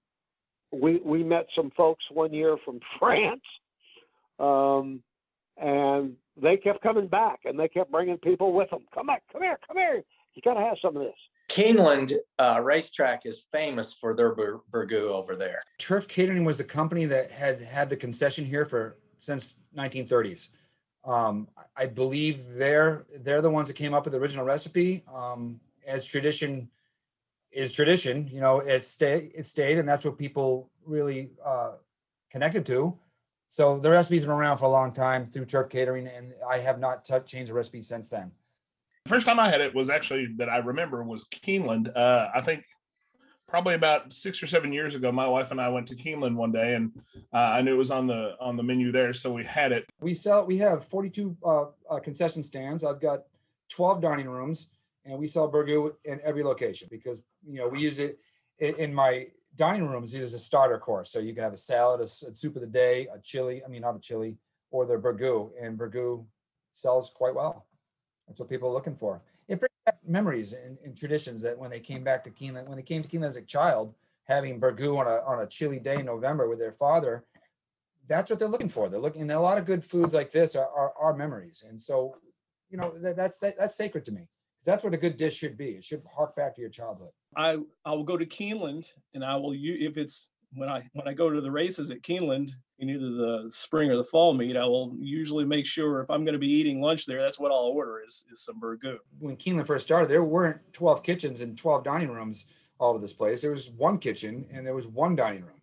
we 0.72 1.00
we 1.04 1.24
met 1.24 1.48
some 1.56 1.72
folks 1.72 2.04
one 2.12 2.34
year 2.34 2.58
from 2.64 2.80
France, 3.00 3.42
um, 4.40 5.02
and 5.58 6.16
they 6.38 6.58
kept 6.58 6.82
coming 6.82 7.08
back, 7.08 7.42
and 7.46 7.60
they 7.60 7.68
kept 7.68 7.92
bringing 7.92 8.18
people 8.18 8.54
with 8.54 8.70
them. 8.70 8.86
Come 8.94 9.08
back, 9.08 9.24
come 9.32 9.42
here, 9.42 9.60
come 9.68 9.78
here. 9.78 10.04
You 10.34 10.42
got 10.42 10.54
to 10.54 10.62
have 10.62 10.78
some 10.80 10.96
of 10.96 11.04
this. 11.04 11.16
Keeneland 11.50 12.14
uh, 12.40 12.62
racetrack 12.64 13.26
is 13.26 13.44
famous 13.52 13.94
for 13.94 14.16
their 14.16 14.34
bur- 14.34 14.62
burgoo 14.72 15.10
over 15.10 15.36
there. 15.36 15.62
Turf 15.78 16.08
Catering 16.08 16.46
was 16.46 16.58
the 16.58 16.64
company 16.64 17.06
that 17.06 17.30
had 17.30 17.62
had 17.62 17.90
the 17.90 17.98
concession 17.98 18.46
here 18.46 18.66
for 18.66 18.98
since 19.20 19.58
1930s. 19.76 20.50
Um, 21.04 21.50
I 21.76 21.88
believe 21.88 22.48
they're 22.54 23.06
they're 23.20 23.42
the 23.42 23.50
ones 23.50 23.68
that 23.68 23.74
came 23.76 23.94
up 23.94 24.06
with 24.06 24.14
the 24.14 24.20
original 24.20 24.46
recipe. 24.46 25.04
Um, 25.14 25.60
as 25.86 26.06
tradition 26.06 26.70
is 27.52 27.74
tradition, 27.74 28.30
you 28.32 28.40
know, 28.40 28.60
it 28.60 28.86
stayed 28.86 29.32
it 29.36 29.48
stayed, 29.48 29.78
and 29.78 29.90
that's 29.90 30.06
what 30.06 30.18
people 30.18 30.70
really 30.86 31.32
uh, 31.44 31.74
connected 32.30 32.66
to. 32.68 32.98
So 33.52 33.78
the 33.78 33.92
recipe's 33.92 34.24
been 34.24 34.32
around 34.32 34.60
for 34.60 34.66
a 34.66 34.70
long 34.70 34.94
time 34.94 35.28
through 35.28 35.44
Turf 35.44 35.70
Catering, 35.70 36.08
and 36.08 36.34
I 36.50 36.60
have 36.60 36.80
not 36.80 37.04
touched 37.04 37.28
changed 37.28 37.52
the 37.52 37.54
recipe 37.54 37.82
since 37.82 38.10
then. 38.10 38.32
First 39.08 39.26
time 39.26 39.42
I 39.42 39.50
had 39.50 39.60
it 39.60 39.76
was 39.76 39.90
actually 39.90 40.28
that 40.38 40.48
I 40.48 40.60
remember 40.60 41.04
was 41.04 41.26
Keeneland. 41.26 41.92
Uh, 41.94 42.30
I 42.34 42.40
think 42.40 42.64
probably 43.50 43.74
about 43.74 44.14
six 44.14 44.42
or 44.42 44.48
seven 44.48 44.72
years 44.72 44.96
ago, 44.96 45.12
my 45.12 45.28
wife 45.28 45.52
and 45.52 45.60
I 45.60 45.68
went 45.68 45.86
to 45.88 45.96
Keeneland 45.96 46.36
one 46.36 46.54
day, 46.54 46.76
and 46.76 46.94
uh, 47.34 47.40
I 47.40 47.62
knew 47.62 47.74
it 47.74 47.78
was 47.78 47.92
on 47.92 48.08
the 48.08 48.38
on 48.40 48.56
the 48.56 48.64
menu 48.64 48.90
there, 48.94 49.12
so 49.12 49.34
we 49.34 49.44
had 49.44 49.74
it. 49.74 49.86
We 50.00 50.14
sell. 50.14 50.46
We 50.46 50.58
have 50.60 50.86
42 50.86 51.36
uh, 51.44 51.66
uh, 51.90 52.00
concession 52.00 52.44
stands. 52.44 52.86
I've 52.86 53.02
got 53.02 53.24
12 53.68 54.00
dining 54.00 54.30
rooms, 54.30 54.70
and 55.04 55.20
we 55.20 55.28
sell 55.28 55.52
burgoo 55.52 55.92
in 56.06 56.22
every 56.24 56.44
location 56.44 56.88
because 56.90 57.22
you 57.46 57.60
know 57.60 57.68
we 57.68 57.82
use 57.82 58.00
it 58.00 58.18
in, 58.60 58.76
in 58.76 58.94
my 58.94 59.28
dining 59.56 59.88
rooms. 59.88 60.14
Is 60.14 60.34
a 60.34 60.40
starter 60.40 60.78
course, 60.78 61.12
so 61.12 61.20
you 61.20 61.34
can 61.34 61.44
have 61.44 61.54
a 61.54 61.58
salad, 61.58 62.02
a 62.02 62.08
soup 62.08 62.56
of 62.56 62.62
the 62.62 62.68
day, 62.68 63.08
a 63.14 63.20
chili. 63.20 63.64
I 63.64 63.68
mean, 63.68 63.82
not 63.82 63.96
a 63.96 64.00
chili, 64.00 64.38
or 64.72 64.86
the 64.86 64.96
burgoo, 64.96 65.52
and 65.62 65.78
burgoo 65.78 66.26
sells 66.72 67.12
quite 67.14 67.36
well. 67.36 67.68
That's 68.28 68.40
what 68.40 68.50
people 68.50 68.70
are 68.70 68.74
looking 68.74 68.96
for. 68.96 69.22
It 69.48 69.60
brings 69.60 69.72
back 69.86 69.98
memories 70.08 70.54
and, 70.54 70.78
and 70.86 70.96
traditions 70.96 71.42
that 71.42 71.58
when 71.58 71.70
they 71.70 71.80
came 71.80 72.04
back 72.04 72.24
to 72.24 72.32
Keeneland, 72.32 72.68
when 72.68 72.78
they 72.78 72.84
came 72.84 73.04
to 73.04 73.10
Keeneland 73.10 73.28
as 73.28 73.36
a 73.36 73.42
child, 73.42 73.94
having 74.26 74.60
burgoo 74.60 74.98
on 74.98 75.08
a 75.08 75.22
on 75.26 75.44
a 75.44 75.48
chilly 75.48 75.80
day 75.80 76.00
in 76.00 76.06
November 76.06 76.48
with 76.48 76.60
their 76.60 76.72
father, 76.72 77.26
that's 78.08 78.30
what 78.30 78.40
they're 78.40 78.48
looking 78.48 78.70
for. 78.70 78.90
They're 78.90 79.00
looking, 79.00 79.22
and 79.22 79.32
a 79.32 79.40
lot 79.40 79.58
of 79.58 79.66
good 79.66 79.84
foods 79.84 80.14
like 80.14 80.32
this 80.32 80.56
are 80.56 80.70
are, 80.70 80.94
are 81.00 81.14
memories. 81.16 81.66
And 81.68 81.82
so, 81.82 82.16
you 82.70 82.78
know, 82.78 82.94
that, 83.00 83.16
that's 83.16 83.40
that's 83.40 83.76
sacred 83.76 84.06
to 84.06 84.12
me 84.12 84.28
because 84.62 84.74
that's 84.74 84.84
what 84.84 84.94
a 84.94 84.98
good 84.98 85.18
dish 85.18 85.36
should 85.36 85.58
be. 85.58 85.72
It 85.72 85.84
should 85.84 86.04
hark 86.14 86.36
back 86.36 86.56
to 86.56 86.62
your 86.62 86.70
childhood. 86.70 87.10
I 87.36 87.58
I 87.84 87.92
will 87.92 88.04
go 88.04 88.18
to 88.18 88.26
Keeneland 88.26 88.88
and 89.14 89.26
I 89.26 89.36
will 89.36 89.56
you 89.56 89.76
if 89.80 89.98
it's 89.98 90.30
when 90.54 90.70
I 90.70 90.88
when 90.94 91.08
I 91.08 91.14
go 91.14 91.30
to 91.30 91.42
the 91.42 91.52
races 91.52 91.90
at 91.90 92.04
Keeneland 92.04 92.52
in 92.80 92.90
either 92.90 93.10
the 93.10 93.46
spring 93.50 93.90
or 93.90 93.98
the 93.98 94.04
fall 94.04 94.34
meet, 94.34 94.58
I 94.58 94.66
will 94.66 94.96
usually 95.00 95.46
make 95.46 95.66
sure 95.66 96.02
if 96.02 96.10
I'm 96.10 96.26
going 96.26 96.34
to 96.34 96.40
be 96.40 96.52
eating 96.52 96.82
lunch 96.82 97.06
there, 97.06 97.22
that's 97.22 97.40
what 97.40 97.52
I'll 97.52 97.72
order 97.74 98.02
is 98.06 98.26
is 98.32 98.44
some 98.44 98.60
burgoo. 98.60 98.98
When 99.20 99.38
Keeneland 99.38 99.68
first 99.68 99.86
started, 99.86 100.10
there 100.10 100.24
weren't 100.24 100.60
12 100.74 101.04
kitchens 101.04 101.42
and 101.42 101.58
12 101.58 101.84
dining 101.84 102.12
rooms 102.12 102.48
all 102.80 102.92
over 102.92 103.00
this 103.00 103.14
place. 103.14 103.42
There 103.42 103.52
was 103.52 103.72
one 103.72 103.98
kitchen 103.98 104.46
and 104.52 104.66
there 104.66 104.76
was 104.76 104.88
one 104.88 105.16
dining 105.16 105.44
room. 105.44 105.62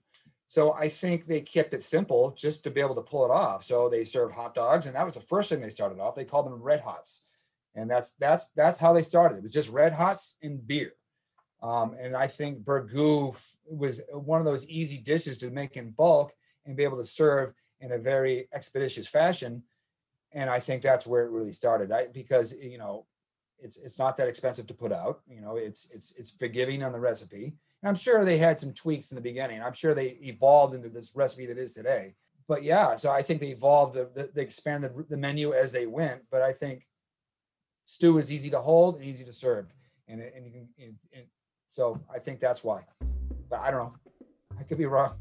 So 0.49 0.73
I 0.73 0.89
think 0.89 1.27
they 1.27 1.43
kept 1.43 1.75
it 1.75 1.83
simple 1.83 2.31
just 2.31 2.65
to 2.65 2.71
be 2.71 2.81
able 2.81 2.95
to 2.95 3.03
pull 3.03 3.27
it 3.27 3.31
off. 3.31 3.63
So 3.65 3.91
they 3.91 4.05
served 4.05 4.35
hot 4.35 4.55
dogs, 4.55 4.87
and 4.87 4.95
that 4.95 5.05
was 5.05 5.15
the 5.15 5.21
first 5.21 5.51
thing 5.51 5.61
they 5.61 5.69
started 5.69 6.01
off. 6.01 6.15
They 6.15 6.25
called 6.25 6.47
them 6.47 6.63
red 6.63 6.81
hots, 6.81 7.27
and 7.75 7.91
that's 7.91 8.15
that's 8.15 8.51
that's 8.51 8.79
how 8.79 8.93
they 8.93 9.03
started. 9.03 9.39
It 9.39 9.43
was 9.43 9.53
just 9.53 9.71
red 9.71 9.93
hots 9.93 10.37
and 10.43 10.67
beer. 10.67 10.93
Um, 11.63 11.97
and 11.99 12.17
I 12.17 12.27
think 12.29 12.65
burgoo 12.65 13.37
was 13.67 14.03
one 14.13 14.41
of 14.41 14.47
those 14.47 14.69
easy 14.69 14.99
dishes 14.99 15.39
to 15.39 15.51
make 15.51 15.77
in 15.77 15.91
bulk 15.91 16.33
and 16.65 16.77
be 16.77 16.85
able 16.85 16.99
to 16.99 17.07
serve 17.07 17.53
in 17.81 17.93
a 17.93 17.99
very 17.99 18.49
expeditious 18.53 19.09
fashion. 19.09 19.63
And 20.33 20.49
I 20.51 20.61
think 20.61 20.83
that's 20.83 21.07
where 21.07 21.25
it 21.25 21.31
really 21.31 21.53
started. 21.53 21.91
I, 21.91 22.07
because 22.09 22.53
you 22.53 22.79
know, 22.79 23.07
it's 23.59 23.77
it's 23.77 23.99
not 23.99 24.17
that 24.19 24.29
expensive 24.29 24.67
to 24.69 24.75
put 24.75 24.93
out. 24.93 25.21
You 25.27 25.41
know, 25.41 25.57
it's 25.57 25.91
it's 25.93 26.15
it's 26.19 26.31
forgiving 26.31 26.83
on 26.83 26.93
the 26.93 27.01
recipe. 27.01 27.55
And 27.83 27.89
I'm 27.89 27.95
sure 27.95 28.25
they 28.25 28.39
had 28.39 28.59
some 28.59 28.73
tweaks 28.73 29.11
in 29.11 29.15
the 29.17 29.21
beginning. 29.21 29.63
I'm 29.63 29.73
sure 29.73 29.95
they 29.95 30.19
evolved 30.23 30.75
into 30.75 30.89
this 30.89 31.15
recipe 31.15 31.47
that 31.47 31.59
is 31.59 31.75
today. 31.75 32.15
But 32.49 32.63
yeah, 32.63 32.97
so 32.97 33.11
I 33.11 33.23
think 33.23 33.41
they 33.41 33.49
evolved, 33.49 33.95
the, 33.95 34.11
the, 34.15 34.31
they 34.35 34.43
expanded 34.43 34.93
the 35.09 35.17
menu 35.17 35.53
as 35.53 35.71
they 35.71 35.87
went. 35.87 36.23
But 36.31 36.43
I 36.43 36.53
think 36.53 36.87
stew 37.89 38.19
is 38.19 38.31
easy 38.31 38.51
to 38.51 38.61
hold 38.61 38.97
and 38.97 39.05
easy 39.05 39.25
to 39.25 39.33
serve, 39.33 39.75
and 40.09 40.21
and 40.21 40.45
you 40.45 40.53
can. 40.53 40.69
And, 40.79 40.97
and 41.15 41.25
so 41.71 41.99
I 42.15 42.19
think 42.19 42.39
that's 42.39 42.63
why. 42.63 42.85
But 43.49 43.61
I 43.61 43.71
don't 43.71 43.85
know. 43.85 43.95
I 44.59 44.63
could 44.63 44.79
be 44.79 44.87
wrong. 44.87 45.15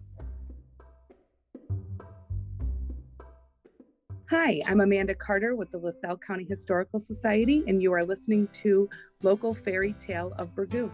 Hi, 4.29 4.61
I'm 4.65 4.81
Amanda 4.81 5.15
Carter 5.15 5.55
with 5.55 5.71
the 5.71 5.77
LaSalle 5.77 6.17
County 6.17 6.43
Historical 6.43 6.99
Society, 6.99 7.63
and 7.67 7.81
you 7.81 7.93
are 7.93 8.03
listening 8.03 8.49
to 8.63 8.89
Local 9.23 9.53
Fairy 9.53 9.95
Tale 10.05 10.33
of 10.37 10.53
Burgoo. 10.53 10.91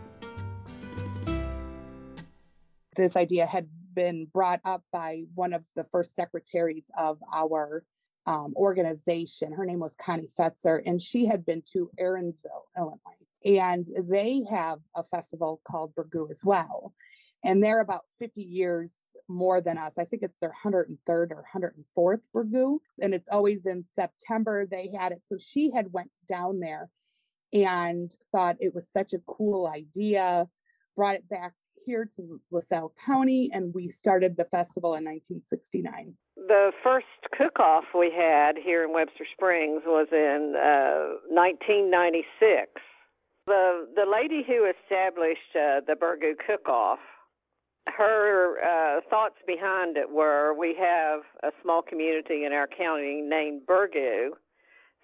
This 2.95 3.15
idea 3.15 3.47
had 3.47 3.67
been 3.95 4.27
brought 4.31 4.61
up 4.63 4.83
by 4.91 5.23
one 5.33 5.53
of 5.53 5.63
the 5.75 5.83
first 5.85 6.15
secretaries 6.15 6.85
of 6.95 7.17
our 7.33 7.83
um, 8.25 8.53
organization. 8.55 9.51
Her 9.51 9.65
name 9.65 9.79
was 9.79 9.95
Connie 9.95 10.29
Fetzer, 10.39 10.81
and 10.85 11.01
she 11.01 11.25
had 11.25 11.45
been 11.45 11.63
to 11.73 11.89
Arenzville, 11.99 12.67
Illinois. 12.77 12.99
And 13.45 13.85
they 14.07 14.45
have 14.49 14.79
a 14.95 15.03
festival 15.03 15.61
called 15.67 15.93
Burgoo 15.95 16.31
as 16.31 16.43
well. 16.43 16.93
And 17.43 17.61
they're 17.61 17.81
about 17.81 18.05
50 18.19 18.41
years 18.41 18.95
more 19.27 19.59
than 19.59 19.77
us. 19.77 19.93
I 19.97 20.05
think 20.05 20.23
it's 20.23 20.37
their 20.39 20.53
103rd 20.63 20.97
or 21.07 21.45
104th 21.53 22.21
Burgoo. 22.33 22.79
And 23.01 23.13
it's 23.13 23.27
always 23.29 23.65
in 23.65 23.85
September 23.95 24.65
they 24.65 24.91
had 24.97 25.11
it. 25.11 25.21
So 25.27 25.37
she 25.37 25.71
had 25.71 25.91
went 25.91 26.11
down 26.27 26.59
there 26.59 26.89
and 27.51 28.13
thought 28.31 28.57
it 28.59 28.73
was 28.73 28.85
such 28.93 29.13
a 29.13 29.19
cool 29.27 29.67
idea, 29.67 30.47
brought 30.95 31.15
it 31.15 31.27
back 31.29 31.53
here 31.85 32.09
to 32.15 32.39
LaSalle 32.51 32.93
County, 33.05 33.49
and 33.53 33.73
we 33.73 33.89
started 33.89 34.37
the 34.37 34.45
festival 34.45 34.95
in 34.95 35.05
1969. 35.05 36.13
The 36.35 36.71
first 36.83 37.05
cook-off 37.31 37.85
we 37.97 38.11
had 38.11 38.57
here 38.57 38.83
in 38.83 38.93
Webster 38.93 39.25
Springs 39.25 39.83
was 39.85 40.07
in 40.11 40.55
uh, 40.55 41.19
1996. 41.29 42.81
The 43.45 43.87
the 43.95 44.05
lady 44.05 44.43
who 44.43 44.65
established 44.65 45.55
uh, 45.55 45.81
the 45.85 45.95
Burgoo 45.95 46.35
Cook-Off, 46.45 46.99
her 47.87 48.57
uh, 48.63 49.01
thoughts 49.09 49.35
behind 49.45 49.97
it 49.97 50.09
were: 50.09 50.53
we 50.53 50.75
have 50.75 51.21
a 51.43 51.51
small 51.61 51.81
community 51.81 52.45
in 52.45 52.53
our 52.53 52.67
county 52.67 53.21
named 53.21 53.63
Burgoo, 53.67 54.31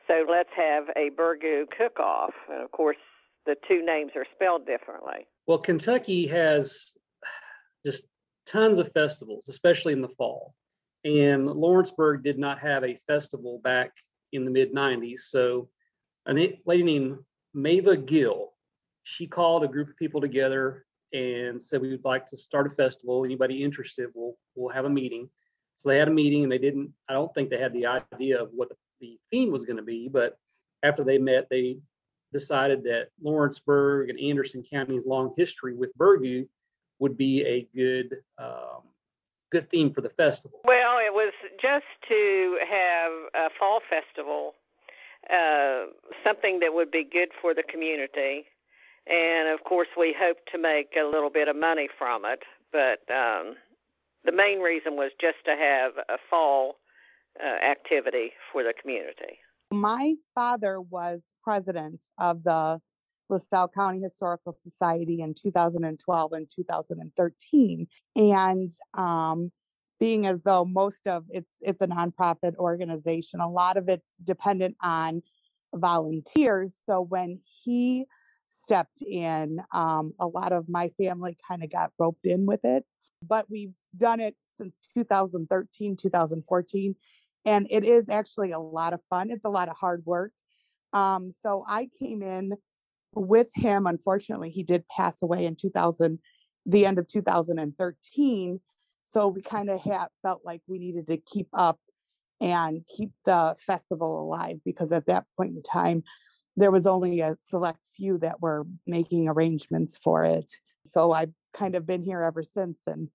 so 0.08 0.26
let's 0.30 0.54
have 0.56 0.86
a 0.96 1.10
Burgoo 1.12 1.70
Cook-Off. 1.70 2.34
And 2.50 2.64
of 2.64 2.72
course, 2.72 2.98
the 3.46 3.56
two 3.68 3.84
names 3.84 4.12
are 4.16 4.26
spelled 4.34 4.66
differently. 4.66 5.28
Well, 5.50 5.58
Kentucky 5.58 6.28
has 6.28 6.94
just 7.84 8.04
tons 8.46 8.78
of 8.78 8.92
festivals, 8.94 9.46
especially 9.48 9.94
in 9.94 10.02
the 10.02 10.10
fall. 10.10 10.54
And 11.06 11.48
Lawrenceburg 11.48 12.22
did 12.22 12.38
not 12.38 12.60
have 12.60 12.84
a 12.84 13.00
festival 13.08 13.60
back 13.64 13.90
in 14.32 14.46
the 14.46 14.52
mid 14.52 14.76
90s. 14.76 15.22
So 15.22 15.68
a 16.28 16.34
lady 16.68 16.84
named 16.84 17.18
Mava 17.58 18.06
Gill, 18.06 18.54
she 19.02 19.26
called 19.26 19.64
a 19.64 19.68
group 19.68 19.90
of 19.90 19.98
people 19.98 20.22
together 20.22 20.86
and 21.14 21.60
said, 21.60 21.82
We 21.82 21.90
would 21.90 22.06
like 22.06 22.28
to 22.28 22.38
start 22.38 22.72
a 22.72 22.76
festival. 22.76 23.26
Anybody 23.26 23.64
interested? 23.64 24.12
We'll, 24.14 24.38
we'll 24.54 24.72
have 24.72 24.86
a 24.86 24.90
meeting. 24.90 25.32
So 25.78 25.90
they 25.90 25.98
had 25.98 26.10
a 26.10 26.12
meeting 26.12 26.44
and 26.44 26.52
they 26.52 26.60
didn't, 26.60 26.94
I 27.10 27.14
don't 27.14 27.34
think 27.34 27.50
they 27.50 27.58
had 27.58 27.74
the 27.74 27.88
idea 27.88 28.40
of 28.40 28.50
what 28.54 28.70
the, 28.70 28.76
the 29.02 29.18
theme 29.32 29.50
was 29.50 29.66
going 29.66 29.78
to 29.78 29.84
be. 29.84 30.10
But 30.10 30.38
after 30.84 31.04
they 31.04 31.18
met, 31.18 31.48
they 31.50 31.80
decided 32.32 32.84
that 32.84 33.10
Lawrenceburg 33.22 34.10
and 34.10 34.20
Anderson 34.20 34.64
County's 34.70 35.06
long 35.06 35.34
history 35.36 35.76
with 35.76 35.96
Burgoo 35.98 36.48
would 37.00 37.18
be 37.18 37.44
a 37.44 37.68
good 37.76 38.18
um, 38.38 38.84
good 39.52 39.70
theme 39.70 39.94
for 39.94 40.02
the 40.02 40.10
festival. 40.10 40.60
Well, 40.64 41.00
it 41.00 41.14
was 41.14 41.34
just 41.60 41.86
to 42.08 42.60
have 42.70 43.12
a 43.34 43.50
fall 43.58 43.82
festival, 43.90 44.54
uh, 45.30 45.86
something 46.24 46.60
that 46.60 46.74
would 46.74 46.92
be 46.92 47.04
good 47.04 47.30
for 47.42 47.54
the 47.54 47.64
community. 47.64 48.46
And 49.08 49.50
of 49.50 49.64
course, 49.64 49.88
we 49.98 50.14
hope 50.14 50.38
to 50.52 50.58
make 50.60 50.96
a 50.96 51.04
little 51.04 51.32
bit 51.32 51.48
of 51.48 51.56
money 51.56 51.90
from 51.98 52.26
it. 52.26 52.44
But 52.72 53.00
um, 53.10 53.56
the 54.24 54.32
main 54.32 54.60
reason 54.60 54.96
was 54.96 55.12
just 55.20 55.44
to 55.46 55.56
have 55.56 55.94
a 56.10 56.18
fall 56.30 56.78
uh, 57.44 57.48
activity 57.48 58.34
for 58.52 58.64
the 58.64 58.74
community. 58.74 59.40
My 59.72 60.16
father 60.34 60.82
was 60.82 61.22
president 61.44 62.04
of 62.18 62.44
the 62.44 62.80
LaSalle 63.30 63.70
County 63.70 64.02
Historical 64.02 64.58
Society 64.64 65.22
in 65.22 65.36
2012 65.36 66.34
and 66.34 66.50
2013. 66.54 67.88
And 68.16 68.72
um, 68.96 69.52
being 70.00 70.26
as 70.26 70.42
though 70.44 70.66
most 70.66 71.06
of 71.06 71.26
it's 71.30 71.52
it's 71.62 71.82
a 71.82 71.88
nonprofit 71.88 72.56
organization, 72.56 73.42
a 73.42 73.50
lot 73.50 73.78
of 73.78 73.90
it's 73.90 74.12
dependent 74.24 74.76
on 74.82 75.22
volunteers. 75.76 76.74
So 76.88 77.02
when 77.02 77.40
he 77.64 78.06
stepped 78.64 79.02
in, 79.02 79.62
um, 79.72 80.14
a 80.20 80.28
lot 80.28 80.52
of 80.52 80.68
my 80.68 80.90
family 81.00 81.38
kind 81.48 81.64
of 81.64 81.72
got 81.72 81.92
roped 82.00 82.26
in 82.26 82.46
with 82.46 82.64
it. 82.64 82.86
But 83.22 83.46
we've 83.50 83.74
done 83.98 84.20
it 84.20 84.36
since 84.58 84.74
2013, 84.96 85.98
2014, 85.98 86.96
and 87.50 87.66
it 87.72 87.84
is 87.84 88.08
actually 88.10 88.52
a 88.52 88.60
lot 88.60 88.94
of 88.94 89.00
fun. 89.10 89.32
It's 89.32 89.46
a 89.46 89.50
lot 89.50 89.70
of 89.70 89.76
hard 89.76 90.06
work. 90.06 90.32
Um, 90.94 91.34
so 91.44 91.66
I 91.68 91.90
came 92.00 92.22
in 92.22 92.54
with 93.16 93.48
him, 93.56 93.88
unfortunately, 93.88 94.52
he 94.52 94.62
did 94.62 94.88
pass 94.88 95.22
away 95.24 95.46
in 95.46 95.56
2000, 95.56 96.20
the 96.68 96.86
end 96.86 97.00
of 97.00 97.08
2013. 97.08 98.60
So 99.12 99.28
we 99.28 99.42
kind 99.42 99.72
of 99.72 99.82
felt 100.22 100.42
like 100.46 100.62
we 100.68 100.78
needed 100.78 101.08
to 101.08 101.18
keep 101.18 101.48
up 101.52 101.80
and 102.40 102.84
keep 102.96 103.10
the 103.26 103.56
festival 103.66 104.22
alive 104.22 104.60
because 104.64 104.92
at 104.92 105.08
that 105.08 105.26
point 105.36 105.56
in 105.56 105.64
time, 105.64 106.04
there 106.56 106.72
was 106.72 106.86
only 106.86 107.22
a 107.22 107.36
select 107.50 107.80
few 107.96 108.20
that 108.20 108.42
were 108.42 108.68
making 108.86 109.28
arrangements 109.28 109.98
for 110.04 110.24
it. 110.24 110.52
So 110.86 111.12
I've 111.12 111.34
kind 111.56 111.74
of 111.74 111.88
been 111.88 112.04
here 112.04 112.22
ever 112.22 112.44
since 112.44 112.78
and 112.86 113.10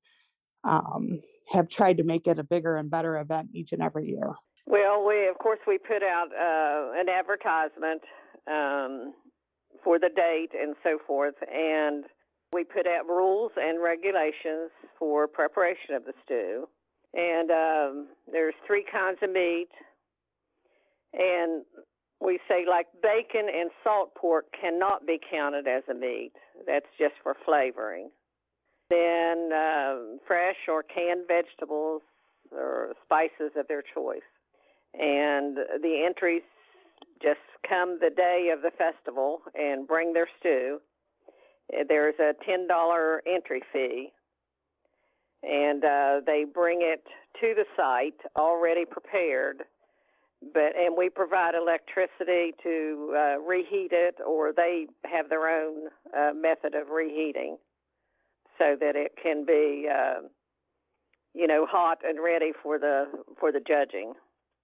um, 0.64 1.20
have 1.52 1.68
tried 1.68 1.98
to 1.98 2.04
make 2.04 2.26
it 2.26 2.38
a 2.38 2.44
bigger 2.44 2.76
and 2.76 2.90
better 2.90 3.18
event 3.18 3.50
each 3.52 3.72
and 3.72 3.82
every 3.82 4.08
year. 4.08 4.34
Well, 4.66 5.06
we 5.06 5.28
of 5.28 5.38
course 5.38 5.60
we 5.66 5.78
put 5.78 6.02
out 6.02 6.28
uh, 6.32 6.98
an 6.98 7.08
advertisement 7.08 8.02
um, 8.50 9.14
for 9.82 9.98
the 9.98 10.10
date 10.14 10.50
and 10.58 10.74
so 10.82 10.98
forth, 11.06 11.34
and 11.52 12.04
we 12.52 12.64
put 12.64 12.86
out 12.86 13.06
rules 13.06 13.52
and 13.56 13.82
regulations 13.82 14.70
for 14.98 15.26
preparation 15.28 15.94
of 15.94 16.04
the 16.04 16.14
stew. 16.24 16.68
And 17.12 17.50
um, 17.50 18.08
there's 18.30 18.54
three 18.66 18.84
kinds 18.90 19.18
of 19.22 19.30
meat, 19.30 19.68
and 21.12 21.64
we 22.20 22.40
say 22.48 22.64
like 22.68 22.86
bacon 23.02 23.48
and 23.54 23.70
salt 23.84 24.14
pork 24.14 24.46
cannot 24.58 25.06
be 25.06 25.20
counted 25.30 25.68
as 25.68 25.82
a 25.90 25.94
meat. 25.94 26.32
That's 26.66 26.86
just 26.98 27.14
for 27.22 27.36
flavoring. 27.44 28.10
Then 28.90 29.50
um, 29.52 30.18
fresh 30.26 30.68
or 30.68 30.82
canned 30.82 31.26
vegetables 31.26 32.02
or 32.52 32.92
spices 33.04 33.52
of 33.56 33.66
their 33.68 33.82
choice. 33.82 34.20
And 34.98 35.56
the 35.82 36.04
entries 36.04 36.42
just 37.22 37.40
come 37.68 37.98
the 38.00 38.10
day 38.10 38.50
of 38.52 38.62
the 38.62 38.70
festival 38.70 39.40
and 39.54 39.86
bring 39.86 40.12
their 40.12 40.28
stew. 40.38 40.80
There's 41.88 42.14
a 42.20 42.34
$10 42.48 43.18
entry 43.26 43.62
fee. 43.72 44.12
And 45.42 45.84
uh, 45.84 46.20
they 46.24 46.44
bring 46.44 46.80
it 46.82 47.04
to 47.40 47.54
the 47.54 47.64
site 47.76 48.20
already 48.36 48.84
prepared 48.84 49.64
but 50.52 50.76
and 50.76 50.96
we 50.96 51.08
provide 51.08 51.54
electricity 51.54 52.54
to 52.62 53.14
uh, 53.16 53.40
reheat 53.40 53.92
it, 53.92 54.16
or 54.26 54.52
they 54.52 54.86
have 55.04 55.28
their 55.28 55.48
own 55.48 55.88
uh, 56.16 56.32
method 56.34 56.74
of 56.74 56.90
reheating, 56.90 57.56
so 58.58 58.76
that 58.80 58.96
it 58.96 59.12
can 59.20 59.44
be, 59.44 59.88
uh, 59.92 60.26
you 61.34 61.46
know, 61.46 61.66
hot 61.66 61.98
and 62.04 62.18
ready 62.22 62.52
for 62.62 62.78
the 62.78 63.04
for 63.38 63.52
the 63.52 63.60
judging. 63.60 64.12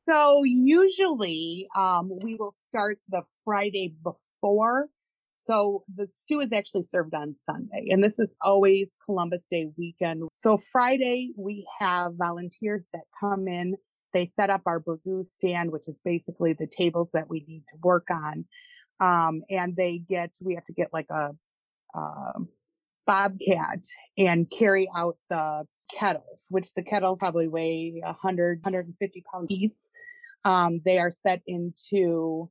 So 0.09 0.41
usually, 0.45 1.67
um, 1.79 2.11
we 2.23 2.35
will 2.35 2.55
start 2.71 2.99
the 3.09 3.23
Friday 3.45 3.95
before. 4.03 4.89
So 5.37 5.85
the 5.95 6.07
stew 6.11 6.41
is 6.41 6.53
actually 6.53 6.83
served 6.83 7.15
on 7.15 7.35
Sunday, 7.49 7.87
and 7.91 8.05
this 8.05 8.19
is 8.19 8.37
always 8.43 8.97
Columbus 9.05 9.47
Day 9.51 9.69
weekend. 9.79 10.29
So 10.35 10.59
Friday 10.59 11.33
we 11.37 11.67
have 11.79 12.13
volunteers 12.17 12.87
that 12.93 13.05
come 13.21 13.49
in 13.49 13.77
they 14.13 14.31
set 14.39 14.51
up 14.51 14.63
our 14.67 14.81
burgoo 14.81 15.25
stand, 15.25 15.71
which 15.71 15.89
is 15.89 16.01
basically 16.05 16.53
the 16.53 16.67
tables 16.67 17.09
that 17.13 17.29
we 17.29 17.45
need 17.47 17.65
to 17.71 17.79
work 17.83 18.09
on. 18.11 18.45
Um, 19.01 19.43
and 19.49 19.77
they 19.77 19.99
get, 19.99 20.33
we 20.43 20.55
have 20.55 20.65
to 20.67 20.73
get 20.73 20.89
like 20.93 21.09
a, 21.11 21.31
um, 21.95 22.49
bobcat 23.11 23.85
and 24.17 24.49
carry 24.51 24.89
out 24.97 25.17
the 25.31 25.67
kettles, 25.93 26.47
which 26.51 26.73
the 26.75 26.83
kettles 26.83 27.19
probably 27.19 27.49
weigh 27.49 28.01
100, 28.05 28.61
150 28.63 29.25
pounds 29.33 29.47
piece. 29.49 29.89
Um, 30.45 30.81
they 30.85 30.99
are 30.99 31.11
set 31.11 31.43
into, 31.47 32.49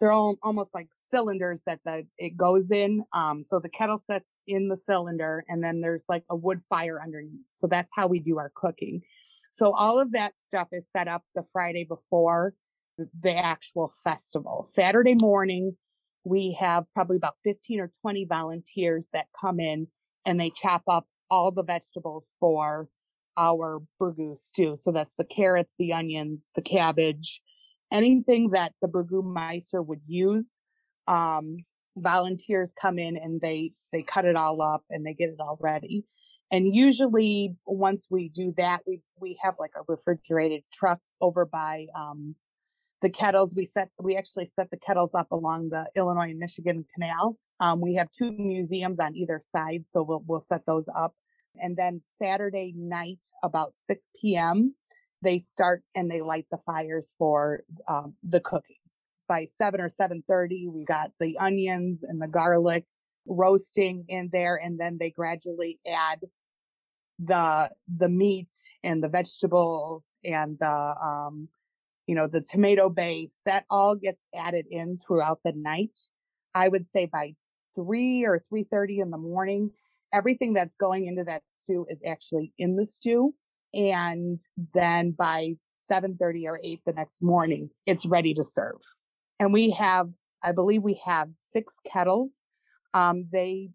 they're 0.00 0.12
all 0.12 0.36
almost 0.42 0.70
like 0.72 0.88
cylinders 1.14 1.60
that 1.66 1.80
the 1.84 2.06
it 2.16 2.36
goes 2.38 2.70
in. 2.70 3.04
Um, 3.12 3.42
so 3.42 3.60
the 3.60 3.68
kettle 3.68 4.02
sets 4.10 4.38
in 4.46 4.68
the 4.68 4.76
cylinder, 4.78 5.44
and 5.48 5.62
then 5.62 5.82
there's 5.82 6.04
like 6.08 6.24
a 6.30 6.36
wood 6.36 6.62
fire 6.70 7.00
underneath. 7.02 7.44
So 7.52 7.66
that's 7.66 7.90
how 7.94 8.06
we 8.06 8.18
do 8.18 8.38
our 8.38 8.50
cooking. 8.54 9.02
So 9.50 9.72
all 9.72 10.00
of 10.00 10.12
that 10.12 10.32
stuff 10.38 10.68
is 10.72 10.86
set 10.96 11.06
up 11.06 11.22
the 11.34 11.44
Friday 11.52 11.84
before 11.84 12.54
the 12.98 13.36
actual 13.36 13.92
festival. 14.02 14.62
Saturday 14.62 15.16
morning, 15.20 15.76
we 16.26 16.56
have 16.58 16.84
probably 16.92 17.16
about 17.16 17.36
15 17.44 17.80
or 17.80 17.90
20 18.02 18.24
volunteers 18.24 19.08
that 19.12 19.26
come 19.40 19.60
in 19.60 19.86
and 20.24 20.40
they 20.40 20.50
chop 20.50 20.82
up 20.88 21.06
all 21.30 21.52
the 21.52 21.62
vegetables 21.62 22.34
for 22.40 22.88
our 23.36 23.80
burgoo 24.00 24.36
stew. 24.36 24.76
So 24.76 24.90
that's 24.92 25.12
the 25.18 25.24
carrots, 25.24 25.70
the 25.78 25.92
onions, 25.92 26.50
the 26.56 26.62
cabbage, 26.62 27.40
anything 27.92 28.50
that 28.50 28.72
the 28.82 28.88
burgoomeister 28.88 29.80
would 29.80 30.00
use 30.06 30.60
um, 31.08 31.58
volunteers 31.96 32.72
come 32.80 32.98
in 32.98 33.16
and 33.16 33.40
they 33.40 33.72
they 33.92 34.02
cut 34.02 34.24
it 34.24 34.36
all 34.36 34.60
up 34.62 34.82
and 34.90 35.06
they 35.06 35.14
get 35.14 35.30
it 35.30 35.40
all 35.40 35.56
ready 35.60 36.04
and 36.52 36.74
usually 36.74 37.56
once 37.64 38.06
we 38.10 38.28
do 38.28 38.52
that 38.58 38.82
we 38.86 39.00
we 39.18 39.38
have 39.42 39.54
like 39.58 39.70
a 39.76 39.84
refrigerated 39.88 40.62
truck 40.70 41.00
over 41.22 41.46
by 41.46 41.86
um, 41.94 42.34
the 43.02 43.10
kettles 43.10 43.54
we 43.54 43.66
set 43.66 43.90
we 43.98 44.16
actually 44.16 44.46
set 44.46 44.70
the 44.70 44.78
kettles 44.78 45.14
up 45.14 45.30
along 45.30 45.68
the 45.70 45.88
illinois 45.96 46.30
and 46.30 46.38
michigan 46.38 46.84
canal. 46.94 47.36
Um, 47.60 47.80
we 47.80 47.94
have 47.94 48.10
two 48.10 48.32
museums 48.32 49.00
on 49.00 49.16
either 49.16 49.40
side 49.40 49.84
so 49.88 50.02
we'll 50.02 50.24
we'll 50.26 50.40
set 50.40 50.66
those 50.66 50.88
up. 50.94 51.14
And 51.56 51.76
then 51.76 52.00
saturday 52.20 52.74
night 52.76 53.24
about 53.42 53.72
6 53.86 54.10
p.m 54.20 54.74
they 55.22 55.38
start 55.38 55.82
and 55.94 56.10
they 56.10 56.20
light 56.20 56.46
the 56.50 56.58
fires 56.58 57.14
for 57.18 57.64
um, 57.88 58.14
the 58.22 58.40
cooking. 58.40 58.76
By 59.28 59.46
7 59.60 59.80
or 59.80 59.88
7.30 59.88 60.70
we 60.70 60.84
got 60.84 61.10
the 61.18 61.36
onions 61.38 62.02
and 62.02 62.20
the 62.20 62.28
garlic 62.28 62.84
roasting 63.26 64.04
in 64.08 64.30
there 64.32 64.58
and 64.62 64.78
then 64.78 64.98
they 65.00 65.10
gradually 65.10 65.80
add 65.86 66.20
the 67.18 67.70
the 67.96 68.08
meat 68.08 68.54
and 68.84 69.02
the 69.02 69.08
vegetables 69.08 70.02
and 70.24 70.58
the 70.60 70.94
um 71.02 71.48
you 72.06 72.14
know 72.14 72.26
the 72.26 72.42
tomato 72.42 72.88
base 72.88 73.38
that 73.46 73.64
all 73.70 73.94
gets 73.94 74.20
added 74.34 74.66
in 74.70 74.98
throughout 74.98 75.40
the 75.44 75.52
night 75.54 75.98
i 76.54 76.68
would 76.68 76.86
say 76.90 77.06
by 77.06 77.34
3 77.74 78.24
or 78.24 78.40
3:30 78.52 79.00
in 79.00 79.10
the 79.10 79.18
morning 79.18 79.70
everything 80.12 80.54
that's 80.54 80.76
going 80.76 81.06
into 81.06 81.24
that 81.24 81.42
stew 81.50 81.86
is 81.88 82.00
actually 82.06 82.52
in 82.58 82.76
the 82.76 82.86
stew 82.86 83.34
and 83.74 84.40
then 84.74 85.10
by 85.10 85.54
7:30 85.90 86.46
or 86.46 86.60
8 86.62 86.80
the 86.86 86.92
next 86.92 87.22
morning 87.22 87.70
it's 87.86 88.06
ready 88.06 88.34
to 88.34 88.44
serve 88.44 88.80
and 89.38 89.52
we 89.52 89.70
have, 89.70 90.08
I 90.42 90.52
believe 90.52 90.82
we 90.82 91.00
have 91.04 91.28
six 91.52 91.72
kettles. 91.90 92.30
Um, 92.94 93.26
they 93.30 93.70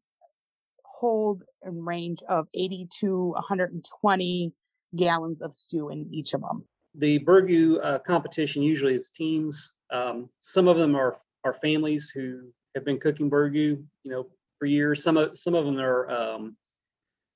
hold 0.84 1.44
a 1.64 1.72
range 1.72 2.20
of 2.28 2.48
80 2.54 2.88
to 3.02 3.32
120 3.32 4.54
gallons 4.96 5.42
of 5.42 5.54
stew 5.54 5.90
in 5.90 6.08
each 6.12 6.34
of 6.34 6.42
them. 6.42 6.66
The 6.96 7.20
Burgoo 7.20 7.80
uh, 7.84 8.00
competition 8.00 8.62
usually 8.62 8.96
is 8.96 9.10
teams. 9.10 9.72
Um, 9.92 10.30
some 10.42 10.68
of 10.68 10.78
them 10.78 10.96
are 10.96 11.18
are 11.44 11.54
families 11.54 12.12
who 12.14 12.52
have 12.76 12.86
been 12.86 13.00
cooking 13.00 13.30
Burgoo, 13.30 13.84
you 14.04 14.12
know, 14.12 14.28
for 14.60 14.66
years. 14.66 15.04
Some 15.04 15.18
of 15.18 15.38
some 15.38 15.56
of 15.56 15.66
them 15.66 15.80
are 15.80 16.10
um, 16.10 16.58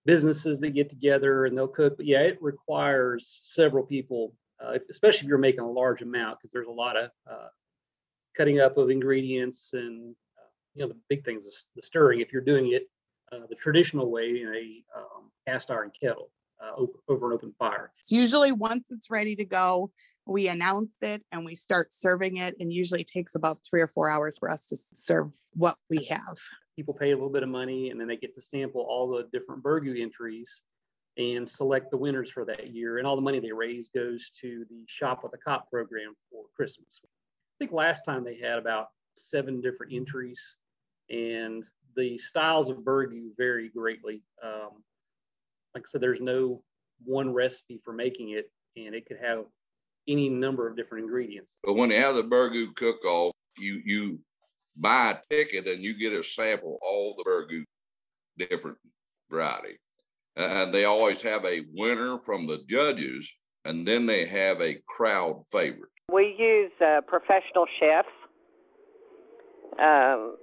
businesses 0.05 0.59
that 0.59 0.71
get 0.71 0.89
together 0.89 1.45
and 1.45 1.57
they'll 1.57 1.67
cook. 1.67 1.97
But 1.97 2.05
yeah, 2.05 2.19
it 2.19 2.37
requires 2.41 3.39
several 3.43 3.83
people, 3.83 4.33
uh, 4.63 4.77
especially 4.89 5.21
if 5.21 5.29
you're 5.29 5.37
making 5.37 5.61
a 5.61 5.71
large 5.71 6.01
amount, 6.01 6.39
because 6.39 6.51
there's 6.51 6.67
a 6.67 6.71
lot 6.71 6.97
of 6.97 7.09
uh, 7.29 7.47
cutting 8.35 8.59
up 8.59 8.77
of 8.77 8.89
ingredients 8.89 9.71
and 9.73 10.15
you 10.75 10.81
know 10.81 10.89
the 10.89 10.97
big 11.09 11.23
things 11.25 11.45
is 11.45 11.65
the 11.75 11.81
stirring 11.81 12.19
if 12.19 12.31
you're 12.31 12.41
doing 12.41 12.73
it 12.73 12.89
uh, 13.31 13.45
the 13.49 13.55
traditional 13.55 14.11
way 14.11 14.41
in 14.41 14.53
a 14.53 14.99
um, 14.99 15.31
cast 15.47 15.71
iron 15.71 15.91
kettle 15.99 16.29
uh, 16.63 16.85
over, 17.07 17.27
an 17.27 17.33
open 17.33 17.53
fire. 17.57 17.91
It's 17.99 18.11
usually 18.11 18.51
once 18.51 18.87
it's 18.91 19.09
ready 19.09 19.35
to 19.35 19.45
go, 19.45 19.91
we 20.25 20.47
announce 20.47 20.95
it 21.01 21.23
and 21.31 21.45
we 21.45 21.55
start 21.55 21.93
serving 21.93 22.37
it, 22.37 22.55
and 22.59 22.73
usually 22.73 23.01
it 23.01 23.07
takes 23.07 23.35
about 23.35 23.59
three 23.69 23.81
or 23.81 23.87
four 23.87 24.09
hours 24.09 24.37
for 24.39 24.49
us 24.49 24.67
to 24.67 24.75
serve 24.75 25.31
what 25.53 25.75
we 25.89 26.05
have. 26.05 26.37
People 26.75 26.93
pay 26.93 27.11
a 27.11 27.15
little 27.15 27.29
bit 27.29 27.43
of 27.43 27.49
money 27.49 27.89
and 27.89 27.99
then 27.99 28.07
they 28.07 28.17
get 28.17 28.35
to 28.35 28.41
sample 28.41 28.81
all 28.81 29.07
the 29.07 29.27
different 29.31 29.63
Burgoo 29.63 30.01
entries 30.01 30.61
and 31.17 31.47
select 31.47 31.91
the 31.91 31.97
winners 31.97 32.29
for 32.29 32.43
that 32.45 32.71
year. 32.71 32.97
And 32.97 33.07
all 33.07 33.15
the 33.15 33.21
money 33.21 33.39
they 33.39 33.53
raise 33.53 33.89
goes 33.95 34.31
to 34.41 34.65
the 34.69 34.83
Shop 34.87 35.21
with 35.23 35.33
a 35.33 35.37
Cop 35.37 35.69
program 35.69 36.13
for 36.29 36.43
Christmas. 36.55 36.99
I 37.03 37.07
think 37.59 37.71
last 37.71 38.01
time 38.03 38.25
they 38.25 38.37
had 38.37 38.57
about 38.57 38.87
seven 39.15 39.61
different 39.61 39.93
entries, 39.93 40.39
and 41.09 41.63
the 41.95 42.17
styles 42.17 42.69
of 42.69 42.77
burgoo 42.79 43.29
vary 43.37 43.69
greatly. 43.69 44.21
Um, 44.43 44.83
like 45.75 45.83
I 45.87 45.91
said, 45.91 46.01
there's 46.01 46.21
no 46.21 46.61
one 47.03 47.33
recipe 47.33 47.81
for 47.83 47.93
making 47.93 48.29
it, 48.29 48.49
and 48.77 48.95
it 48.95 49.05
could 49.05 49.17
have 49.21 49.43
any 50.07 50.29
number 50.29 50.67
of 50.67 50.77
different 50.77 51.03
ingredients. 51.03 51.53
But 51.63 51.73
when 51.73 51.89
they 51.89 51.99
have 51.99 52.15
the 52.15 52.23
burgoo 52.23 52.73
cook-off, 52.75 53.33
you 53.57 53.81
you 53.85 54.19
buy 54.77 55.11
a 55.11 55.33
ticket 55.33 55.67
and 55.67 55.83
you 55.83 55.97
get 55.97 56.13
a 56.13 56.23
sample 56.23 56.75
of 56.75 56.79
all 56.81 57.15
the 57.17 57.29
burgoo 57.29 57.63
different 58.37 58.77
variety, 59.29 59.77
and 60.37 60.73
they 60.73 60.85
always 60.85 61.21
have 61.21 61.45
a 61.45 61.65
winner 61.73 62.17
from 62.17 62.47
the 62.47 62.63
judges, 62.69 63.29
and 63.65 63.85
then 63.85 64.05
they 64.05 64.25
have 64.25 64.61
a 64.61 64.77
crowd 64.87 65.43
favorite. 65.51 65.91
We 66.11 66.35
use 66.37 66.71
uh, 66.81 67.01
professional 67.01 67.65
chefs 67.79 68.07
um, 69.79 70.37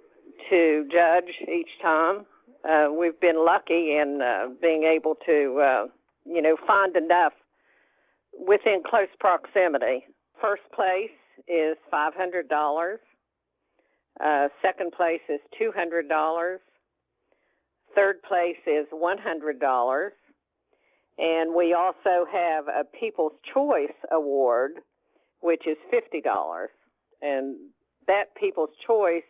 to 0.50 0.86
judge 0.90 1.40
each 1.48 1.70
time. 1.80 2.26
Uh, 2.68 2.88
we've 2.96 3.18
been 3.20 3.44
lucky 3.44 3.96
in 3.96 4.22
uh, 4.22 4.48
being 4.60 4.84
able 4.84 5.16
to, 5.26 5.58
uh, 5.60 5.86
you 6.24 6.40
know, 6.40 6.56
find 6.66 6.96
enough 6.96 7.32
within 8.38 8.82
close 8.84 9.08
proximity. 9.18 10.06
First 10.40 10.62
place 10.72 11.10
is 11.48 11.76
$500. 11.92 12.98
Uh, 14.20 14.48
second 14.60 14.92
place 14.92 15.20
is 15.28 15.40
$200. 15.60 16.58
Third 17.94 18.22
place 18.22 18.56
is 18.66 18.86
$100. 18.92 20.10
And 21.18 21.54
we 21.54 21.74
also 21.74 22.26
have 22.30 22.68
a 22.68 22.84
People's 22.84 23.32
Choice 23.42 23.92
Award, 24.10 24.72
which 25.40 25.66
is 25.66 25.76
$50. 25.92 26.66
And 27.20 27.56
that 28.06 28.34
People's 28.34 28.70
Choice, 28.84 29.22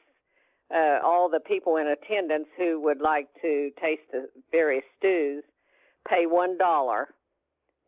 uh, 0.74 0.98
all 1.02 1.28
the 1.28 1.40
people 1.40 1.76
in 1.76 1.86
attendance 1.86 2.48
who 2.56 2.80
would 2.80 3.00
like 3.00 3.28
to 3.42 3.70
taste 3.80 4.02
the 4.10 4.28
various 4.50 4.84
stews 4.98 5.44
pay 6.08 6.26
$1 6.26 7.04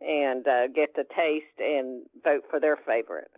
and 0.01 0.47
uh, 0.47 0.67
get 0.69 0.95
to 0.95 1.05
taste 1.05 1.59
and 1.59 2.03
vote 2.23 2.45
for 2.51 2.61
their 2.61 2.77
favorite. 2.77 3.31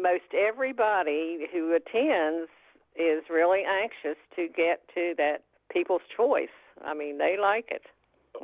Most 0.00 0.34
everybody 0.34 1.46
who 1.52 1.74
attends 1.74 2.50
is 2.94 3.22
really 3.30 3.64
anxious 3.64 4.16
to 4.36 4.48
get 4.48 4.82
to 4.94 5.14
that 5.16 5.44
people's 5.70 6.02
choice. 6.14 6.48
I 6.84 6.94
mean, 6.94 7.18
they 7.18 7.38
like 7.38 7.70
it, 7.70 7.86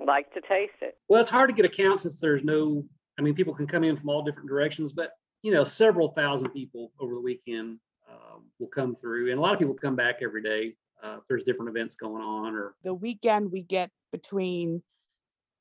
like 0.06 0.32
to 0.34 0.40
taste 0.40 0.80
it. 0.80 0.96
Well, 1.08 1.20
it's 1.20 1.30
hard 1.30 1.50
to 1.50 1.54
get 1.54 1.64
a 1.64 1.68
count 1.68 2.00
since 2.00 2.18
there's 2.18 2.44
no, 2.44 2.84
I 3.18 3.22
mean, 3.22 3.34
people 3.34 3.54
can 3.54 3.66
come 3.66 3.84
in 3.84 3.96
from 3.96 4.08
all 4.08 4.22
different 4.22 4.48
directions, 4.48 4.92
but 4.92 5.12
you 5.42 5.52
know, 5.52 5.64
several 5.64 6.08
thousand 6.08 6.50
people 6.50 6.92
over 6.98 7.14
the 7.14 7.20
weekend 7.20 7.78
uh, 8.14 8.38
will 8.58 8.68
come 8.68 8.96
through, 9.00 9.30
and 9.30 9.38
a 9.38 9.42
lot 9.42 9.52
of 9.52 9.58
people 9.58 9.74
come 9.74 9.96
back 9.96 10.16
every 10.22 10.42
day. 10.42 10.76
Uh, 11.02 11.16
if 11.18 11.24
there's 11.28 11.44
different 11.44 11.68
events 11.68 11.96
going 11.96 12.22
on, 12.22 12.54
or 12.54 12.76
The 12.82 12.94
weekend 12.94 13.52
we 13.52 13.62
get 13.62 13.90
between 14.12 14.82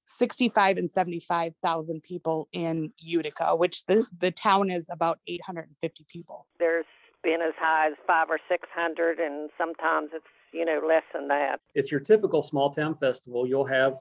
65 0.06 0.78
and 0.78 0.89
75,000 0.89 2.01
people 2.04 2.47
in 2.54 2.93
Utica, 2.99 3.56
which 3.56 3.86
the, 3.86 4.06
the 4.20 4.32
town 4.32 4.70
is 4.70 4.86
about 4.89 5.20
850 5.28 6.06
people. 6.10 6.45
There's 6.60 6.86
been 7.24 7.41
as 7.41 7.54
high 7.58 7.88
as 7.88 7.93
five 8.06 8.30
or 8.30 8.39
six 8.49 8.68
hundred, 8.74 9.20
and 9.20 9.49
sometimes 9.58 10.10
it's 10.14 10.26
you 10.51 10.66
know 10.66 10.82
less 10.86 11.04
than 11.14 11.28
that. 11.30 11.62
it's 11.74 11.91
your 11.91 12.01
typical 12.01 12.43
small 12.43 12.70
town 12.70 12.95
festival. 12.99 13.47
You'll 13.47 13.66
have 13.66 13.97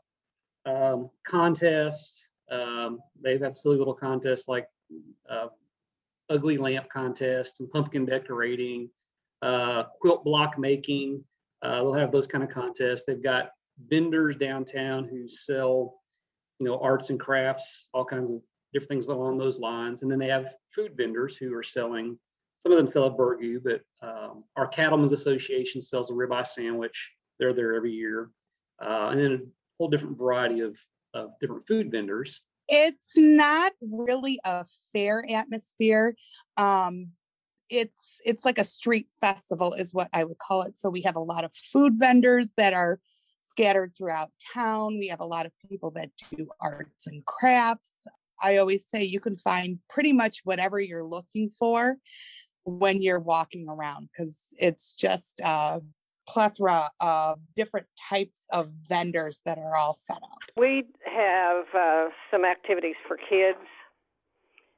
um, 0.67 1.09
contests. 1.27 2.27
Um, 2.51 2.99
they 3.23 3.39
have 3.39 3.57
silly 3.57 3.79
little 3.79 3.95
contests 3.95 4.49
like 4.49 4.67
uh, 5.31 5.47
ugly 6.33 6.57
lamp 6.57 6.89
contest 6.89 7.61
and 7.61 7.70
pumpkin 7.70 8.05
decorating, 8.07 8.89
uh, 9.43 9.85
quilt 10.01 10.24
block 10.24 10.59
making. 10.59 11.22
Uh, 11.62 11.76
they'll 11.76 11.93
have 11.93 12.12
those 12.12 12.26
kind 12.26 12.43
of 12.43 12.51
contests. 12.51 13.05
They've 13.07 13.22
got 13.22 13.51
vendors 13.89 14.37
downtown 14.37 15.05
who 15.05 15.28
sell, 15.28 16.01
you 16.59 16.66
know, 16.66 16.78
arts 16.80 17.11
and 17.11 17.20
crafts, 17.20 17.89
all 17.93 18.05
kinds 18.05 18.30
of 18.30 18.41
different 18.72 18.89
things 18.89 19.07
along 19.07 19.39
those 19.39 19.59
lines. 19.59 20.03
And 20.03 20.11
then 20.11 20.18
they 20.18 20.28
have 20.28 20.55
food 20.74 20.97
vendors 20.97 21.37
who 21.37 21.55
are 21.55 21.62
selling. 21.62 22.18
Some 22.57 22.72
of 22.72 22.78
them 22.78 22.87
sell 22.87 23.05
a 23.05 23.11
burgoo, 23.11 23.61
but 23.62 23.83
um, 24.07 24.45
our 24.57 24.66
Cattlemen's 24.66 25.12
Association 25.12 25.83
sells 25.83 26.11
a 26.11 26.14
ribeye 26.14 26.47
sandwich. 26.47 27.12
They're 27.39 27.53
there 27.53 27.74
every 27.74 27.93
year, 27.93 28.30
uh, 28.85 29.09
and 29.11 29.20
then 29.20 29.33
a 29.33 29.39
whole 29.78 29.89
different 29.89 30.16
variety 30.16 30.61
of 30.61 30.76
of 31.14 31.33
different 31.41 31.66
food 31.66 31.91
vendors. 31.91 32.41
It's 32.75 33.12
not 33.18 33.73
really 33.83 34.41
a 34.47 34.64
fair 34.95 35.23
atmosphere. 35.29 36.16
Um, 36.57 37.09
it's 37.68 38.18
it's 38.25 38.47
like 38.47 38.57
a 38.57 38.64
street 38.64 39.09
festival 39.20 39.75
is 39.75 39.93
what 39.93 40.09
I 40.14 40.25
would 40.25 40.39
call 40.39 40.62
it. 40.62 40.79
So 40.79 40.89
we 40.89 41.03
have 41.03 41.16
a 41.16 41.20
lot 41.20 41.45
of 41.45 41.55
food 41.55 41.93
vendors 41.97 42.49
that 42.57 42.73
are 42.73 42.99
scattered 43.43 43.93
throughout 43.97 44.31
town. 44.55 44.99
We 44.99 45.09
have 45.09 45.20
a 45.20 45.27
lot 45.27 45.45
of 45.45 45.53
people 45.68 45.91
that 45.97 46.12
do 46.35 46.49
arts 46.62 47.07
and 47.07 47.23
crafts. 47.27 48.07
I 48.43 48.57
always 48.57 48.89
say 48.89 49.05
you 49.05 49.20
can 49.20 49.37
find 49.37 49.79
pretty 49.91 50.14
much 50.14 50.41
whatever 50.45 50.81
you're 50.81 51.05
looking 51.05 51.51
for 51.59 51.99
when 52.64 53.03
you're 53.03 53.20
walking 53.20 53.66
around 53.68 54.09
because 54.11 54.49
it's 54.59 54.95
just 54.95 55.41
a 55.41 55.83
plethora 56.33 56.89
of 57.01 57.39
different 57.55 57.87
types 58.09 58.47
of 58.53 58.70
vendors 58.89 59.43
that 59.45 59.59
are 59.59 59.76
all 59.76 59.93
set 59.93 60.16
up. 60.16 60.39
We 60.57 60.87
have 61.05 61.64
uh, 61.74 62.09
some 62.30 62.45
activities 62.45 62.97
for 63.07 63.18
kids. 63.18 63.59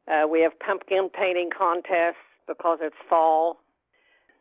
Uh, 0.09 0.27
we 0.29 0.41
have 0.41 0.59
pumpkin 0.59 1.09
painting 1.09 1.51
contests 1.57 2.17
because 2.49 2.79
it's 2.83 2.97
fall. 3.09 3.61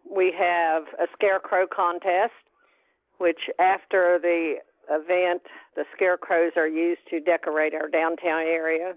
We 0.09 0.31
have 0.33 0.83
a 0.99 1.07
scarecrow 1.13 1.67
contest, 1.67 2.33
which 3.19 3.49
after 3.59 4.19
the 4.19 4.57
event, 4.89 5.43
the 5.75 5.85
scarecrows 5.95 6.53
are 6.57 6.67
used 6.67 7.01
to 7.11 7.19
decorate 7.19 7.73
our 7.75 7.87
downtown 7.87 8.41
area. 8.41 8.95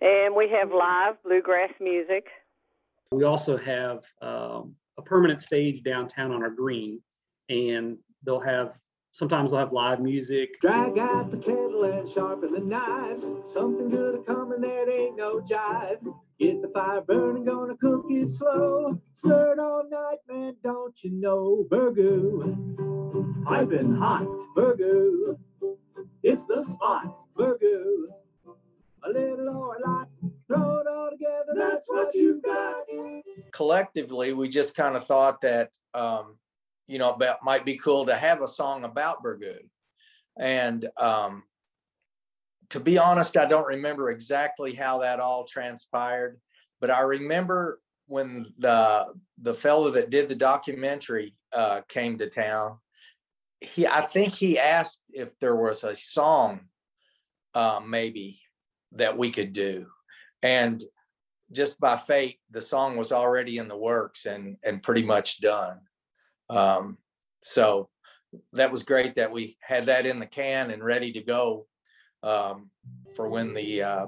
And 0.00 0.34
we 0.34 0.48
have 0.48 0.72
live 0.72 1.22
bluegrass 1.22 1.72
music. 1.78 2.28
We 3.12 3.24
also 3.24 3.56
have 3.58 4.04
um, 4.22 4.74
a 5.00 5.02
permanent 5.02 5.40
stage 5.40 5.82
downtown 5.82 6.30
on 6.30 6.42
our 6.42 6.50
green, 6.50 7.00
and 7.48 7.96
they'll 8.24 8.40
have 8.40 8.78
sometimes 9.12 9.50
they'll 9.50 9.60
have 9.60 9.72
live 9.72 10.00
music. 10.00 10.60
Drag 10.60 10.98
out 10.98 11.30
the 11.30 11.38
kettle 11.38 11.84
and 11.84 12.08
sharpen 12.08 12.52
the 12.52 12.60
knives. 12.60 13.30
Something 13.44 13.88
good 13.88 14.14
a 14.14 14.22
coming, 14.22 14.60
there 14.60 14.90
ain't 14.90 15.16
no 15.16 15.40
jive. 15.40 15.98
Get 16.38 16.62
the 16.62 16.68
fire 16.68 17.00
burning, 17.00 17.44
gonna 17.44 17.76
cook 17.76 18.06
it 18.10 18.30
slow. 18.30 19.00
Stir 19.12 19.52
it 19.52 19.58
all 19.58 19.88
night, 19.90 20.18
man, 20.28 20.56
don't 20.62 21.02
you 21.02 21.10
know? 21.12 21.66
Burgoo, 21.70 23.44
piping 23.44 23.96
hot. 23.96 24.26
Burgoo, 24.56 25.36
it's 26.22 26.44
the 26.44 26.64
spot. 26.64 27.16
Burgoo, 27.36 28.06
a 29.04 29.10
little 29.10 29.56
or 29.56 29.76
a 29.76 29.88
lot. 29.88 30.08
Throw 30.46 30.78
it 30.78 30.86
all 30.86 31.10
together, 31.10 31.54
that's 31.56 31.88
what 31.88 32.14
you 32.14 32.40
got. 32.44 32.84
collectively, 33.52 34.32
we 34.32 34.48
just 34.48 34.74
kind 34.74 34.96
of 34.96 35.06
thought 35.06 35.40
that, 35.42 35.70
um, 35.94 36.36
you 36.86 36.98
know, 36.98 37.12
about 37.12 37.44
might 37.44 37.64
be 37.64 37.78
cool 37.78 38.06
to 38.06 38.14
have 38.14 38.42
a 38.42 38.48
song 38.48 38.84
about 38.84 39.22
Burgoo. 39.22 39.58
And 40.38 40.88
um, 40.96 41.44
to 42.70 42.80
be 42.80 42.98
honest, 42.98 43.36
I 43.36 43.46
don't 43.46 43.66
remember 43.66 44.10
exactly 44.10 44.74
how 44.74 44.98
that 44.98 45.20
all 45.20 45.44
transpired, 45.44 46.40
but 46.80 46.90
I 46.90 47.00
remember 47.00 47.80
when 48.06 48.46
the 48.58 49.06
the 49.40 49.54
fellow 49.54 49.90
that 49.92 50.10
did 50.10 50.28
the 50.28 50.34
documentary 50.34 51.34
uh, 51.52 51.82
came 51.88 52.18
to 52.18 52.28
town. 52.28 52.78
He, 53.60 53.86
I 53.86 54.00
think 54.02 54.32
he 54.32 54.58
asked 54.58 55.02
if 55.10 55.38
there 55.38 55.54
was 55.54 55.84
a 55.84 55.94
song, 55.94 56.60
uh, 57.54 57.80
maybe 57.86 58.39
that 58.92 59.16
we 59.16 59.30
could 59.30 59.52
do, 59.52 59.86
and 60.42 60.82
just 61.52 61.80
by 61.80 61.96
fate, 61.96 62.38
the 62.50 62.60
song 62.60 62.96
was 62.96 63.12
already 63.12 63.58
in 63.58 63.68
the 63.68 63.76
works 63.76 64.26
and 64.26 64.56
and 64.62 64.82
pretty 64.82 65.02
much 65.02 65.40
done. 65.40 65.80
Um, 66.48 66.98
so 67.42 67.88
that 68.52 68.70
was 68.70 68.82
great 68.82 69.16
that 69.16 69.30
we 69.30 69.56
had 69.60 69.86
that 69.86 70.06
in 70.06 70.18
the 70.18 70.26
can 70.26 70.70
and 70.70 70.84
ready 70.84 71.12
to 71.12 71.20
go 71.20 71.66
um, 72.22 72.70
for 73.16 73.28
when 73.28 73.54
the 73.54 73.82
uh, 73.82 74.06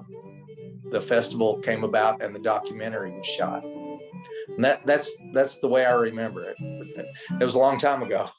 the 0.91 1.01
festival 1.01 1.59
came 1.59 1.85
about 1.85 2.23
and 2.23 2.35
the 2.35 2.41
documentary 2.41 3.11
was 3.17 3.27
shot. 3.27 3.65
And 3.65 4.65
that 4.65 4.87
that's 4.87 5.15
that's 5.33 5.59
the 5.59 5.69
way 5.69 5.85
I 5.85 5.93
remember 5.93 6.45
it. 6.45 6.57
It 6.59 7.45
was 7.45 7.55
a 7.55 7.59
long 7.59 7.79
time 7.79 8.03
ago. 8.03 8.29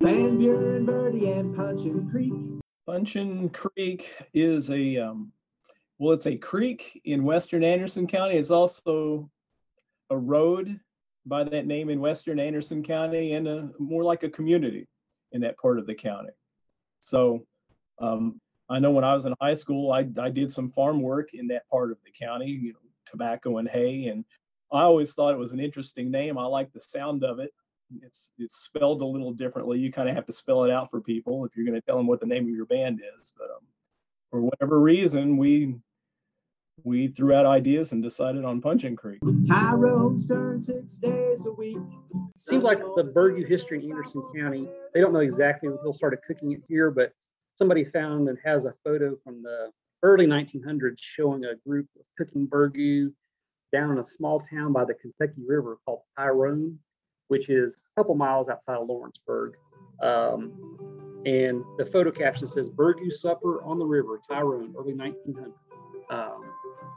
Van 0.00 0.38
Buren, 0.38 0.86
Verde, 0.86 1.30
and 1.32 1.54
Puncheon 1.56 2.08
Creek. 2.10 2.53
Puncheon 2.86 3.48
Creek 3.48 4.10
is 4.34 4.70
a, 4.70 4.98
um, 4.98 5.32
well, 5.98 6.12
it's 6.12 6.26
a 6.26 6.36
creek 6.36 7.00
in 7.04 7.24
western 7.24 7.64
Anderson 7.64 8.06
County. 8.06 8.36
It's 8.36 8.50
also 8.50 9.30
a 10.10 10.16
road 10.16 10.78
by 11.24 11.44
that 11.44 11.66
name 11.66 11.88
in 11.88 12.00
western 12.00 12.38
Anderson 12.38 12.82
County 12.82 13.32
and 13.32 13.48
a, 13.48 13.70
more 13.78 14.04
like 14.04 14.22
a 14.22 14.28
community 14.28 14.86
in 15.32 15.40
that 15.40 15.56
part 15.56 15.78
of 15.78 15.86
the 15.86 15.94
county. 15.94 16.30
So 17.00 17.46
um, 17.98 18.40
I 18.68 18.78
know 18.78 18.90
when 18.90 19.04
I 19.04 19.14
was 19.14 19.24
in 19.24 19.34
high 19.40 19.54
school, 19.54 19.92
I, 19.92 20.06
I 20.20 20.28
did 20.28 20.50
some 20.50 20.68
farm 20.68 21.00
work 21.00 21.32
in 21.32 21.46
that 21.48 21.68
part 21.68 21.90
of 21.90 21.98
the 22.04 22.12
county, 22.12 22.50
you 22.50 22.72
know, 22.72 22.78
tobacco 23.06 23.58
and 23.58 23.68
hay. 23.68 24.06
And 24.06 24.24
I 24.72 24.82
always 24.82 25.12
thought 25.12 25.32
it 25.32 25.38
was 25.38 25.52
an 25.52 25.60
interesting 25.60 26.10
name. 26.10 26.36
I 26.36 26.44
like 26.44 26.72
the 26.72 26.80
sound 26.80 27.24
of 27.24 27.38
it. 27.38 27.52
It's 28.02 28.30
it's 28.38 28.56
spelled 28.56 29.02
a 29.02 29.06
little 29.06 29.32
differently. 29.32 29.78
You 29.78 29.92
kind 29.92 30.08
of 30.08 30.14
have 30.14 30.26
to 30.26 30.32
spell 30.32 30.64
it 30.64 30.70
out 30.70 30.90
for 30.90 31.00
people 31.00 31.44
if 31.44 31.56
you're 31.56 31.66
going 31.66 31.80
to 31.80 31.86
tell 31.86 31.96
them 31.96 32.06
what 32.06 32.20
the 32.20 32.26
name 32.26 32.44
of 32.44 32.54
your 32.54 32.66
band 32.66 33.00
is. 33.16 33.32
But 33.36 33.50
um, 33.50 33.66
for 34.30 34.40
whatever 34.40 34.80
reason, 34.80 35.36
we 35.36 35.76
we 36.82 37.08
threw 37.08 37.32
out 37.32 37.46
ideas 37.46 37.92
and 37.92 38.02
decided 38.02 38.44
on 38.44 38.60
Puncheon 38.60 38.96
Creek. 38.96 39.20
Tyrone 39.46 40.18
Stern 40.18 40.58
six 40.58 40.98
days 40.98 41.46
a 41.46 41.52
week. 41.52 41.78
Seems 42.36 42.64
like 42.64 42.80
the 42.96 43.04
Burgoo 43.04 43.46
history 43.46 43.84
in 43.84 43.90
Anderson 43.90 44.22
County, 44.36 44.68
they 44.92 45.00
don't 45.00 45.12
know 45.12 45.20
exactly 45.20 45.68
when 45.68 45.78
people 45.78 45.92
started 45.92 46.18
cooking 46.26 46.52
it 46.52 46.62
here, 46.68 46.90
but 46.90 47.12
somebody 47.56 47.84
found 47.84 48.28
and 48.28 48.38
has 48.44 48.64
a 48.64 48.74
photo 48.84 49.16
from 49.22 49.42
the 49.42 49.70
early 50.02 50.26
1900s 50.26 50.96
showing 50.98 51.44
a 51.44 51.54
group 51.66 51.86
cooking 52.18 52.48
Burgoo 52.48 53.12
down 53.72 53.92
in 53.92 53.98
a 53.98 54.04
small 54.04 54.40
town 54.40 54.72
by 54.72 54.84
the 54.84 54.94
Kentucky 54.94 55.42
River 55.46 55.78
called 55.84 56.00
Tyrone. 56.18 56.78
Which 57.28 57.48
is 57.48 57.84
a 57.96 58.00
couple 58.00 58.14
miles 58.14 58.48
outside 58.48 58.76
of 58.76 58.88
Lawrenceburg. 58.88 59.54
Um, 60.02 60.52
and 61.26 61.64
the 61.78 61.86
photo 61.86 62.10
caption 62.10 62.46
says 62.46 62.68
Burgoo 62.68 63.10
Supper 63.10 63.62
on 63.64 63.78
the 63.78 63.84
River, 63.84 64.20
Tyrone, 64.28 64.74
early 64.76 64.92
1900. 64.92 65.52
Um, 66.10 66.50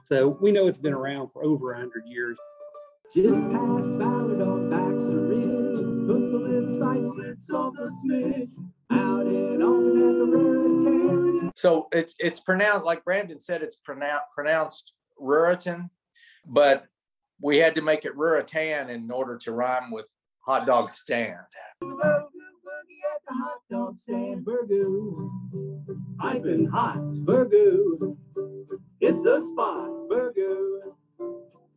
so 0.05 0.37
we 0.41 0.51
know 0.51 0.67
it's 0.67 0.77
been 0.77 0.93
around 0.93 1.29
for 1.31 1.43
over 1.43 1.67
100 1.67 2.03
years. 2.05 2.37
Just 3.13 3.41
past 3.51 3.97
Ballard 3.97 4.41
on 4.41 4.69
Baxter 4.69 5.21
Ridge, 5.21 5.77
hook 5.77 6.33
a 6.33 6.37
little 6.37 6.67
spice 6.67 7.09
with 7.15 7.41
salt 7.41 7.75
a 7.79 7.87
smidge. 8.05 8.51
Out 8.91 9.27
in 9.27 9.61
Alton 9.63 10.09
at 10.09 10.17
the 10.17 10.25
Raritan. 10.25 11.51
So 11.55 11.87
it's 11.93 12.15
it's 12.19 12.41
pronounced 12.41 12.85
like 12.85 13.05
Brandon 13.05 13.39
said. 13.39 13.61
It's 13.61 13.77
pronounced 13.77 14.25
pronounced 14.35 14.91
Ruritan, 15.21 15.89
but 16.45 16.85
we 17.41 17.57
had 17.57 17.75
to 17.75 17.81
make 17.81 18.03
it 18.03 18.15
Ruritan 18.15 18.89
in 18.89 19.09
order 19.09 19.37
to 19.37 19.51
rhyme 19.53 19.89
with 19.91 20.05
hot 20.47 20.65
dog 20.65 20.89
stand. 20.89 21.35
Boogie 21.83 21.97
at 23.13 23.21
the 23.27 23.33
hot 23.33 23.59
dog 23.69 23.99
stand, 23.99 24.45
Burgoo. 24.45 25.29
Piping 26.19 26.65
hot, 26.67 26.99
Burgoo. 27.25 28.15
It's 29.01 29.21
the 29.21 29.41
spot, 29.41 29.89
Burgoo. 30.09 30.93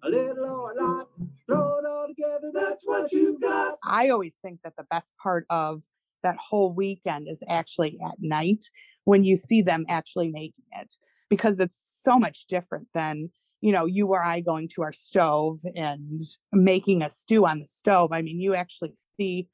A 0.05 0.09
little 0.09 0.47
or 0.47 0.73
a 0.73 0.83
lot, 0.83 1.09
throw 1.47 1.79
it 1.79 1.85
all 1.85 2.07
together, 2.07 2.53
that's 2.55 2.85
what 2.87 3.11
you 3.13 3.39
got. 3.41 3.77
I 3.85 4.11
always 4.11 4.33
think 4.43 4.61
that 4.63 4.75
the 4.79 4.85
best 4.85 5.13
part 5.21 5.47
of 5.51 5.83
that 6.23 6.37
whole 6.37 6.73
weekend 6.73 7.29
is 7.29 7.39
actually 7.49 7.99
at 8.07 8.15
night 8.21 8.65
when 9.05 9.25
you 9.25 9.37
see 9.37 9.63
them 9.63 9.85
actually 9.89 10.31
making 10.31 10.65
it 10.73 10.93
because 11.29 11.59
it's 11.59 11.77
so 12.03 12.19
much 12.19 12.47
different 12.47 12.87
than 12.95 13.31
you 13.61 13.73
know 13.73 13.87
you 13.87 14.07
or 14.09 14.23
I 14.23 14.41
going 14.41 14.69
to 14.75 14.83
our 14.83 14.93
stove 14.93 15.61
and 15.75 16.25
making 16.53 17.03
a 17.03 17.11
stew 17.11 17.47
on 17.47 17.61
the 17.61 17.67
stove. 17.67 18.13
I 18.13 18.23
mean, 18.23 18.41
you 18.41 18.55
actually 18.55 18.95
see 19.17 19.49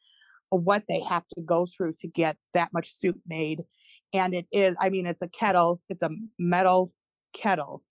what 0.50 0.84
they 0.88 1.00
have 1.00 1.26
to 1.28 1.40
go 1.40 1.66
through 1.76 1.94
to 2.00 2.06
get 2.06 2.36
that 2.54 2.72
much 2.72 2.94
soup 2.94 3.16
made 3.26 3.64
and 4.12 4.34
it 4.34 4.46
is 4.52 4.76
i 4.80 4.88
mean 4.88 5.06
it's 5.06 5.22
a 5.22 5.28
kettle 5.28 5.80
it's 5.88 6.02
a 6.02 6.10
metal 6.38 6.92
kettle 7.34 7.82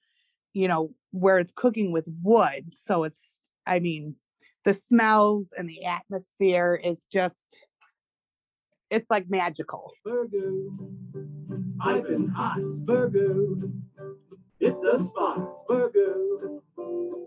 you 0.54 0.68
know 0.68 0.92
where 1.12 1.40
it's 1.40 1.54
cooking 1.54 1.92
with 1.92 2.06
wood 2.24 2.74
so 2.86 3.04
it's 3.04 3.40
i 3.66 3.80
mean 3.80 4.16
the 4.64 4.74
smells 4.74 5.48
and 5.58 5.70
the 5.70 5.86
atmosphere 5.86 6.80
is 6.82 7.06
just 7.12 7.66
it's 8.90 9.10
like 9.10 9.30
magical 9.30 9.92
I've 11.82 12.08
been 12.08 12.30
hot, 12.30 12.58
Burgoo. 12.86 13.72
It's 14.66 14.80
the 14.82 14.98
spot, 14.98 15.68
Burgoo. 15.70 16.60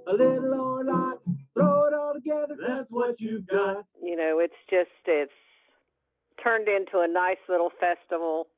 A 0.08 0.12
little 0.12 0.54
or 0.60 0.80
a 0.80 0.84
lot, 0.84 1.18
throw 1.54 1.84
it 1.86 1.94
all 1.94 2.12
together, 2.12 2.56
that's 2.66 2.90
what 2.90 3.20
you've 3.20 3.46
got. 3.46 3.84
You 4.02 4.16
know, 4.16 4.40
it's 4.40 4.56
just 4.68 4.90
it's 5.06 5.30
turned 6.42 6.66
into 6.66 6.98
a 6.98 7.06
nice 7.06 7.36
little 7.48 7.70
festival 7.78 8.48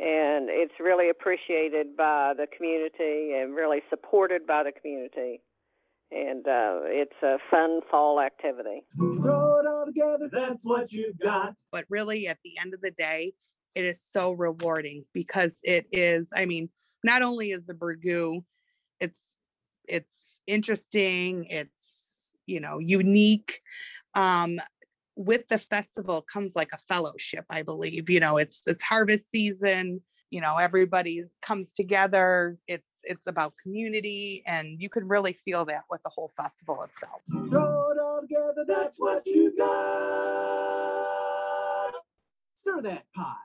and 0.00 0.48
it's 0.50 0.74
really 0.80 1.10
appreciated 1.10 1.96
by 1.96 2.34
the 2.36 2.48
community 2.56 3.34
and 3.36 3.54
really 3.54 3.82
supported 3.88 4.48
by 4.48 4.64
the 4.64 4.72
community. 4.72 5.40
And 6.10 6.44
uh, 6.48 6.80
it's 6.86 7.22
a 7.22 7.38
fun 7.52 7.82
fall 7.88 8.20
activity. 8.20 8.82
Throw 8.96 9.60
it 9.60 9.66
all 9.68 9.86
together, 9.86 10.28
that's 10.32 10.64
what 10.64 10.90
you've 10.90 11.20
got. 11.20 11.54
but 11.70 11.84
really 11.88 12.26
at 12.26 12.38
the 12.42 12.58
end 12.60 12.74
of 12.74 12.80
the 12.80 12.90
day 12.90 13.32
it 13.76 13.84
is 13.84 14.02
so 14.02 14.32
rewarding 14.32 15.04
because 15.12 15.58
it 15.62 15.86
is 15.92 16.28
i 16.34 16.44
mean 16.44 16.68
not 17.04 17.22
only 17.22 17.52
is 17.52 17.64
the 17.66 17.74
burgoo 17.74 18.42
it's 19.00 19.20
it's 19.88 20.40
interesting 20.46 21.46
it's 21.50 22.32
you 22.46 22.60
know 22.60 22.78
unique 22.78 23.60
um 24.14 24.58
with 25.16 25.46
the 25.48 25.58
festival 25.58 26.22
comes 26.22 26.52
like 26.54 26.72
a 26.72 26.78
fellowship 26.88 27.44
i 27.50 27.62
believe 27.62 28.08
you 28.08 28.20
know 28.20 28.36
it's 28.36 28.62
it's 28.66 28.82
harvest 28.82 29.30
season 29.30 30.00
you 30.30 30.40
know 30.40 30.56
everybody 30.56 31.24
comes 31.42 31.72
together 31.72 32.56
it's 32.66 32.86
it's 33.04 33.26
about 33.26 33.54
community 33.62 34.42
and 34.46 34.80
you 34.80 34.88
can 34.88 35.06
really 35.06 35.32
feel 35.44 35.64
that 35.64 35.82
with 35.90 36.02
the 36.02 36.10
whole 36.10 36.30
festival 36.36 36.82
itself 36.82 37.20
Throw 37.50 37.90
it 37.92 37.98
all 37.98 38.20
together, 38.20 38.64
that's 38.66 38.98
what 38.98 39.26
you 39.26 39.54
got. 39.56 39.68
Stir 42.56 42.82
that 42.82 43.06
pot. 43.14 43.38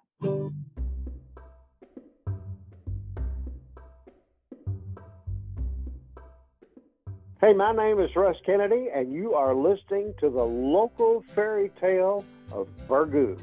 Hey, 7.44 7.52
my 7.52 7.74
name 7.74 8.00
is 8.00 8.16
Russ 8.16 8.38
Kennedy, 8.46 8.88
and 8.96 9.12
you 9.12 9.34
are 9.34 9.54
listening 9.54 10.14
to 10.22 10.30
the 10.30 10.42
local 10.42 11.26
fairy 11.36 11.74
tale 11.78 12.24
of 12.54 12.70
Burgoo. 12.88 13.38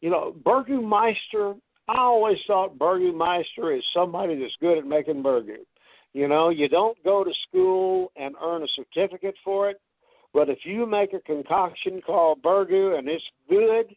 You 0.00 0.10
know, 0.10 0.32
Burgoo 0.44 0.80
Meister, 0.80 1.54
I 1.88 1.96
always 1.96 2.38
thought 2.46 2.78
Burgoo 2.78 3.12
Meister 3.12 3.72
is 3.72 3.84
somebody 3.92 4.38
that's 4.38 4.56
good 4.60 4.78
at 4.78 4.86
making 4.86 5.24
burgoo. 5.24 5.66
You 6.12 6.28
know, 6.28 6.50
you 6.50 6.68
don't 6.68 6.96
go 7.02 7.24
to 7.24 7.32
school 7.48 8.12
and 8.14 8.36
earn 8.40 8.62
a 8.62 8.68
certificate 8.68 9.34
for 9.42 9.68
it, 9.68 9.80
but 10.32 10.48
if 10.48 10.64
you 10.64 10.86
make 10.86 11.14
a 11.14 11.20
concoction 11.20 12.00
called 12.00 12.42
burgoo 12.42 12.96
and 12.96 13.08
it's 13.08 13.28
good, 13.50 13.92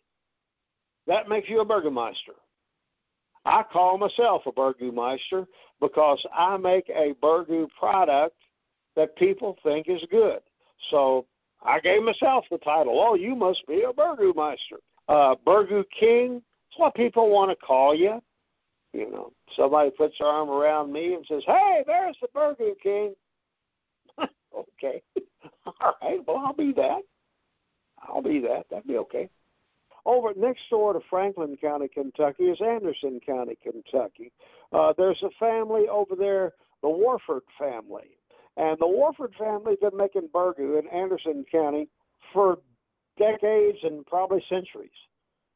that 1.06 1.30
makes 1.30 1.50
you 1.50 1.60
a 1.60 1.66
burgomeister. 1.66 2.34
I 3.50 3.64
call 3.64 3.98
myself 3.98 4.44
a 4.46 4.52
burgoo 4.52 4.94
meister 4.94 5.48
because 5.82 6.24
I 6.32 6.56
make 6.58 6.88
a 6.90 7.16
burgoo 7.22 7.68
product 7.80 8.36
that 8.96 9.16
people 9.16 9.58
think 9.64 9.90
is 9.90 10.06
good. 10.12 10.40
So 10.92 11.26
I 11.64 11.80
gave 11.80 12.04
myself 12.04 12.46
the 12.52 12.60
title, 12.60 13.04
oh, 13.04 13.16
you 13.16 13.36
must 13.36 13.66
be 13.68 13.82
a 13.82 13.92
burgoo 13.92 14.36
meister. 14.36 14.78
Uh, 15.08 15.36
burgoo 15.48 15.84
king, 16.00 16.44
that's 16.70 16.80
what 16.80 16.94
people 16.94 17.32
want 17.32 17.50
to 17.50 17.56
call 17.56 17.96
you. 17.96 18.22
You 18.94 19.10
know, 19.10 19.34
somebody 19.56 19.90
puts 19.90 20.20
their 20.20 20.28
arm 20.28 20.50
around 20.50 20.94
me 20.94 21.16
and 21.16 21.26
says, 21.26 21.42
hey, 21.48 21.84
there's 21.88 22.18
the 22.22 22.28
burgoo 22.36 22.76
king. 22.84 23.16
okay. 24.20 25.02
All 25.66 25.96
right, 26.04 26.20
well, 26.28 26.38
I'll 26.38 26.54
be 26.54 26.72
that. 26.74 27.02
I'll 28.08 28.22
be 28.22 28.40
that. 28.42 28.66
That'd 28.70 28.88
be 28.88 28.98
okay. 28.98 29.28
Over 30.10 30.34
next 30.36 30.64
door 30.72 30.94
to 30.94 31.02
Franklin 31.08 31.56
County, 31.62 31.88
Kentucky, 31.88 32.46
is 32.46 32.60
Anderson 32.62 33.20
County, 33.24 33.56
Kentucky. 33.62 34.32
Uh, 34.74 34.92
there's 34.98 35.22
a 35.22 35.30
family 35.40 35.88
over 35.88 36.16
there, 36.16 36.54
the 36.82 36.90
Warford 36.90 37.44
family. 37.60 38.18
And 38.58 38.76
the 38.80 38.88
Warford 38.88 39.36
family's 39.38 39.78
been 39.80 39.96
making 39.96 40.30
burgoo 40.34 40.80
in 40.80 40.88
Anderson 40.88 41.46
County 41.52 41.90
for 42.34 42.58
decades 43.20 43.78
and 43.84 44.04
probably 44.08 44.44
centuries. 44.50 44.90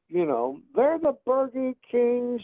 You 0.07 0.27
know, 0.27 0.59
they're 0.75 0.99
the 0.99 1.17
burgoo 1.27 1.73
kings 1.89 2.43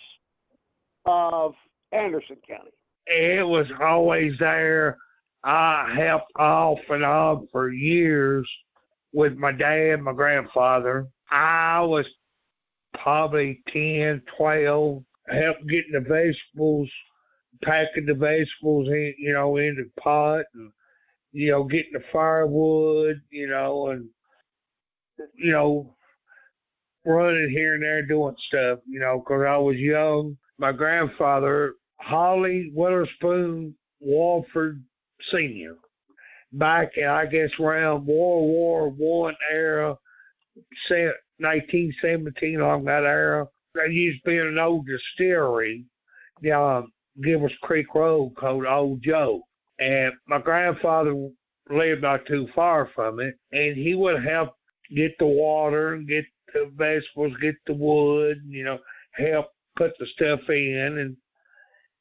of 1.05 1.53
Anderson 1.91 2.37
County. 2.47 2.71
It 3.05 3.45
was 3.45 3.67
always 3.79 4.35
there. 4.39 4.97
I 5.43 5.93
helped 5.95 6.31
off 6.37 6.79
and 6.89 7.05
on 7.05 7.47
for 7.51 7.69
years 7.69 8.49
with 9.13 9.37
my 9.37 9.51
dad, 9.51 9.97
my 10.01 10.13
grandfather. 10.13 11.07
I 11.31 11.81
was 11.81 12.07
probably 12.93 13.61
10, 13.67 14.21
12, 14.37 15.03
helped 15.27 15.67
getting 15.67 15.93
the 15.93 15.99
vegetables, 15.99 16.89
packing 17.61 18.05
the 18.05 18.15
vegetables 18.15 18.87
in, 18.87 19.13
you 19.17 19.33
know, 19.33 19.57
in 19.57 19.75
the 19.75 20.01
pot 20.01 20.45
and, 20.53 20.71
you 21.31 21.51
know, 21.51 21.63
getting 21.63 21.93
the 21.93 22.03
firewood, 22.11 23.21
you 23.29 23.47
know, 23.47 23.89
and, 23.89 24.09
you 25.35 25.51
know, 25.51 25.95
running 27.05 27.49
here 27.49 27.75
and 27.75 27.83
there 27.83 28.05
doing 28.05 28.35
stuff, 28.47 28.79
you 28.87 28.99
know, 28.99 29.21
'cause 29.21 29.41
I 29.43 29.57
was 29.57 29.77
young. 29.77 30.37
My 30.57 30.71
grandfather, 30.71 31.75
Holly 31.97 32.71
Witherspoon 32.73 33.75
Warford 33.99 34.83
Sr., 35.21 35.75
back, 36.53 36.97
I 36.97 37.25
guess, 37.27 37.57
around 37.59 38.07
World 38.07 38.49
War 38.49 38.89
One 38.89 39.35
era, 39.51 39.97
1917, 40.89 42.59
along 42.59 42.85
that 42.85 43.03
era, 43.03 43.47
there 43.73 43.87
used 43.87 44.23
to 44.23 44.29
be 44.29 44.37
an 44.37 44.57
old 44.57 44.87
distillery 44.87 45.85
down 46.43 46.91
Givers 47.21 47.53
Creek 47.61 47.93
Road 47.93 48.35
called 48.37 48.65
Old 48.65 49.01
Joe. 49.01 49.41
And 49.79 50.13
my 50.27 50.39
grandfather 50.39 51.29
lived 51.69 52.01
not 52.01 52.25
too 52.25 52.47
far 52.55 52.89
from 52.95 53.19
it, 53.19 53.35
and 53.51 53.75
he 53.75 53.95
would 53.95 54.23
help 54.23 54.55
get 54.93 55.17
the 55.19 55.27
water, 55.27 55.97
get 55.97 56.25
the 56.53 56.71
vegetables, 56.75 57.33
get 57.41 57.55
the 57.65 57.73
wood, 57.73 58.41
you 58.45 58.63
know, 58.63 58.79
help 59.13 59.47
put 59.75 59.93
the 59.99 60.05
stuff 60.07 60.41
in. 60.49 60.97
And 60.97 61.17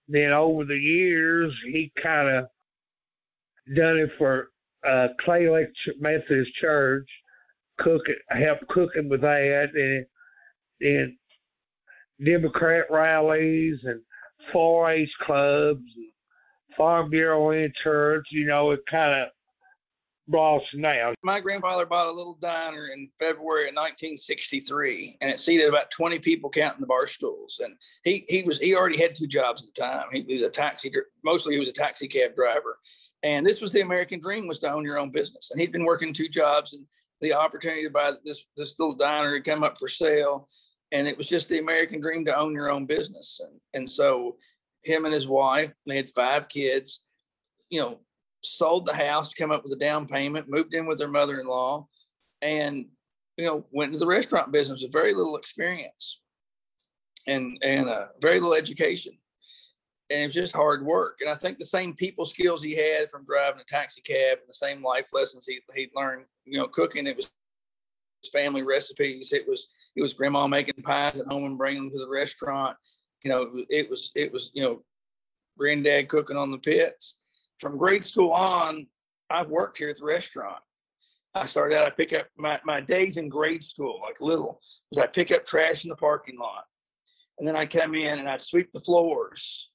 then 0.08 0.32
over 0.32 0.64
the 0.64 0.78
years, 0.78 1.54
he 1.66 1.92
kind 2.02 2.28
of 2.28 2.46
done 3.76 3.98
it 3.98 4.10
for 4.18 4.48
uh, 4.86 5.08
Clay 5.20 5.48
Lake 5.48 5.68
Methodist 6.00 6.52
Church, 6.54 7.08
cook 7.78 8.02
help 8.28 8.66
cooking 8.68 9.08
with 9.08 9.22
that, 9.22 9.74
and 9.74 10.06
and 10.80 11.16
Democrat 12.24 12.86
rallies 12.90 13.84
and 13.84 14.00
4-H 14.52 15.14
clubs, 15.20 15.82
and 15.96 16.76
Farm 16.76 17.10
Bureau 17.10 17.50
in 17.50 17.72
church. 17.74 18.28
You 18.30 18.46
know, 18.46 18.70
it 18.72 18.80
kind 18.86 19.22
of 19.22 19.28
boss 20.28 20.62
now? 20.74 21.14
My 21.24 21.40
grandfather 21.40 21.86
bought 21.86 22.06
a 22.06 22.12
little 22.12 22.34
diner 22.34 22.88
in 22.92 23.08
February 23.18 23.68
of 23.68 23.74
1963, 23.74 25.16
and 25.20 25.30
it 25.30 25.38
seated 25.38 25.68
about 25.68 25.90
20 25.90 26.18
people 26.20 26.50
counting 26.50 26.80
the 26.80 26.86
bar 26.86 27.06
stools. 27.06 27.60
And 27.64 27.74
he 28.04 28.24
he 28.28 28.42
was 28.42 28.58
he 28.58 28.76
already 28.76 28.98
had 28.98 29.16
two 29.16 29.26
jobs 29.26 29.66
at 29.66 29.74
the 29.74 29.80
time. 29.80 30.06
He 30.12 30.32
was 30.32 30.42
a 30.42 30.50
taxi, 30.50 30.92
mostly 31.24 31.54
he 31.54 31.58
was 31.58 31.68
a 31.68 31.72
taxi 31.72 32.06
cab 32.06 32.36
driver. 32.36 32.76
And 33.24 33.44
this 33.44 33.60
was 33.60 33.72
the 33.72 33.80
American 33.80 34.20
dream 34.20 34.46
was 34.46 34.60
to 34.60 34.70
own 34.70 34.84
your 34.84 34.98
own 34.98 35.10
business. 35.10 35.50
And 35.50 35.60
he'd 35.60 35.72
been 35.72 35.84
working 35.84 36.12
two 36.12 36.28
jobs, 36.28 36.74
and 36.74 36.86
the 37.20 37.34
opportunity 37.34 37.84
to 37.84 37.90
buy 37.90 38.12
this 38.24 38.46
this 38.56 38.74
little 38.78 38.94
diner 38.94 39.34
had 39.34 39.44
come 39.44 39.62
up 39.62 39.78
for 39.78 39.88
sale, 39.88 40.48
and 40.92 41.06
it 41.06 41.16
was 41.16 41.28
just 41.28 41.48
the 41.48 41.58
American 41.58 42.00
dream 42.00 42.24
to 42.26 42.36
own 42.36 42.54
your 42.54 42.70
own 42.70 42.86
business. 42.86 43.40
And 43.42 43.60
and 43.74 43.88
so 43.88 44.36
him 44.84 45.04
and 45.04 45.14
his 45.14 45.28
wife, 45.28 45.72
they 45.86 45.96
had 45.96 46.08
five 46.08 46.48
kids, 46.48 47.02
you 47.70 47.80
know, 47.80 48.00
sold 48.42 48.86
the 48.86 48.94
house, 48.94 49.32
to 49.32 49.42
come 49.42 49.50
up 49.50 49.62
with 49.64 49.72
a 49.72 49.78
down 49.78 50.06
payment, 50.06 50.48
moved 50.48 50.74
in 50.74 50.86
with 50.86 50.98
their 50.98 51.08
mother-in-law, 51.08 51.86
and 52.42 52.86
you 53.36 53.46
know 53.46 53.66
went 53.72 53.88
into 53.88 53.98
the 53.98 54.06
restaurant 54.06 54.52
business 54.52 54.82
with 54.82 54.92
very 54.92 55.14
little 55.14 55.36
experience 55.36 56.20
and 57.26 57.58
and 57.62 57.88
uh, 57.88 58.06
very 58.20 58.40
little 58.40 58.54
education, 58.54 59.12
and 60.10 60.22
it 60.22 60.26
was 60.26 60.34
just 60.34 60.56
hard 60.56 60.84
work. 60.84 61.18
And 61.20 61.30
I 61.30 61.34
think 61.34 61.58
the 61.58 61.64
same 61.64 61.94
people 61.94 62.24
skills 62.24 62.62
he 62.62 62.74
had 62.76 63.10
from 63.10 63.24
driving 63.24 63.60
a 63.60 63.64
taxi 63.64 64.00
cab 64.00 64.38
and 64.38 64.48
the 64.48 64.54
same 64.54 64.82
life 64.82 65.08
lessons 65.12 65.46
he 65.46 65.60
he 65.74 65.90
learned, 65.94 66.24
you 66.48 66.58
know, 66.58 66.68
cooking. 66.68 67.06
It 67.06 67.16
was 67.16 67.30
family 68.32 68.62
recipes. 68.62 69.32
It 69.32 69.46
was 69.46 69.68
it 69.96 70.02
was 70.02 70.14
grandma 70.14 70.46
making 70.46 70.82
pies 70.82 71.18
at 71.18 71.26
home 71.26 71.44
and 71.44 71.58
bringing 71.58 71.84
them 71.84 71.92
to 71.92 71.98
the 71.98 72.08
restaurant. 72.08 72.76
You 73.24 73.30
know, 73.30 73.64
it 73.68 73.88
was 73.88 74.12
it 74.14 74.32
was 74.32 74.50
you 74.54 74.62
know, 74.62 74.82
granddad 75.58 76.08
cooking 76.08 76.36
on 76.36 76.50
the 76.50 76.58
pits 76.58 77.18
from 77.58 77.76
grade 77.76 78.04
school 78.04 78.30
on, 78.30 78.86
I've 79.30 79.48
worked 79.48 79.78
here 79.78 79.88
at 79.88 79.98
the 79.98 80.04
restaurant. 80.04 80.62
I 81.34 81.44
started 81.46 81.76
out, 81.76 81.86
I 81.86 81.90
pick 81.90 82.12
up 82.12 82.26
my, 82.36 82.58
my 82.64 82.80
days 82.80 83.16
in 83.16 83.28
grade 83.28 83.62
school, 83.62 84.00
like 84.02 84.20
little, 84.20 84.60
was 84.90 84.98
I 84.98 85.06
pick 85.06 85.30
up 85.30 85.44
trash 85.44 85.84
in 85.84 85.90
the 85.90 85.96
parking 85.96 86.38
lot. 86.38 86.64
And 87.38 87.46
then 87.46 87.54
I'd 87.54 87.70
come 87.70 87.94
in 87.94 88.18
and 88.18 88.28
I'd 88.28 88.40
sweep 88.40 88.72
the 88.72 88.80
floors. 88.80 89.70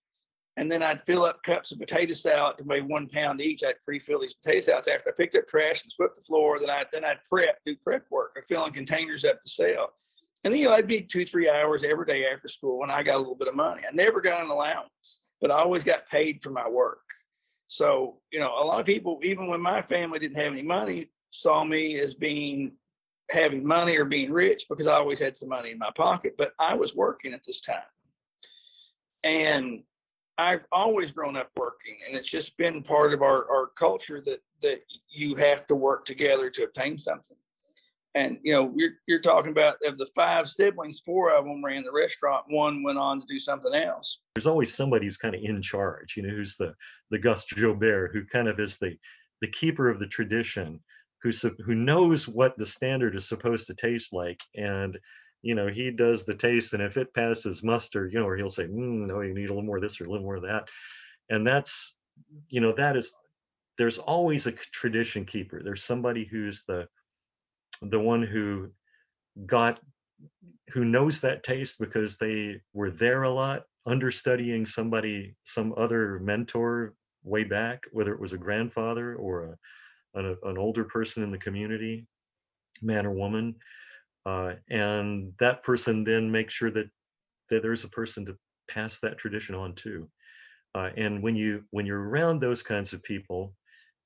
And 0.58 0.72
then 0.72 0.84
I'd 0.84 1.04
fill 1.06 1.24
up 1.24 1.42
cups 1.42 1.72
of 1.72 1.80
potato 1.80 2.14
salad 2.14 2.58
to 2.58 2.64
weigh 2.64 2.82
one 2.82 3.08
pound 3.08 3.42
each. 3.42 3.64
I'd 3.64 3.84
pre-fill 3.86 4.22
these 4.22 4.36
potato 4.36 4.60
salads 4.60 4.88
after 4.88 5.10
I 5.10 5.14
picked 5.18 5.36
up 5.36 5.48
trash 5.48 5.82
and 5.82 5.92
swept 5.92 6.16
the 6.16 6.22
floor. 6.22 6.60
Then 6.60 6.70
I 6.70 6.86
then 6.94 7.04
I'd 7.04 7.24
prep, 7.28 7.58
do 7.66 7.76
prep 7.84 8.06
work, 8.12 8.34
or 8.36 8.44
filling 8.44 8.72
containers 8.72 9.26
up 9.26 9.44
to 9.44 9.50
sell. 9.50 9.94
And 10.44 10.54
then 10.54 10.60
you 10.60 10.68
know, 10.68 10.74
I'd 10.74 10.88
be 10.88 11.02
two, 11.02 11.26
three 11.26 11.50
hours 11.50 11.84
every 11.84 12.06
day 12.06 12.26
after 12.28 12.48
school 12.48 12.80
when 12.80 12.92
I 12.92 13.02
got 13.02 13.16
a 13.16 13.20
little 13.20 13.36
bit 13.36 13.48
of 13.48 13.56
money. 13.56 13.82
I 13.90 13.96
never 13.96 14.22
got 14.22 14.44
an 14.44 14.52
allowance, 14.52 15.22
but 15.42 15.50
I 15.50 15.56
always 15.56 15.84
got 15.84 16.08
paid 16.10 16.44
for 16.44 16.52
my 16.52 16.70
work. 16.70 17.00
So, 17.68 18.20
you 18.32 18.40
know, 18.40 18.54
a 18.56 18.64
lot 18.64 18.80
of 18.80 18.86
people, 18.86 19.20
even 19.24 19.48
when 19.48 19.62
my 19.62 19.82
family 19.82 20.20
didn't 20.20 20.38
have 20.38 20.52
any 20.52 20.62
money, 20.62 21.06
saw 21.32 21.64
me 21.64 21.96
as 21.96 22.14
being 22.14 22.74
having 23.32 23.66
money 23.66 23.98
or 23.98 24.06
being 24.06 24.32
rich 24.32 24.66
because 24.70 24.86
I 24.86 24.94
always 24.94 25.18
had 25.18 25.36
some 25.36 25.50
money 25.50 25.72
in 25.72 25.80
my 25.80 25.90
pocket, 25.96 26.36
but 26.38 26.54
I 26.60 26.76
was 26.76 26.96
working 26.96 27.34
at 27.34 27.44
this 27.46 27.62
time. 27.62 27.82
And 29.24 29.84
I've 30.38 30.66
always 30.72 31.12
grown 31.12 31.38
up 31.38 31.52
working, 31.56 31.98
and 32.08 32.18
it's 32.18 32.30
just 32.30 32.58
been 32.58 32.82
part 32.82 33.14
of 33.14 33.22
our, 33.22 33.50
our 33.50 33.68
culture 33.78 34.22
that 34.26 34.40
that 34.62 34.80
you 35.10 35.36
have 35.36 35.68
to 35.68 35.76
work 35.76 36.06
together 36.06 36.50
to 36.50 36.64
obtain 36.64 36.98
something. 36.98 37.38
And 38.16 38.40
you 38.44 38.54
know 38.54 38.74
you're, 38.76 38.92
you're 39.08 39.22
talking 39.22 39.52
about 39.52 39.78
of 39.86 39.98
the 39.98 40.06
five 40.16 40.48
siblings 40.48 41.00
four 41.00 41.36
of 41.36 41.46
them 41.46 41.64
ran 41.64 41.84
the 41.84 41.92
restaurant 41.92 42.46
one 42.48 42.84
went 42.84 43.00
on 43.00 43.20
to 43.20 43.26
do 43.28 43.40
something 43.40 43.74
else. 43.74 44.20
There's 44.36 44.48
always 44.48 44.74
somebody 44.74 45.06
who's 45.06 45.18
kind 45.18 45.34
of 45.34 45.42
in 45.44 45.62
charge 45.64 46.16
you 46.16 46.24
know 46.24 46.30
who's 46.30 46.56
the 46.56 46.76
the 47.10 47.18
gus 47.18 47.46
jaubert 47.46 48.14
who 48.14 48.26
kind 48.26 48.48
of 48.48 48.60
is 48.60 48.78
the 48.78 48.98
the 49.42 49.48
keeper 49.48 49.90
of 49.90 50.00
the 50.00 50.06
tradition 50.06 50.80
who's 51.24 51.42
who 51.42 51.74
knows 51.74 52.28
what 52.28 52.56
the 52.56 52.68
standard 52.68 53.16
is 53.16 53.28
supposed 53.28 53.68
to 53.68 53.74
taste 53.74 54.14
like 54.14 54.42
and 54.56 55.00
you 55.44 55.54
know 55.54 55.68
he 55.68 55.92
does 55.92 56.26
the 56.26 56.34
taste 56.34 56.74
and 56.74 56.82
if 56.82 56.98
it 56.98 57.14
passes 57.14 57.64
muster 57.64 58.08
you 58.08 58.20
know 58.20 58.28
or 58.28 58.36
he'll 58.36 58.50
say 58.50 58.64
mm, 58.64 59.06
no 59.06 59.22
you 59.22 59.36
need 59.36 59.50
a 59.50 59.54
little 59.54 59.62
more 59.62 59.78
of 59.78 59.84
this 59.84 60.02
or 60.02 60.06
a 60.06 60.10
little 60.10 60.26
more 60.26 60.38
of 60.38 60.44
that. 60.44 60.68
And 61.30 61.46
that's 61.46 61.96
you 62.50 62.62
know 62.62 62.74
that 62.74 62.98
is 62.98 63.12
there's 63.78 63.98
always 63.98 64.48
a 64.48 64.52
tradition 64.52 65.26
keeper. 65.26 65.62
There's 65.64 65.84
somebody 65.84 66.26
who's 66.26 66.64
the 66.68 66.88
the 67.82 68.00
one 68.00 68.24
who 68.24 68.72
got 69.46 69.80
who 70.70 70.86
knows 70.86 71.22
that 71.22 71.44
taste 71.44 71.80
because 71.80 72.18
they 72.18 72.62
were 72.74 72.92
there 72.92 73.24
a 73.24 73.30
lot 73.30 73.64
understudying 73.86 74.66
somebody 74.66 75.36
some 75.44 75.74
other 75.76 76.20
mentor 76.20 76.94
way 77.24 77.44
back 77.44 77.84
whether 77.92 78.14
it 78.14 78.20
was 78.20 78.32
a 78.32 78.38
grandfather 78.38 79.16
or 79.16 79.44
a, 79.44 80.20
an, 80.20 80.38
an 80.44 80.58
older 80.58 80.86
person 80.86 81.24
in 81.24 81.32
the 81.32 81.38
community 81.38 82.08
man 82.82 83.06
or 83.06 83.12
woman 83.12 83.56
uh, 84.26 84.54
and 84.70 85.34
that 85.40 85.64
person 85.64 86.04
then 86.04 86.32
makes 86.32 86.54
sure 86.54 86.72
that, 86.72 86.90
that 87.50 87.62
there's 87.62 87.84
a 87.84 87.90
person 87.90 88.26
to 88.26 88.38
pass 88.70 89.00
that 89.00 89.18
tradition 89.18 89.56
on 89.56 89.76
to. 89.76 90.10
Uh, 90.76 90.90
and 90.98 91.22
when 91.22 91.36
you 91.36 91.64
when 91.70 91.86
you're 91.86 92.02
around 92.10 92.40
those 92.40 92.64
kinds 92.64 92.94
of 92.94 93.04
people 93.04 93.54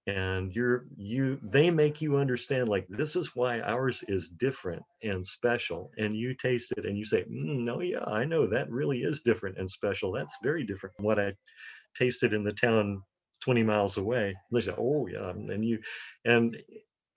and 0.07 0.53
you're 0.53 0.86
you 0.97 1.39
they 1.43 1.70
make 1.70 2.01
you 2.01 2.18
understand 2.18 2.68
like 2.68 2.86
this 2.89 3.15
is 3.15 3.36
why 3.36 3.59
ours 3.61 4.03
is 4.07 4.30
different 4.30 4.82
and 5.03 5.26
special 5.26 5.91
and 5.97 6.15
you 6.15 6.34
taste 6.34 6.74
it 6.78 6.86
and 6.86 6.97
you 6.97 7.05
say 7.05 7.24
mm, 7.24 7.59
no 7.59 7.82
yeah 7.82 8.03
i 8.05 8.24
know 8.24 8.47
that 8.47 8.70
really 8.70 8.99
is 8.99 9.22
different 9.22 9.57
and 9.57 9.70
special. 9.70 10.11
That's 10.11 10.38
very 10.43 10.65
different 10.65 10.95
from 10.95 11.05
what 11.05 11.20
i 11.20 11.34
tasted 11.97 12.34
in 12.34 12.43
the 12.43 12.53
town 12.53 13.01
20 13.43 13.63
miles 13.63 13.97
away. 13.97 14.36
They 14.51 14.61
say 14.61 14.74
oh 14.78 15.07
yeah 15.07 15.30
and 15.30 15.63
you 15.63 15.80
and 16.26 16.57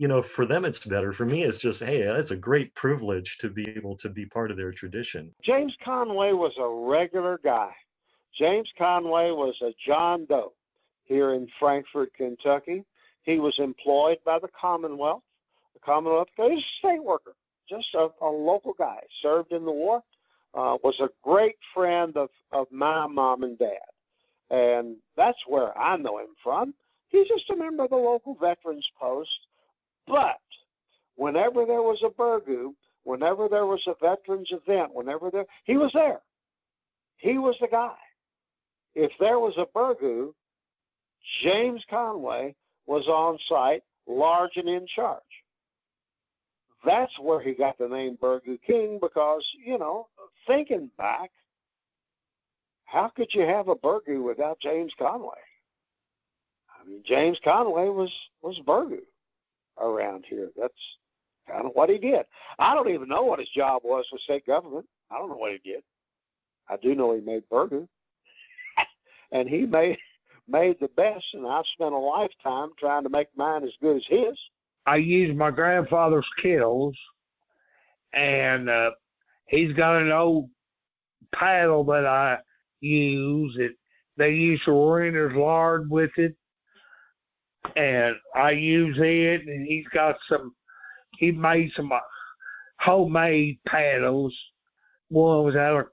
you 0.01 0.09
know 0.09 0.23
for 0.23 0.47
them 0.47 0.65
it's 0.65 0.85
better 0.85 1.13
for 1.13 1.25
me 1.25 1.45
it's 1.45 1.59
just 1.59 1.83
hey 1.83 1.99
it's 2.01 2.31
a 2.31 2.37
great 2.37 2.75
privilege 2.75 3.37
to 3.39 3.49
be 3.49 3.69
able 3.77 3.97
to 3.97 4.09
be 4.09 4.27
part 4.27 4.51
of 4.51 4.57
their 4.57 4.73
tradition 4.73 5.31
james 5.43 5.77
conway 5.85 6.33
was 6.33 6.55
a 6.59 6.69
regular 6.69 7.39
guy 7.45 7.71
james 8.37 8.73
conway 8.79 9.31
was 9.31 9.57
a 9.63 9.73
john 9.85 10.25
doe 10.27 10.53
here 11.11 11.35
in 11.35 11.49
Frankfort, 11.59 12.15
Kentucky. 12.17 12.85
He 13.25 13.41
was 13.41 13.59
employed 13.59 14.19
by 14.25 14.39
the 14.39 14.49
Commonwealth. 14.59 15.25
The 15.75 15.81
Commonwealth, 15.81 16.29
he 16.37 16.43
was 16.43 16.63
a 16.63 16.79
state 16.79 17.03
worker, 17.03 17.35
just 17.69 17.89
a, 17.95 18.09
a 18.23 18.31
local 18.31 18.75
guy, 18.79 19.01
served 19.21 19.51
in 19.53 19.65
the 19.65 19.73
war, 19.73 20.05
uh, 20.55 20.79
was 20.85 20.99
a 21.01 21.09
great 21.25 21.57
friend 21.75 22.17
of, 22.17 22.31
of 22.53 22.69
my 22.71 23.09
mom 23.09 23.43
and 23.43 23.59
dad. 23.59 23.91
And 24.51 24.97
that's 25.17 25.39
where 25.49 25.77
I 25.77 25.97
know 25.97 26.19
him 26.19 26.35
from. 26.45 26.75
He's 27.09 27.27
just 27.27 27.51
a 27.51 27.57
member 27.57 27.85
of 27.85 27.91
the 27.91 27.97
local 27.97 28.37
Veterans 28.41 28.89
Post. 28.99 29.49
But 30.11 30.41
whenever 31.17 31.65
there 31.65 31.83
was 31.83 32.03
a 32.05 32.11
burgoo, 32.11 32.75
whenever 33.05 33.49
there 33.49 33.67
was 33.67 33.83
a 33.87 33.95
veterans 34.01 34.51
event, 34.51 34.93
whenever 34.93 35.31
there, 35.31 35.47
he 35.65 35.77
was 35.77 35.93
there. 35.95 36.21
He 37.19 37.39
was 37.39 37.57
the 37.61 37.69
guy. 37.69 37.97
If 38.95 39.13
there 39.21 39.39
was 39.39 39.55
a 39.57 39.67
burgoo, 39.67 40.33
James 41.43 41.85
Conway 41.89 42.57
was 42.87 43.07
on 43.07 43.39
site, 43.49 43.85
large 44.09 44.57
and 44.57 44.69
in 44.69 44.87
charge. 44.95 45.21
That's 46.85 47.17
where 47.21 47.41
he 47.41 47.53
got 47.53 47.79
the 47.79 47.87
name 47.87 48.19
Burgoo 48.21 48.59
King 48.67 48.99
because, 49.01 49.47
you 49.65 49.79
know, 49.79 50.09
thinking 50.47 50.91
back, 50.97 51.31
how 52.87 53.13
could 53.15 53.29
you 53.33 53.43
have 53.43 53.69
a 53.69 53.77
Burgoo 53.77 54.25
without 54.25 54.59
James 54.61 54.93
Conway? 54.99 55.37
I 56.75 56.89
mean, 56.89 57.03
James 57.05 57.39
Conway 57.45 57.91
was 57.91 58.11
was 58.43 58.59
Burgoo 58.67 59.05
around 59.81 60.25
here. 60.29 60.51
That's 60.57 60.73
kind 61.49 61.67
of 61.67 61.73
what 61.73 61.91
he 61.91 61.99
did. 61.99 62.25
I 62.59 62.75
don't 62.75 62.91
even 62.91 63.09
know 63.09 63.23
what 63.23 63.39
his 63.39 63.49
job 63.51 63.83
was 63.85 64.07
with 64.13 64.21
state 64.23 64.47
government. 64.47 64.87
I 65.11 65.19
don't 65.19 65.29
know 65.29 65.37
what 65.37 65.53
he 65.53 65.71
did. 65.71 65.83
I 66.69 66.77
do 66.77 66.95
know 66.95 67.15
he 67.15 67.21
made 67.21 67.43
Burgoo, 67.51 67.89
and 69.33 69.49
he 69.49 69.67
made 69.67 69.99
made 70.49 70.77
the 70.81 70.89
best, 70.89 71.25
and 71.35 71.47
I've 71.47 71.65
spent 71.75 71.95
a 71.95 71.99
lifetime 71.99 72.71
trying 72.79 73.05
to 73.05 73.09
make 73.09 73.29
mine 73.37 73.65
as 73.65 73.73
good 73.81 73.97
as 73.97 74.07
his. 74.09 74.39
I 74.87 74.97
use 74.97 75.37
my 75.37 75.51
grandfather's 75.51 76.29
kettles, 76.43 76.97
and 78.13 78.69
uh, 78.69 78.91
he's 79.47 79.73
got 79.73 80.01
an 80.03 80.11
old 80.11 80.49
paddle 81.33 81.85
that 81.85 82.07
I 82.07 82.39
use. 82.81 83.57
It 83.59 83.73
they 84.17 84.31
use 84.31 84.61
Serena's 84.65 85.35
lard 85.35 85.91
with 85.91 86.11
it, 86.17 86.35
and 87.77 88.17
I 88.35 88.53
use 88.53 88.97
it. 88.99 89.47
And 89.47 89.67
he's 89.67 89.87
got 89.89 90.17
some. 90.29 90.55
He 91.19 91.33
made 91.33 91.71
some 91.75 91.93
uh, 91.93 91.99
homemade 92.79 93.59
paddles. 93.67 94.37
One 95.09 95.45
was 95.45 95.57
out 95.57 95.81
of 95.81 95.87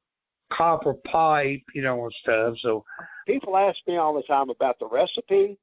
copper 0.51 0.93
pipe, 0.93 1.63
you 1.73 1.81
know, 1.81 2.03
and 2.03 2.13
stuff. 2.21 2.55
So 2.59 2.85
people 3.25 3.57
ask 3.57 3.77
me 3.87 3.97
all 3.97 4.13
the 4.13 4.23
time 4.23 4.49
about 4.49 4.79
the 4.79 4.87
recipe. 4.87 5.57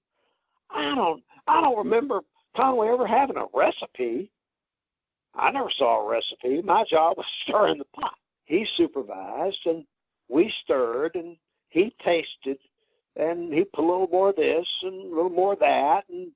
I 0.70 0.94
don't 0.94 1.22
I 1.46 1.60
don't 1.60 1.78
remember 1.78 2.20
Conway 2.56 2.88
ever 2.88 3.06
having 3.06 3.36
a 3.36 3.46
recipe. 3.54 4.30
I 5.34 5.50
never 5.50 5.70
saw 5.70 6.06
a 6.06 6.10
recipe. 6.10 6.62
My 6.62 6.84
job 6.88 7.16
was 7.16 7.26
stirring 7.42 7.78
the 7.78 7.84
pot. 8.00 8.14
He 8.44 8.66
supervised 8.76 9.60
and 9.66 9.84
we 10.28 10.52
stirred 10.62 11.14
and 11.14 11.36
he 11.68 11.94
tasted 12.04 12.58
and 13.16 13.52
he 13.52 13.64
put 13.64 13.84
a 13.84 13.86
little 13.86 14.08
more 14.08 14.30
of 14.30 14.36
this 14.36 14.66
and 14.82 15.12
a 15.12 15.14
little 15.14 15.30
more 15.30 15.52
of 15.54 15.60
that 15.60 16.04
and 16.08 16.32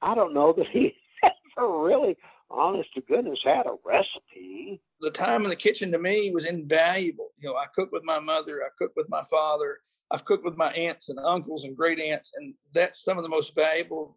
I 0.00 0.14
don't 0.14 0.34
know 0.34 0.52
that 0.52 0.68
he 0.68 0.94
ever 1.58 1.82
really, 1.82 2.16
honest 2.50 2.94
to 2.94 3.00
goodness, 3.00 3.40
had 3.44 3.66
a 3.66 3.76
recipe. 3.84 4.80
The 5.00 5.10
time 5.10 5.42
in 5.42 5.48
the 5.48 5.56
kitchen 5.56 5.92
to 5.92 5.98
me 5.98 6.30
was 6.32 6.48
invaluable. 6.48 7.30
You 7.38 7.48
know, 7.50 7.56
I 7.56 7.66
cooked 7.74 7.92
with 7.92 8.04
my 8.04 8.18
mother, 8.18 8.62
I 8.64 8.68
cooked 8.78 8.96
with 8.96 9.08
my 9.10 9.22
father, 9.30 9.78
I've 10.10 10.24
cooked 10.24 10.44
with 10.44 10.56
my 10.56 10.70
aunts 10.72 11.08
and 11.08 11.18
uncles 11.18 11.64
and 11.64 11.76
great 11.76 12.00
aunts, 12.00 12.32
and 12.36 12.54
that's 12.72 13.04
some 13.04 13.18
of 13.18 13.24
the 13.24 13.30
most 13.30 13.54
valuable 13.54 14.16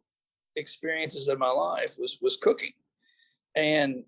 experiences 0.55 1.27
of 1.27 1.39
my 1.39 1.49
life 1.49 1.93
was 1.97 2.17
was 2.21 2.37
cooking. 2.37 2.73
And 3.55 4.03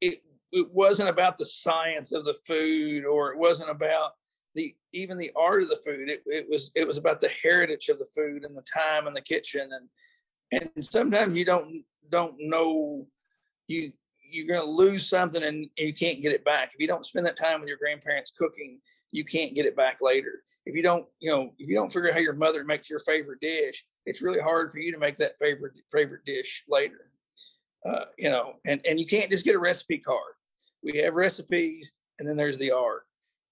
it 0.00 0.22
it 0.52 0.70
wasn't 0.70 1.08
about 1.08 1.38
the 1.38 1.46
science 1.46 2.12
of 2.12 2.24
the 2.24 2.36
food 2.46 3.04
or 3.04 3.32
it 3.32 3.38
wasn't 3.38 3.70
about 3.70 4.12
the 4.54 4.74
even 4.92 5.18
the 5.18 5.32
art 5.36 5.62
of 5.62 5.68
the 5.68 5.80
food. 5.84 6.10
It, 6.10 6.22
it 6.26 6.48
was 6.48 6.70
it 6.74 6.86
was 6.86 6.98
about 6.98 7.20
the 7.20 7.30
heritage 7.42 7.88
of 7.88 7.98
the 7.98 8.08
food 8.14 8.44
and 8.44 8.56
the 8.56 8.62
time 8.62 9.06
in 9.06 9.14
the 9.14 9.20
kitchen. 9.20 9.70
And 9.72 10.70
and 10.76 10.84
sometimes 10.84 11.36
you 11.36 11.44
don't 11.44 11.84
don't 12.10 12.34
know 12.38 13.06
you 13.68 13.92
you're 14.20 14.46
going 14.46 14.64
to 14.64 14.70
lose 14.70 15.06
something 15.06 15.42
and 15.42 15.66
you 15.76 15.92
can't 15.92 16.22
get 16.22 16.32
it 16.32 16.44
back. 16.44 16.70
If 16.74 16.80
you 16.80 16.86
don't 16.86 17.04
spend 17.04 17.26
that 17.26 17.36
time 17.36 17.60
with 17.60 17.68
your 17.68 17.78
grandparents 17.78 18.32
cooking 18.36 18.80
you 19.12 19.24
can't 19.24 19.54
get 19.54 19.66
it 19.66 19.76
back 19.76 19.98
later. 20.00 20.42
If 20.64 20.74
you 20.74 20.82
don't 20.82 21.06
you 21.20 21.30
know 21.30 21.52
if 21.58 21.68
you 21.68 21.74
don't 21.74 21.92
figure 21.92 22.08
out 22.08 22.14
how 22.14 22.20
your 22.20 22.34
mother 22.34 22.64
makes 22.64 22.90
your 22.90 23.00
favorite 23.00 23.40
dish 23.40 23.84
it's 24.04 24.22
really 24.22 24.40
hard 24.40 24.72
for 24.72 24.78
you 24.78 24.92
to 24.92 24.98
make 24.98 25.16
that 25.16 25.38
favorite 25.38 25.74
favorite 25.90 26.24
dish 26.24 26.64
later. 26.68 27.00
Uh, 27.84 28.04
you 28.18 28.30
know 28.30 28.54
and 28.66 28.80
and 28.86 28.98
you 28.98 29.06
can't 29.06 29.30
just 29.30 29.44
get 29.44 29.54
a 29.54 29.58
recipe 29.58 29.98
card. 29.98 30.34
We 30.82 30.98
have 30.98 31.14
recipes 31.14 31.92
and 32.18 32.28
then 32.28 32.36
there's 32.36 32.58
the 32.58 32.72
art 32.72 33.04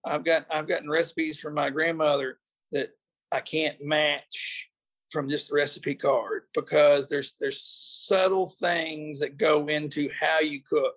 i've 0.05 0.25
got 0.25 0.47
i've 0.53 0.69
gotten 0.69 0.89
recipes 0.89 1.39
from 1.39 1.55
my 1.55 1.71
grandmother 1.71 2.39
that 2.73 2.89
i 3.33 3.41
can't 3.41 3.77
match 3.81 4.71
from 5.11 5.29
just 5.29 5.49
the 5.49 5.55
recipe 5.55 5.95
card 5.95 6.43
because 6.55 7.09
there's 7.09 7.35
there's 7.41 7.63
subtle 7.63 8.47
things 8.47 9.19
that 9.19 9.37
go 9.37 9.67
into 9.67 10.09
how 10.19 10.41
you 10.41 10.61
cook 10.69 10.97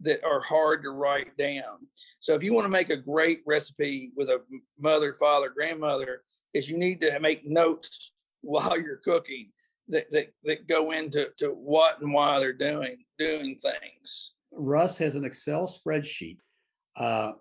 that 0.00 0.24
are 0.24 0.40
hard 0.40 0.82
to 0.82 0.90
write 0.90 1.36
down. 1.36 1.78
So 2.20 2.34
if 2.34 2.42
you 2.42 2.52
want 2.52 2.64
to 2.66 2.70
make 2.70 2.90
a 2.90 2.96
great 2.96 3.42
recipe 3.46 4.12
with 4.16 4.28
a 4.28 4.40
mother, 4.78 5.14
father, 5.14 5.50
grandmother, 5.50 6.22
is 6.52 6.68
you 6.68 6.78
need 6.78 7.00
to 7.00 7.18
make 7.20 7.42
notes 7.44 8.12
while 8.42 8.78
you're 8.78 8.98
cooking 8.98 9.50
that, 9.88 10.10
that, 10.12 10.32
that 10.44 10.68
go 10.68 10.92
into 10.92 11.30
to 11.38 11.48
what 11.48 12.00
and 12.00 12.12
why 12.12 12.38
they're 12.38 12.52
doing 12.52 12.96
doing 13.18 13.56
things. 13.56 14.34
Russ 14.52 14.98
has 14.98 15.16
an 15.16 15.24
Excel 15.24 15.66
spreadsheet 15.66 16.38
uh, 16.96 17.32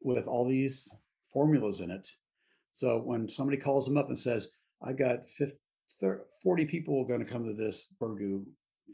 with 0.00 0.26
all 0.26 0.48
these 0.48 0.90
formulas 1.32 1.80
in 1.80 1.90
it. 1.90 2.08
So 2.70 2.98
when 3.00 3.28
somebody 3.28 3.56
calls 3.56 3.88
him 3.88 3.96
up 3.96 4.08
and 4.08 4.18
says, 4.18 4.50
I 4.82 4.92
got 4.92 5.24
50, 5.38 5.56
30, 6.00 6.22
40 6.42 6.64
people 6.66 7.04
going 7.04 7.24
to 7.24 7.30
come 7.30 7.44
to 7.46 7.54
this 7.54 7.86
Burgoo 8.00 8.44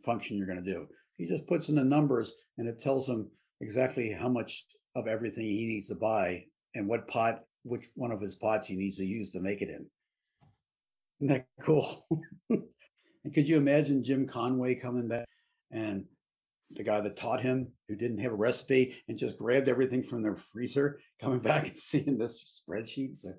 function 0.05 0.37
you're 0.37 0.47
going 0.47 0.65
to 0.65 0.73
do. 0.73 0.87
He 1.17 1.27
just 1.27 1.47
puts 1.47 1.69
in 1.69 1.77
the 1.77 1.85
numbers 1.85 2.35
and 2.59 2.69
it 2.69 2.81
tells 2.81 3.09
him 3.09 3.31
exactly 3.61 4.11
how 4.13 4.29
much 4.29 4.65
of 4.95 5.07
everything 5.07 5.47
he 5.47 5.67
needs 5.67 5.89
to 5.89 5.95
buy 5.95 6.45
and 6.75 6.89
what 6.89 7.09
pot, 7.09 7.45
which 7.63 7.87
one 7.95 8.13
of 8.13 8.21
his 8.21 8.37
pots 8.37 8.67
he 8.67 8.77
needs 8.77 8.99
to 8.99 9.07
use 9.07 9.31
to 9.33 9.41
make 9.41 9.63
it 9.63 9.69
in. 9.69 9.87
Isn't 11.21 11.29
that 11.29 11.47
cool? 11.63 12.07
and 12.51 13.35
could 13.35 13.49
you 13.49 13.57
imagine 13.57 14.05
Jim 14.05 14.27
Conway 14.27 14.75
coming 14.75 15.09
back 15.09 15.27
and 15.71 16.05
the 16.71 16.83
guy 16.83 17.01
that 17.01 17.17
taught 17.17 17.41
him 17.41 17.69
who 17.89 17.97
didn't 17.97 18.19
have 18.19 18.33
a 18.33 18.37
recipe 18.37 18.97
and 19.09 19.19
just 19.19 19.39
grabbed 19.39 19.69
everything 19.69 20.03
from 20.03 20.23
their 20.23 20.37
freezer, 20.37 20.99
coming 21.21 21.41
back 21.41 21.67
and 21.67 21.77
seeing 21.77 22.19
this 22.19 22.63
spreadsheet? 22.69 23.19
So 23.19 23.31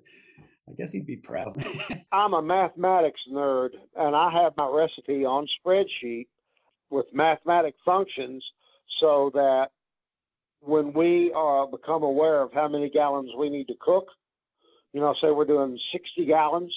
I 0.68 0.72
guess 0.72 0.92
he'd 0.92 1.06
be 1.06 1.16
proud. 1.16 1.64
I'm 2.12 2.34
a 2.34 2.42
mathematics 2.42 3.22
nerd, 3.30 3.70
and 3.96 4.16
I 4.16 4.30
have 4.30 4.56
my 4.56 4.68
recipe 4.68 5.24
on 5.24 5.46
spreadsheet 5.60 6.26
with 6.90 7.06
mathematic 7.12 7.74
functions 7.84 8.44
so 8.98 9.30
that 9.34 9.70
when 10.60 10.92
we 10.92 11.32
uh, 11.34 11.66
become 11.66 12.02
aware 12.02 12.42
of 12.42 12.52
how 12.52 12.68
many 12.68 12.90
gallons 12.90 13.32
we 13.38 13.50
need 13.50 13.68
to 13.68 13.76
cook, 13.80 14.08
you 14.92 15.00
know, 15.00 15.14
say 15.20 15.30
we're 15.30 15.44
doing 15.44 15.78
60 15.92 16.26
gallons, 16.26 16.74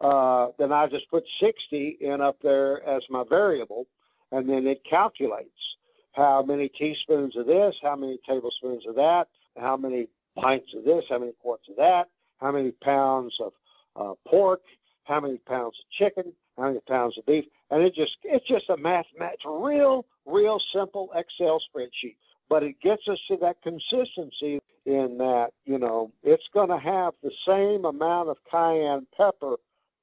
uh, 0.00 0.48
then 0.58 0.72
I 0.72 0.86
just 0.86 1.10
put 1.10 1.24
60 1.40 1.98
in 2.00 2.20
up 2.20 2.36
there 2.42 2.82
as 2.86 3.02
my 3.10 3.24
variable, 3.28 3.86
and 4.32 4.48
then 4.48 4.66
it 4.66 4.82
calculates 4.84 5.76
how 6.12 6.42
many 6.42 6.68
teaspoons 6.68 7.36
of 7.36 7.46
this, 7.46 7.76
how 7.82 7.96
many 7.96 8.18
tablespoons 8.26 8.86
of 8.86 8.94
that, 8.96 9.28
how 9.56 9.76
many 9.76 10.08
pints 10.36 10.74
of 10.74 10.84
this, 10.84 11.04
how 11.08 11.18
many 11.18 11.32
quarts 11.40 11.68
of 11.68 11.76
that, 11.76 12.08
how 12.38 12.52
many 12.52 12.70
pounds 12.70 13.36
of 13.40 13.52
uh, 13.96 14.14
pork, 14.26 14.62
how 15.04 15.20
many 15.20 15.38
pounds 15.38 15.76
of 15.78 15.90
chicken, 15.90 16.32
how 16.56 16.68
many 16.68 16.80
pounds 16.88 17.16
of 17.18 17.26
beef, 17.26 17.44
and 17.70 17.82
it 17.82 17.94
just 17.94 18.16
it's 18.24 18.46
just 18.46 18.68
a 18.70 18.76
math. 18.76 19.06
It's 19.20 19.44
a 19.44 19.50
real, 19.50 20.04
real 20.26 20.60
simple 20.72 21.10
Excel 21.14 21.60
spreadsheet, 21.60 22.16
but 22.48 22.62
it 22.62 22.80
gets 22.80 23.06
us 23.08 23.20
to 23.28 23.36
that 23.38 23.60
consistency 23.62 24.60
in 24.86 25.18
that 25.18 25.50
you 25.64 25.78
know 25.78 26.10
it's 26.22 26.48
going 26.52 26.68
to 26.68 26.78
have 26.78 27.14
the 27.22 27.32
same 27.46 27.84
amount 27.84 28.28
of 28.28 28.36
cayenne 28.50 29.06
pepper 29.16 29.56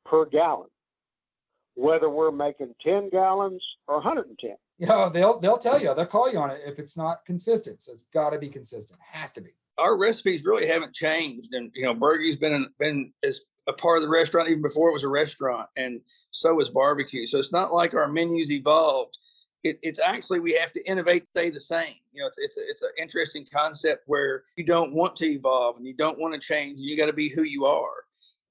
per 0.05 0.25
gallon, 0.25 0.69
whether 1.75 2.09
we're 2.09 2.31
making 2.31 2.73
10 2.81 3.09
gallons 3.09 3.77
or 3.87 3.95
110. 3.95 4.55
You 4.77 4.87
know, 4.87 5.07
they'll 5.09 5.39
they'll 5.39 5.57
tell 5.57 5.81
you, 5.81 5.93
they'll 5.93 6.05
call 6.05 6.29
you 6.29 6.37
on 6.39 6.49
it 6.49 6.61
if 6.65 6.79
it's 6.79 6.97
not 6.97 7.23
consistent. 7.25 7.81
So 7.81 7.93
it's 7.93 8.03
got 8.13 8.31
to 8.31 8.39
be 8.39 8.49
consistent. 8.49 8.99
Has 9.01 9.31
to 9.33 9.41
be 9.41 9.51
our 9.77 9.97
recipes 9.97 10.43
really 10.43 10.67
haven't 10.67 10.93
changed, 10.93 11.53
and 11.53 11.71
you 11.75 11.83
know, 11.83 11.93
Burgoo's 11.93 12.37
been 12.37 12.67
been 12.79 13.11
as 13.23 13.41
a 13.67 13.73
part 13.73 13.97
of 13.97 14.03
the 14.03 14.09
restaurant 14.09 14.49
even 14.49 14.61
before 14.61 14.89
it 14.89 14.93
was 14.93 15.03
a 15.03 15.09
restaurant, 15.09 15.67
and 15.75 16.01
so 16.31 16.53
was 16.53 16.69
barbecue. 16.69 17.25
So 17.25 17.39
it's 17.39 17.51
not 17.51 17.71
like 17.71 17.93
our 17.93 18.07
menus 18.07 18.51
evolved. 18.51 19.17
It, 19.63 19.79
it's 19.81 19.99
actually 19.99 20.39
we 20.39 20.53
have 20.53 20.71
to 20.73 20.83
innovate, 20.87 21.25
stay 21.27 21.49
the 21.49 21.59
same. 21.59 21.95
You 22.13 22.21
know, 22.21 22.27
it's 22.27 22.37
it's 22.37 22.57
a, 22.57 22.61
it's 22.67 22.81
an 22.83 22.91
interesting 22.99 23.45
concept 23.53 24.03
where 24.05 24.43
you 24.55 24.63
don't 24.63 24.93
want 24.93 25.15
to 25.17 25.25
evolve 25.25 25.77
and 25.77 25.87
you 25.87 25.93
don't 25.93 26.19
want 26.19 26.33
to 26.33 26.39
change. 26.39 26.77
And 26.77 26.87
you 26.87 26.97
got 26.97 27.07
to 27.07 27.13
be 27.13 27.29
who 27.29 27.43
you 27.43 27.65
are. 27.65 28.04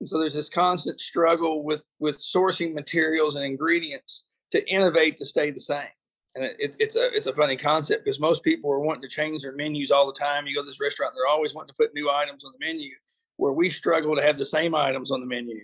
And 0.04 0.08
so 0.08 0.18
there's 0.18 0.34
this 0.34 0.50
constant 0.50 1.00
struggle 1.00 1.64
with 1.64 1.84
with 1.98 2.18
sourcing 2.18 2.74
materials 2.74 3.36
and 3.36 3.44
ingredients 3.44 4.24
to 4.50 4.70
innovate 4.70 5.16
to 5.16 5.24
stay 5.24 5.50
the 5.50 5.60
same 5.60 5.88
and 6.36 6.54
it's 6.58 6.76
it's 6.80 6.96
a 6.96 7.12
it's 7.12 7.26
a 7.26 7.32
funny 7.32 7.56
concept 7.56 8.04
because 8.04 8.20
most 8.20 8.42
people 8.42 8.70
are 8.70 8.80
wanting 8.80 9.02
to 9.02 9.08
change 9.08 9.42
their 9.42 9.54
menus 9.54 9.90
all 9.90 10.06
the 10.06 10.12
time. 10.12 10.46
You 10.46 10.54
go 10.54 10.62
to 10.62 10.66
this 10.66 10.80
restaurant, 10.80 11.12
they're 11.14 11.32
always 11.32 11.54
wanting 11.54 11.68
to 11.68 11.74
put 11.74 11.94
new 11.94 12.10
items 12.10 12.44
on 12.44 12.52
the 12.52 12.66
menu, 12.66 12.90
where 13.36 13.52
we 13.52 13.70
struggle 13.70 14.16
to 14.16 14.22
have 14.22 14.38
the 14.38 14.44
same 14.44 14.74
items 14.74 15.10
on 15.10 15.20
the 15.20 15.26
menu. 15.26 15.60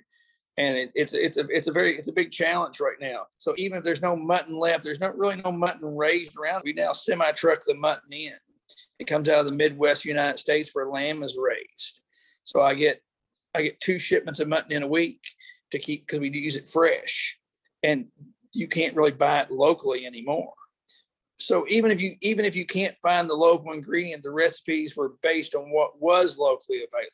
And 0.57 0.77
it, 0.77 0.93
it's 0.95 1.13
it's 1.13 1.37
a 1.39 1.47
it's 1.49 1.67
a 1.67 1.73
very 1.73 1.91
it's 1.91 2.09
a 2.09 2.13
big 2.13 2.31
challenge 2.31 2.79
right 2.81 2.97
now. 3.01 3.27
So 3.39 3.55
even 3.57 3.79
if 3.79 3.85
there's 3.85 4.03
no 4.03 4.17
mutton 4.17 4.59
left, 4.59 4.85
there's 4.85 5.01
not 5.01 5.19
really 5.19 5.41
no 5.45 5.53
mutton 5.53 5.97
raised 5.97 6.37
around. 6.39 6.63
We 6.65 6.73
now 6.73 6.93
semi 6.93 7.31
truck 7.33 7.61
the 7.67 7.75
mutton 7.75 8.13
in. 8.13 8.33
It 9.01 9.07
comes 9.07 9.29
out 9.29 9.41
of 9.41 9.47
the 9.47 9.57
Midwest 9.57 10.05
United 10.05 10.39
States 10.39 10.71
where 10.73 10.87
lamb 10.87 11.23
is 11.23 11.37
raised. 11.39 12.01
So 12.45 12.63
I 12.63 12.75
get 12.75 13.03
I 13.55 13.63
get 13.63 13.81
two 13.81 13.99
shipments 13.99 14.41
of 14.41 14.49
mutton 14.49 14.73
in 14.73 14.83
a 14.83 14.89
week 14.89 15.21
to 15.71 15.79
keep 15.79 16.07
because 16.07 16.21
we 16.21 16.31
use 16.31 16.57
it 16.57 16.69
fresh. 16.69 17.39
And 17.83 18.07
you 18.55 18.69
can't 18.69 18.97
really 18.97 19.13
buy 19.13 19.41
it 19.41 19.51
locally 19.51 20.07
anymore. 20.07 20.53
So 21.39 21.65
even 21.69 21.91
if 21.91 22.03
you 22.03 22.17
even 22.21 22.45
if 22.45 22.55
you 22.55 22.67
can't 22.67 22.95
find 23.03 23.29
the 23.29 23.35
local 23.35 23.73
ingredient, 23.73 24.23
the 24.23 24.31
recipes 24.31 24.95
were 24.97 25.13
based 25.23 25.55
on 25.55 25.71
what 25.71 26.01
was 26.01 26.39
locally 26.39 26.79
available. 26.79 27.11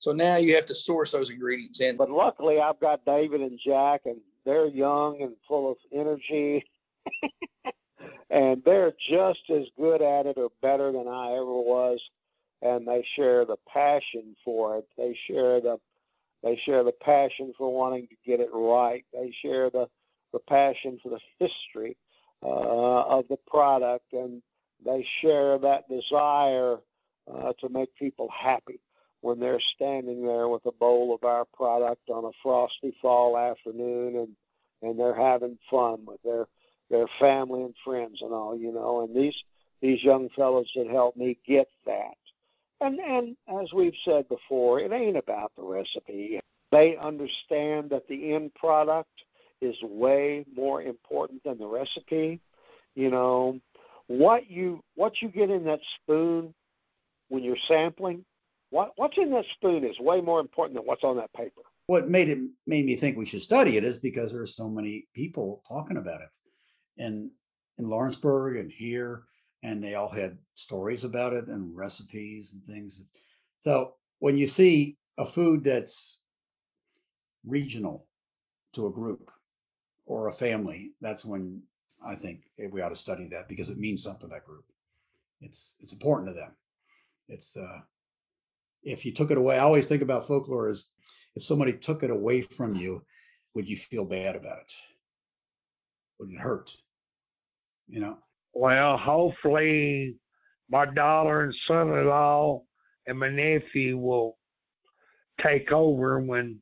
So 0.00 0.12
now 0.12 0.36
you 0.36 0.56
have 0.56 0.66
to 0.66 0.74
source 0.74 1.12
those 1.12 1.30
ingredients 1.30 1.80
in. 1.80 1.96
But 1.96 2.10
luckily, 2.10 2.60
I've 2.60 2.80
got 2.80 3.04
David 3.04 3.40
and 3.40 3.58
Jack, 3.64 4.02
and 4.04 4.20
they're 4.44 4.66
young 4.66 5.22
and 5.22 5.36
full 5.46 5.70
of 5.70 5.76
energy, 5.92 6.64
and 8.30 8.62
they're 8.64 8.92
just 9.08 9.48
as 9.50 9.66
good 9.78 10.02
at 10.02 10.26
it 10.26 10.38
or 10.38 10.50
better 10.60 10.90
than 10.90 11.06
I 11.06 11.32
ever 11.32 11.44
was. 11.44 12.02
And 12.62 12.86
they 12.86 13.04
share 13.16 13.44
the 13.44 13.56
passion 13.66 14.36
for 14.44 14.78
it. 14.78 14.86
They 14.96 15.16
share 15.26 15.60
the 15.60 15.78
they 16.42 16.60
share 16.64 16.82
the 16.82 16.92
passion 16.92 17.52
for 17.56 17.72
wanting 17.72 18.08
to 18.08 18.16
get 18.26 18.40
it 18.40 18.50
right. 18.52 19.04
They 19.12 19.32
share 19.42 19.70
the 19.70 19.88
the 20.32 20.40
passion 20.40 20.98
for 21.02 21.10
the 21.10 21.20
history 21.38 21.96
uh, 22.42 23.02
of 23.02 23.26
the 23.28 23.38
product, 23.46 24.12
and 24.12 24.42
they 24.84 25.06
share 25.20 25.58
that 25.58 25.88
desire 25.88 26.78
uh, 27.32 27.52
to 27.60 27.68
make 27.68 27.94
people 27.96 28.28
happy 28.32 28.80
when 29.20 29.38
they're 29.38 29.60
standing 29.74 30.26
there 30.26 30.48
with 30.48 30.66
a 30.66 30.72
bowl 30.72 31.14
of 31.14 31.24
our 31.24 31.44
product 31.54 32.10
on 32.10 32.24
a 32.24 32.30
frosty 32.42 32.94
fall 33.00 33.38
afternoon 33.38 34.16
and 34.16 34.28
and 34.82 34.98
they're 34.98 35.14
having 35.14 35.56
fun 35.70 35.98
with 36.04 36.20
their 36.22 36.46
their 36.90 37.06
family 37.20 37.62
and 37.62 37.74
friends 37.84 38.20
and 38.20 38.32
all 38.32 38.56
you 38.56 38.72
know 38.72 39.02
and 39.02 39.16
these 39.16 39.36
these 39.80 40.02
young 40.02 40.28
fellows 40.36 40.70
that 40.74 40.88
help 40.88 41.16
me 41.16 41.38
get 41.46 41.68
that 41.86 42.16
and 42.82 42.98
and 42.98 43.36
as 43.60 43.72
we've 43.72 43.96
said 44.04 44.28
before 44.28 44.80
it 44.80 44.92
ain't 44.92 45.16
about 45.16 45.52
the 45.56 45.62
recipe 45.62 46.40
they 46.72 46.96
understand 46.96 47.90
that 47.90 48.08
the 48.08 48.32
end 48.32 48.54
product 48.54 49.10
is 49.60 49.76
way 49.82 50.44
more 50.56 50.82
important 50.82 51.44
than 51.44 51.58
the 51.58 51.66
recipe. 51.66 52.40
You 52.94 53.10
know, 53.10 53.60
what 54.08 54.50
you 54.50 54.82
what 54.96 55.22
you 55.22 55.28
get 55.28 55.50
in 55.50 55.64
that 55.64 55.80
spoon 55.96 56.52
when 57.28 57.44
you're 57.44 57.56
sampling, 57.68 58.24
what 58.70 58.92
what's 58.96 59.16
in 59.18 59.30
that 59.32 59.44
spoon 59.54 59.84
is 59.84 59.98
way 60.00 60.20
more 60.20 60.40
important 60.40 60.76
than 60.76 60.84
what's 60.86 61.04
on 61.04 61.16
that 61.18 61.32
paper. 61.34 61.60
what 61.86 62.08
made 62.08 62.28
it 62.28 62.38
made 62.66 62.84
me 62.84 62.96
think 62.96 63.16
we 63.16 63.26
should 63.26 63.42
study 63.42 63.76
it 63.76 63.84
is 63.84 63.98
because 63.98 64.32
there 64.32 64.42
are 64.42 64.46
so 64.46 64.68
many 64.68 65.06
people 65.14 65.62
talking 65.68 65.98
about 65.98 66.22
it, 66.22 66.36
and 66.98 67.30
in 67.78 67.88
Lawrenceburg 67.88 68.56
and 68.56 68.70
here, 68.70 69.24
and 69.62 69.82
they 69.82 69.94
all 69.94 70.08
had 70.10 70.38
stories 70.54 71.04
about 71.04 71.32
it 71.32 71.46
and 71.46 71.76
recipes 71.76 72.52
and 72.52 72.62
things. 72.62 73.00
So 73.58 73.94
when 74.18 74.36
you 74.36 74.48
see 74.48 74.96
a 75.18 75.26
food 75.26 75.64
that's 75.64 76.18
regional 77.46 78.06
to 78.74 78.86
a 78.86 78.92
group 78.92 79.30
or 80.06 80.28
a 80.28 80.32
family, 80.32 80.92
that's 81.00 81.24
when 81.24 81.62
I 82.04 82.16
think 82.16 82.42
we 82.70 82.80
ought 82.80 82.88
to 82.88 82.96
study 82.96 83.28
that 83.28 83.48
because 83.48 83.70
it 83.70 83.78
means 83.78 84.02
something 84.02 84.28
to 84.28 84.34
that 84.34 84.44
group. 84.44 84.64
It's 85.40 85.76
it's 85.80 85.92
important 85.92 86.28
to 86.28 86.34
them. 86.34 86.52
It's 87.28 87.56
uh, 87.56 87.80
if 88.82 89.04
you 89.04 89.12
took 89.12 89.30
it 89.30 89.38
away, 89.38 89.56
I 89.56 89.62
always 89.62 89.88
think 89.88 90.02
about 90.02 90.26
folklore 90.26 90.70
as 90.70 90.84
if 91.34 91.42
somebody 91.42 91.72
took 91.72 92.02
it 92.02 92.10
away 92.10 92.42
from 92.42 92.74
you, 92.74 93.04
would 93.54 93.68
you 93.68 93.76
feel 93.76 94.04
bad 94.04 94.36
about 94.36 94.58
it? 94.58 94.72
Would 96.18 96.30
it 96.32 96.38
hurt? 96.38 96.76
You 97.88 98.00
know? 98.00 98.18
Well, 98.52 98.96
hopefully 98.96 100.16
my 100.68 100.86
daughter 100.86 101.42
and 101.42 101.54
son-in-law 101.66 102.62
and 103.06 103.18
my 103.18 103.28
nephew 103.28 103.98
will 103.98 104.38
take 105.40 105.72
over 105.72 106.20
when 106.20 106.60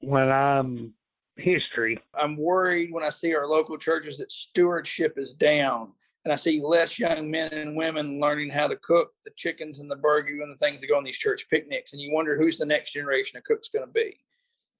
when 0.00 0.30
I'm 0.30 0.92
history. 1.36 1.98
I'm 2.14 2.36
worried 2.36 2.90
when 2.92 3.04
I 3.04 3.10
see 3.10 3.34
our 3.34 3.46
local 3.46 3.78
churches 3.78 4.18
that 4.18 4.30
stewardship 4.30 5.14
is 5.16 5.34
down 5.34 5.92
and 6.24 6.32
I 6.32 6.36
see 6.36 6.60
less 6.62 6.98
young 6.98 7.30
men 7.30 7.52
and 7.52 7.76
women 7.76 8.20
learning 8.20 8.50
how 8.50 8.66
to 8.66 8.76
cook 8.76 9.12
the 9.24 9.30
chickens 9.36 9.80
and 9.80 9.90
the 9.90 9.96
burgoo 9.96 10.42
and 10.42 10.50
the 10.50 10.56
things 10.56 10.80
that 10.80 10.88
go 10.88 10.96
on 10.96 11.04
these 11.04 11.18
church 11.18 11.48
picnics. 11.50 11.92
And 11.92 12.00
you 12.00 12.12
wonder 12.12 12.36
who's 12.36 12.58
the 12.58 12.66
next 12.66 12.92
generation 12.92 13.36
of 13.36 13.44
cooks 13.44 13.68
going 13.68 13.86
to 13.86 13.92
be. 13.92 14.16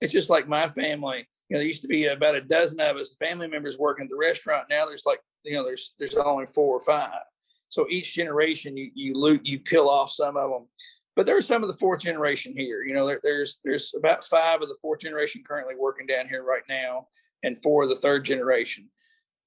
It's 0.00 0.12
just 0.12 0.30
like 0.30 0.48
my 0.48 0.68
family. 0.68 1.26
You 1.48 1.54
know, 1.54 1.58
there 1.58 1.66
used 1.66 1.82
to 1.82 1.88
be 1.88 2.06
about 2.06 2.36
a 2.36 2.40
dozen 2.40 2.80
of 2.80 2.96
us 2.96 3.16
family 3.16 3.48
members 3.48 3.78
working 3.78 4.04
at 4.04 4.10
the 4.10 4.16
restaurant. 4.16 4.66
Now 4.70 4.86
there's 4.86 5.06
like, 5.06 5.20
you 5.44 5.54
know, 5.54 5.64
there's 5.64 5.94
there's 5.98 6.16
only 6.16 6.46
four 6.46 6.76
or 6.76 6.80
five. 6.80 7.22
So 7.68 7.86
each 7.88 8.14
generation 8.14 8.76
you 8.76 8.90
you 8.94 9.14
loot 9.14 9.46
you 9.46 9.60
peel 9.60 9.88
off 9.88 10.10
some 10.10 10.36
of 10.36 10.50
them. 10.50 10.68
But 11.16 11.26
there's 11.26 11.46
some 11.46 11.62
of 11.62 11.68
the 11.68 11.78
fourth 11.78 12.00
generation 12.00 12.54
here. 12.56 12.82
You 12.82 12.94
know, 12.94 13.06
there, 13.06 13.20
there's 13.22 13.60
there's 13.64 13.92
about 13.96 14.24
five 14.24 14.62
of 14.62 14.68
the 14.68 14.76
fourth 14.82 15.00
generation 15.00 15.44
currently 15.46 15.74
working 15.78 16.06
down 16.06 16.26
here 16.26 16.42
right 16.42 16.64
now, 16.68 17.06
and 17.44 17.62
four 17.62 17.84
of 17.84 17.88
the 17.88 17.94
third 17.94 18.24
generation 18.24 18.90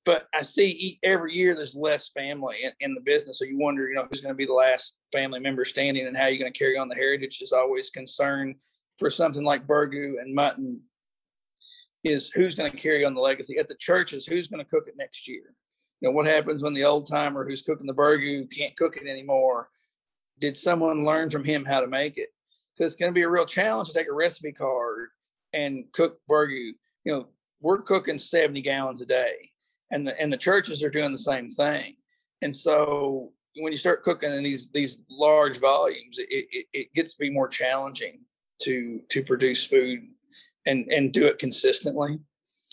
but 0.07 0.25
I 0.33 0.41
see 0.43 0.97
every 1.03 1.33
year 1.33 1.53
there's 1.53 1.75
less 1.75 2.07
family 2.11 2.55
in, 2.63 2.71
in, 2.79 2.93
the 2.95 3.01
business. 3.01 3.39
So 3.39 3.43
you 3.43 3.57
wonder, 3.57 3.89
you 3.89 3.95
know, 3.95 4.07
who's 4.09 4.21
going 4.21 4.33
to 4.33 4.37
be 4.37 4.45
the 4.45 4.53
last 4.53 4.97
family 5.11 5.41
member 5.41 5.65
standing 5.65 6.07
and 6.07 6.15
how 6.15 6.27
you're 6.27 6.39
going 6.39 6.51
to 6.51 6.57
carry 6.57 6.77
on 6.77 6.87
the 6.87 6.95
heritage 6.95 7.41
is 7.41 7.51
always 7.51 7.89
concern 7.89 8.55
for 8.97 9.09
something 9.09 9.43
like 9.43 9.67
burgoo 9.67 10.19
and 10.19 10.33
mutton 10.33 10.81
is 12.03 12.29
who's 12.29 12.55
going 12.55 12.71
to 12.71 12.77
carry 12.77 13.05
on 13.05 13.13
the 13.13 13.21
legacy 13.21 13.57
at 13.57 13.67
the 13.67 13.75
churches, 13.75 14.25
who's 14.25 14.47
going 14.47 14.63
to 14.63 14.69
cook 14.69 14.87
it 14.87 14.95
next 14.97 15.27
year? 15.27 15.43
You 15.99 16.09
know, 16.09 16.11
what 16.11 16.25
happens 16.25 16.61
when 16.61 16.73
the 16.73 16.85
old 16.85 17.07
timer 17.07 17.47
who's 17.47 17.63
cooking 17.63 17.87
the 17.87 17.93
burgoo 17.93 18.47
can't 18.55 18.75
cook 18.75 18.97
it 18.97 19.07
anymore? 19.07 19.69
Did 20.39 20.55
someone 20.55 21.05
learn 21.05 21.29
from 21.29 21.43
him 21.43 21.65
how 21.65 21.81
to 21.81 21.87
make 21.87 22.17
it? 22.17 22.29
So 22.73 22.85
it's 22.85 22.95
going 22.95 23.11
to 23.11 23.15
be 23.15 23.23
a 23.23 23.29
real 23.29 23.45
challenge 23.45 23.89
to 23.89 23.93
take 23.95 24.07
a 24.07 24.13
recipe 24.13 24.51
card 24.51 25.09
and 25.53 25.85
cook 25.91 26.19
burgoo. 26.29 26.73
You 27.03 27.11
know, 27.11 27.27
we're 27.59 27.81
cooking 27.81 28.19
70 28.19 28.61
gallons 28.61 29.01
a 29.01 29.05
day 29.05 29.33
and 29.91 30.05
the 30.05 30.19
and 30.21 30.31
the 30.31 30.37
churches 30.37 30.83
are 30.83 30.89
doing 30.89 31.11
the 31.11 31.17
same 31.17 31.49
thing. 31.49 31.95
And 32.41 32.55
so 32.55 33.31
when 33.55 33.71
you 33.71 33.77
start 33.77 34.03
cooking 34.03 34.31
in 34.31 34.43
these 34.43 34.69
these 34.69 34.99
large 35.09 35.59
volumes, 35.59 36.19
it, 36.19 36.27
it, 36.29 36.65
it 36.73 36.93
gets 36.93 37.13
to 37.13 37.19
be 37.19 37.31
more 37.31 37.47
challenging 37.47 38.19
to 38.61 39.01
to 39.09 39.23
produce 39.23 39.65
food 39.65 40.07
and 40.65 40.87
and 40.87 41.13
do 41.13 41.27
it 41.27 41.39
consistently. 41.39 42.19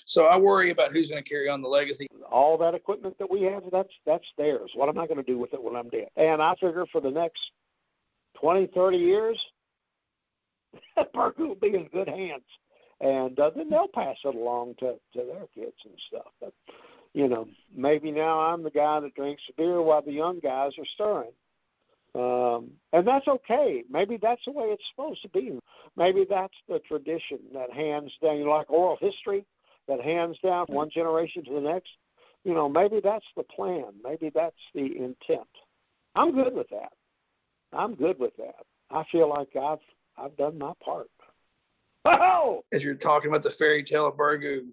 So 0.06 0.26
I 0.26 0.38
worry 0.38 0.70
about 0.70 0.92
who's 0.92 1.08
going 1.08 1.22
to 1.22 1.28
carry 1.28 1.48
on 1.48 1.62
the 1.62 1.68
legacy. 1.68 2.06
All 2.30 2.58
that 2.58 2.74
equipment 2.74 3.18
that 3.18 3.30
we 3.30 3.42
have, 3.42 3.62
that's 3.72 3.92
that's 4.04 4.26
theirs. 4.36 4.72
What 4.74 4.88
am 4.88 4.98
I 4.98 5.06
going 5.06 5.18
to 5.18 5.22
do 5.22 5.38
with 5.38 5.54
it 5.54 5.62
when 5.62 5.76
I'm 5.76 5.88
dead? 5.88 6.08
And 6.16 6.42
I 6.42 6.54
figure 6.54 6.84
for 6.92 7.00
the 7.00 7.10
next 7.10 7.40
20, 8.40 8.66
30 8.74 8.96
years, 8.98 9.40
Burgoo 11.14 11.48
will 11.48 11.54
be 11.54 11.74
in 11.74 11.88
good 11.88 12.08
hands. 12.08 12.44
And 13.00 13.38
uh, 13.38 13.50
then 13.54 13.70
they'll 13.70 13.88
pass 13.88 14.16
it 14.24 14.34
along 14.34 14.74
to, 14.80 14.94
to 15.14 15.24
their 15.24 15.46
kids 15.54 15.76
and 15.84 15.94
stuff. 16.08 16.26
But 16.40 16.52
you 17.12 17.28
know, 17.28 17.46
maybe 17.74 18.10
now 18.10 18.40
I'm 18.40 18.62
the 18.62 18.70
guy 18.70 19.00
that 19.00 19.14
drinks 19.14 19.42
the 19.46 19.54
beer 19.56 19.80
while 19.80 20.02
the 20.02 20.12
young 20.12 20.40
guys 20.40 20.72
are 20.78 20.86
stirring. 20.94 21.30
Um, 22.14 22.70
and 22.92 23.06
that's 23.06 23.26
okay. 23.26 23.82
Maybe 23.90 24.16
that's 24.16 24.44
the 24.44 24.52
way 24.52 24.66
it's 24.66 24.84
supposed 24.90 25.22
to 25.22 25.28
be. 25.28 25.58
Maybe 25.96 26.26
that's 26.28 26.54
the 26.68 26.78
tradition 26.80 27.38
that 27.52 27.72
hands 27.72 28.12
down, 28.22 28.46
like 28.46 28.70
oral 28.70 28.96
history 29.00 29.44
that 29.88 30.00
hands 30.00 30.38
down 30.42 30.66
one 30.68 30.90
generation 30.90 31.44
to 31.44 31.52
the 31.52 31.60
next. 31.60 31.90
You 32.44 32.54
know, 32.54 32.68
maybe 32.68 33.00
that's 33.02 33.26
the 33.36 33.42
plan. 33.42 33.86
Maybe 34.02 34.30
that's 34.34 34.54
the 34.74 34.84
intent. 34.84 35.48
I'm 36.14 36.32
good 36.32 36.54
with 36.54 36.68
that. 36.70 36.92
I'm 37.72 37.94
good 37.94 38.18
with 38.18 38.36
that. 38.36 38.64
I 38.90 39.04
feel 39.10 39.28
like 39.28 39.56
I've 39.56 39.78
I've 40.16 40.36
done 40.36 40.58
my 40.58 40.72
part. 40.84 41.10
Oh! 42.04 42.62
As 42.72 42.84
you're 42.84 42.94
talking 42.94 43.30
about 43.30 43.42
the 43.42 43.50
fairy 43.50 43.82
tale 43.82 44.06
of 44.06 44.14
Burgoo, 44.16 44.70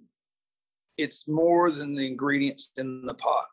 it's 0.97 1.27
more 1.27 1.71
than 1.71 1.95
the 1.95 2.05
ingredients 2.05 2.71
in 2.77 3.05
the 3.05 3.13
pot. 3.13 3.45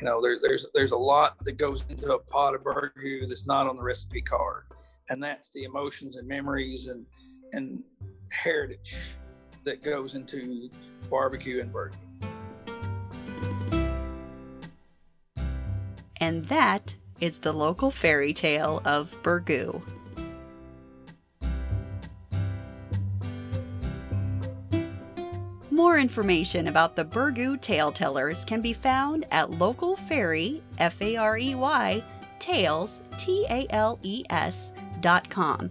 You 0.00 0.06
know, 0.06 0.20
there, 0.20 0.36
there's 0.40 0.66
there's 0.74 0.92
a 0.92 0.96
lot 0.96 1.36
that 1.44 1.56
goes 1.58 1.84
into 1.88 2.12
a 2.14 2.18
pot 2.18 2.54
of 2.54 2.62
burgoo 2.62 3.28
that's 3.28 3.46
not 3.46 3.66
on 3.66 3.76
the 3.76 3.82
recipe 3.82 4.22
card, 4.22 4.64
and 5.08 5.22
that's 5.22 5.50
the 5.50 5.64
emotions 5.64 6.16
and 6.16 6.26
memories 6.26 6.88
and 6.88 7.06
and 7.52 7.84
heritage 8.32 9.16
that 9.64 9.82
goes 9.82 10.14
into 10.14 10.68
barbecue 11.08 11.60
and 11.60 11.72
burgoo. 11.72 11.94
And 16.16 16.44
that 16.46 16.96
is 17.20 17.38
the 17.40 17.52
local 17.52 17.90
fairy 17.90 18.32
tale 18.32 18.80
of 18.84 19.14
Burgoo. 19.22 19.82
More 25.74 25.98
information 25.98 26.68
about 26.68 26.94
the 26.94 27.04
Burgoo 27.04 27.60
Tale 27.60 27.90
Tellers 27.90 28.44
can 28.44 28.60
be 28.60 28.72
found 28.72 29.26
at 29.32 29.50
Local 29.50 29.96
Fairy, 29.96 30.62
F 30.78 31.02
A 31.02 31.16
R 31.16 31.36
E 31.36 31.56
Y, 31.56 32.04
Tales, 32.38 33.02
T 33.18 33.44
A 33.50 33.66
L 33.70 33.98
E 34.04 34.22
S, 34.30 34.70
dot 35.00 35.28
com. 35.28 35.68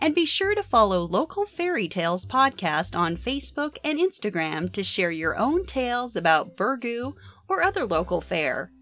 And 0.00 0.12
be 0.12 0.24
sure 0.24 0.56
to 0.56 0.64
follow 0.64 1.02
Local 1.02 1.46
Fairy 1.46 1.86
Tales 1.86 2.26
podcast 2.26 2.98
on 2.98 3.16
Facebook 3.16 3.76
and 3.84 4.00
Instagram 4.00 4.72
to 4.72 4.82
share 4.82 5.12
your 5.12 5.38
own 5.38 5.64
tales 5.64 6.16
about 6.16 6.56
Burgoo 6.56 7.14
or 7.46 7.62
other 7.62 7.86
local 7.86 8.20
fare. 8.20 8.72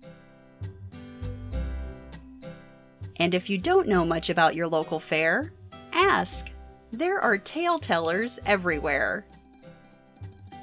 And 3.17 3.35
if 3.35 3.51
you 3.51 3.59
don't 3.59 3.89
know 3.89 4.07
much 4.07 4.31
about 4.31 4.55
your 4.55 4.69
local 4.69 5.01
fare, 5.01 5.53
ask. 5.93 6.51
There 6.93 7.21
are 7.21 7.37
tale 7.37 7.81
tellers 7.81 8.39
everywhere 8.47 9.27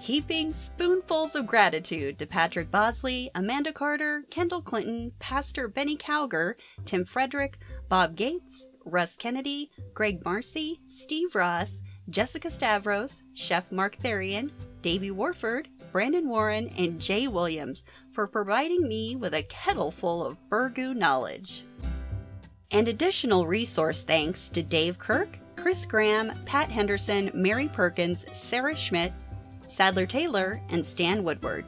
heaping 0.01 0.51
spoonfuls 0.51 1.35
of 1.35 1.45
gratitude 1.45 2.17
to 2.17 2.25
Patrick 2.25 2.71
Bosley, 2.71 3.29
Amanda 3.35 3.71
Carter, 3.71 4.23
Kendall 4.31 4.63
Clinton, 4.63 5.11
Pastor 5.19 5.67
Benny 5.67 5.95
Cowger, 5.95 6.55
Tim 6.85 7.05
Frederick, 7.05 7.59
Bob 7.87 8.15
Gates, 8.15 8.67
Russ 8.83 9.15
Kennedy, 9.15 9.69
Greg 9.93 10.25
Marcy, 10.25 10.81
Steve 10.87 11.35
Ross, 11.35 11.83
Jessica 12.09 12.49
Stavros, 12.49 13.21
Chef 13.35 13.71
Mark 13.71 13.95
Therian, 13.97 14.49
Davey 14.81 15.11
Warford, 15.11 15.67
Brandon 15.91 16.27
Warren, 16.27 16.73
and 16.79 16.99
Jay 16.99 17.27
Williams 17.27 17.83
for 18.11 18.27
providing 18.27 18.87
me 18.87 19.15
with 19.15 19.35
a 19.35 19.43
kettle 19.43 19.91
full 19.91 20.25
of 20.25 20.39
Burgoo 20.49 20.95
knowledge. 20.95 21.63
And 22.71 22.87
additional 22.87 23.45
resource 23.45 24.03
thanks 24.03 24.49
to 24.49 24.63
Dave 24.63 24.97
Kirk, 24.97 25.37
Chris 25.57 25.85
Graham, 25.85 26.31
Pat 26.45 26.71
Henderson, 26.71 27.29
Mary 27.35 27.67
Perkins, 27.67 28.25
Sarah 28.33 28.75
Schmidt, 28.75 29.13
Sadler 29.71 30.05
Taylor, 30.05 30.61
and 30.67 30.85
Stan 30.85 31.23
Woodward. 31.23 31.63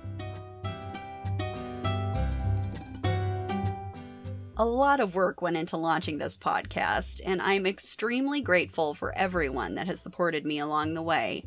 A 4.58 4.66
lot 4.66 5.00
of 5.00 5.16
work 5.16 5.42
went 5.42 5.56
into 5.56 5.78
launching 5.78 6.18
this 6.18 6.36
podcast, 6.36 7.22
and 7.26 7.42
I'm 7.42 7.66
extremely 7.66 8.42
grateful 8.42 8.94
for 8.94 9.18
everyone 9.18 9.76
that 9.76 9.88
has 9.88 10.02
supported 10.02 10.46
me 10.46 10.60
along 10.60 10.94
the 10.94 11.02
way. 11.02 11.46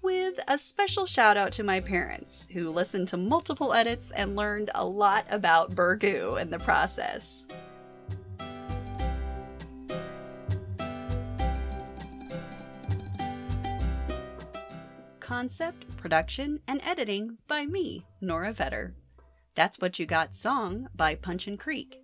With 0.00 0.40
a 0.48 0.56
special 0.56 1.04
shout 1.04 1.36
out 1.36 1.52
to 1.52 1.62
my 1.62 1.80
parents, 1.80 2.48
who 2.50 2.70
listened 2.70 3.08
to 3.08 3.18
multiple 3.18 3.74
edits 3.74 4.10
and 4.10 4.36
learned 4.36 4.70
a 4.74 4.86
lot 4.86 5.26
about 5.28 5.74
Burgoo 5.74 6.40
in 6.40 6.48
the 6.48 6.58
process. 6.58 7.46
Concept, 15.28 15.94
production, 15.98 16.58
and 16.68 16.80
editing 16.82 17.36
by 17.48 17.66
me, 17.66 18.02
Nora 18.22 18.54
Vetter. 18.54 18.92
That's 19.54 19.78
What 19.78 19.98
You 19.98 20.06
Got 20.06 20.34
song 20.34 20.88
by 20.96 21.16
Punchin 21.16 21.58
Creek. 21.58 22.00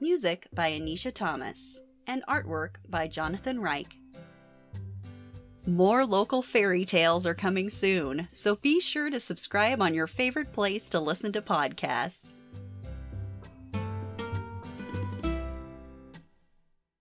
Music 0.00 0.48
by 0.54 0.72
Anisha 0.72 1.12
Thomas. 1.12 1.82
And 2.06 2.24
artwork 2.26 2.76
by 2.88 3.08
Jonathan 3.08 3.60
Reich. 3.60 3.94
More 5.66 6.06
local 6.06 6.40
fairy 6.40 6.86
tales 6.86 7.26
are 7.26 7.34
coming 7.34 7.68
soon, 7.68 8.26
so 8.30 8.56
be 8.56 8.80
sure 8.80 9.10
to 9.10 9.20
subscribe 9.20 9.82
on 9.82 9.92
your 9.92 10.06
favorite 10.06 10.54
place 10.54 10.88
to 10.88 10.98
listen 10.98 11.30
to 11.32 11.42
podcasts. 11.42 12.36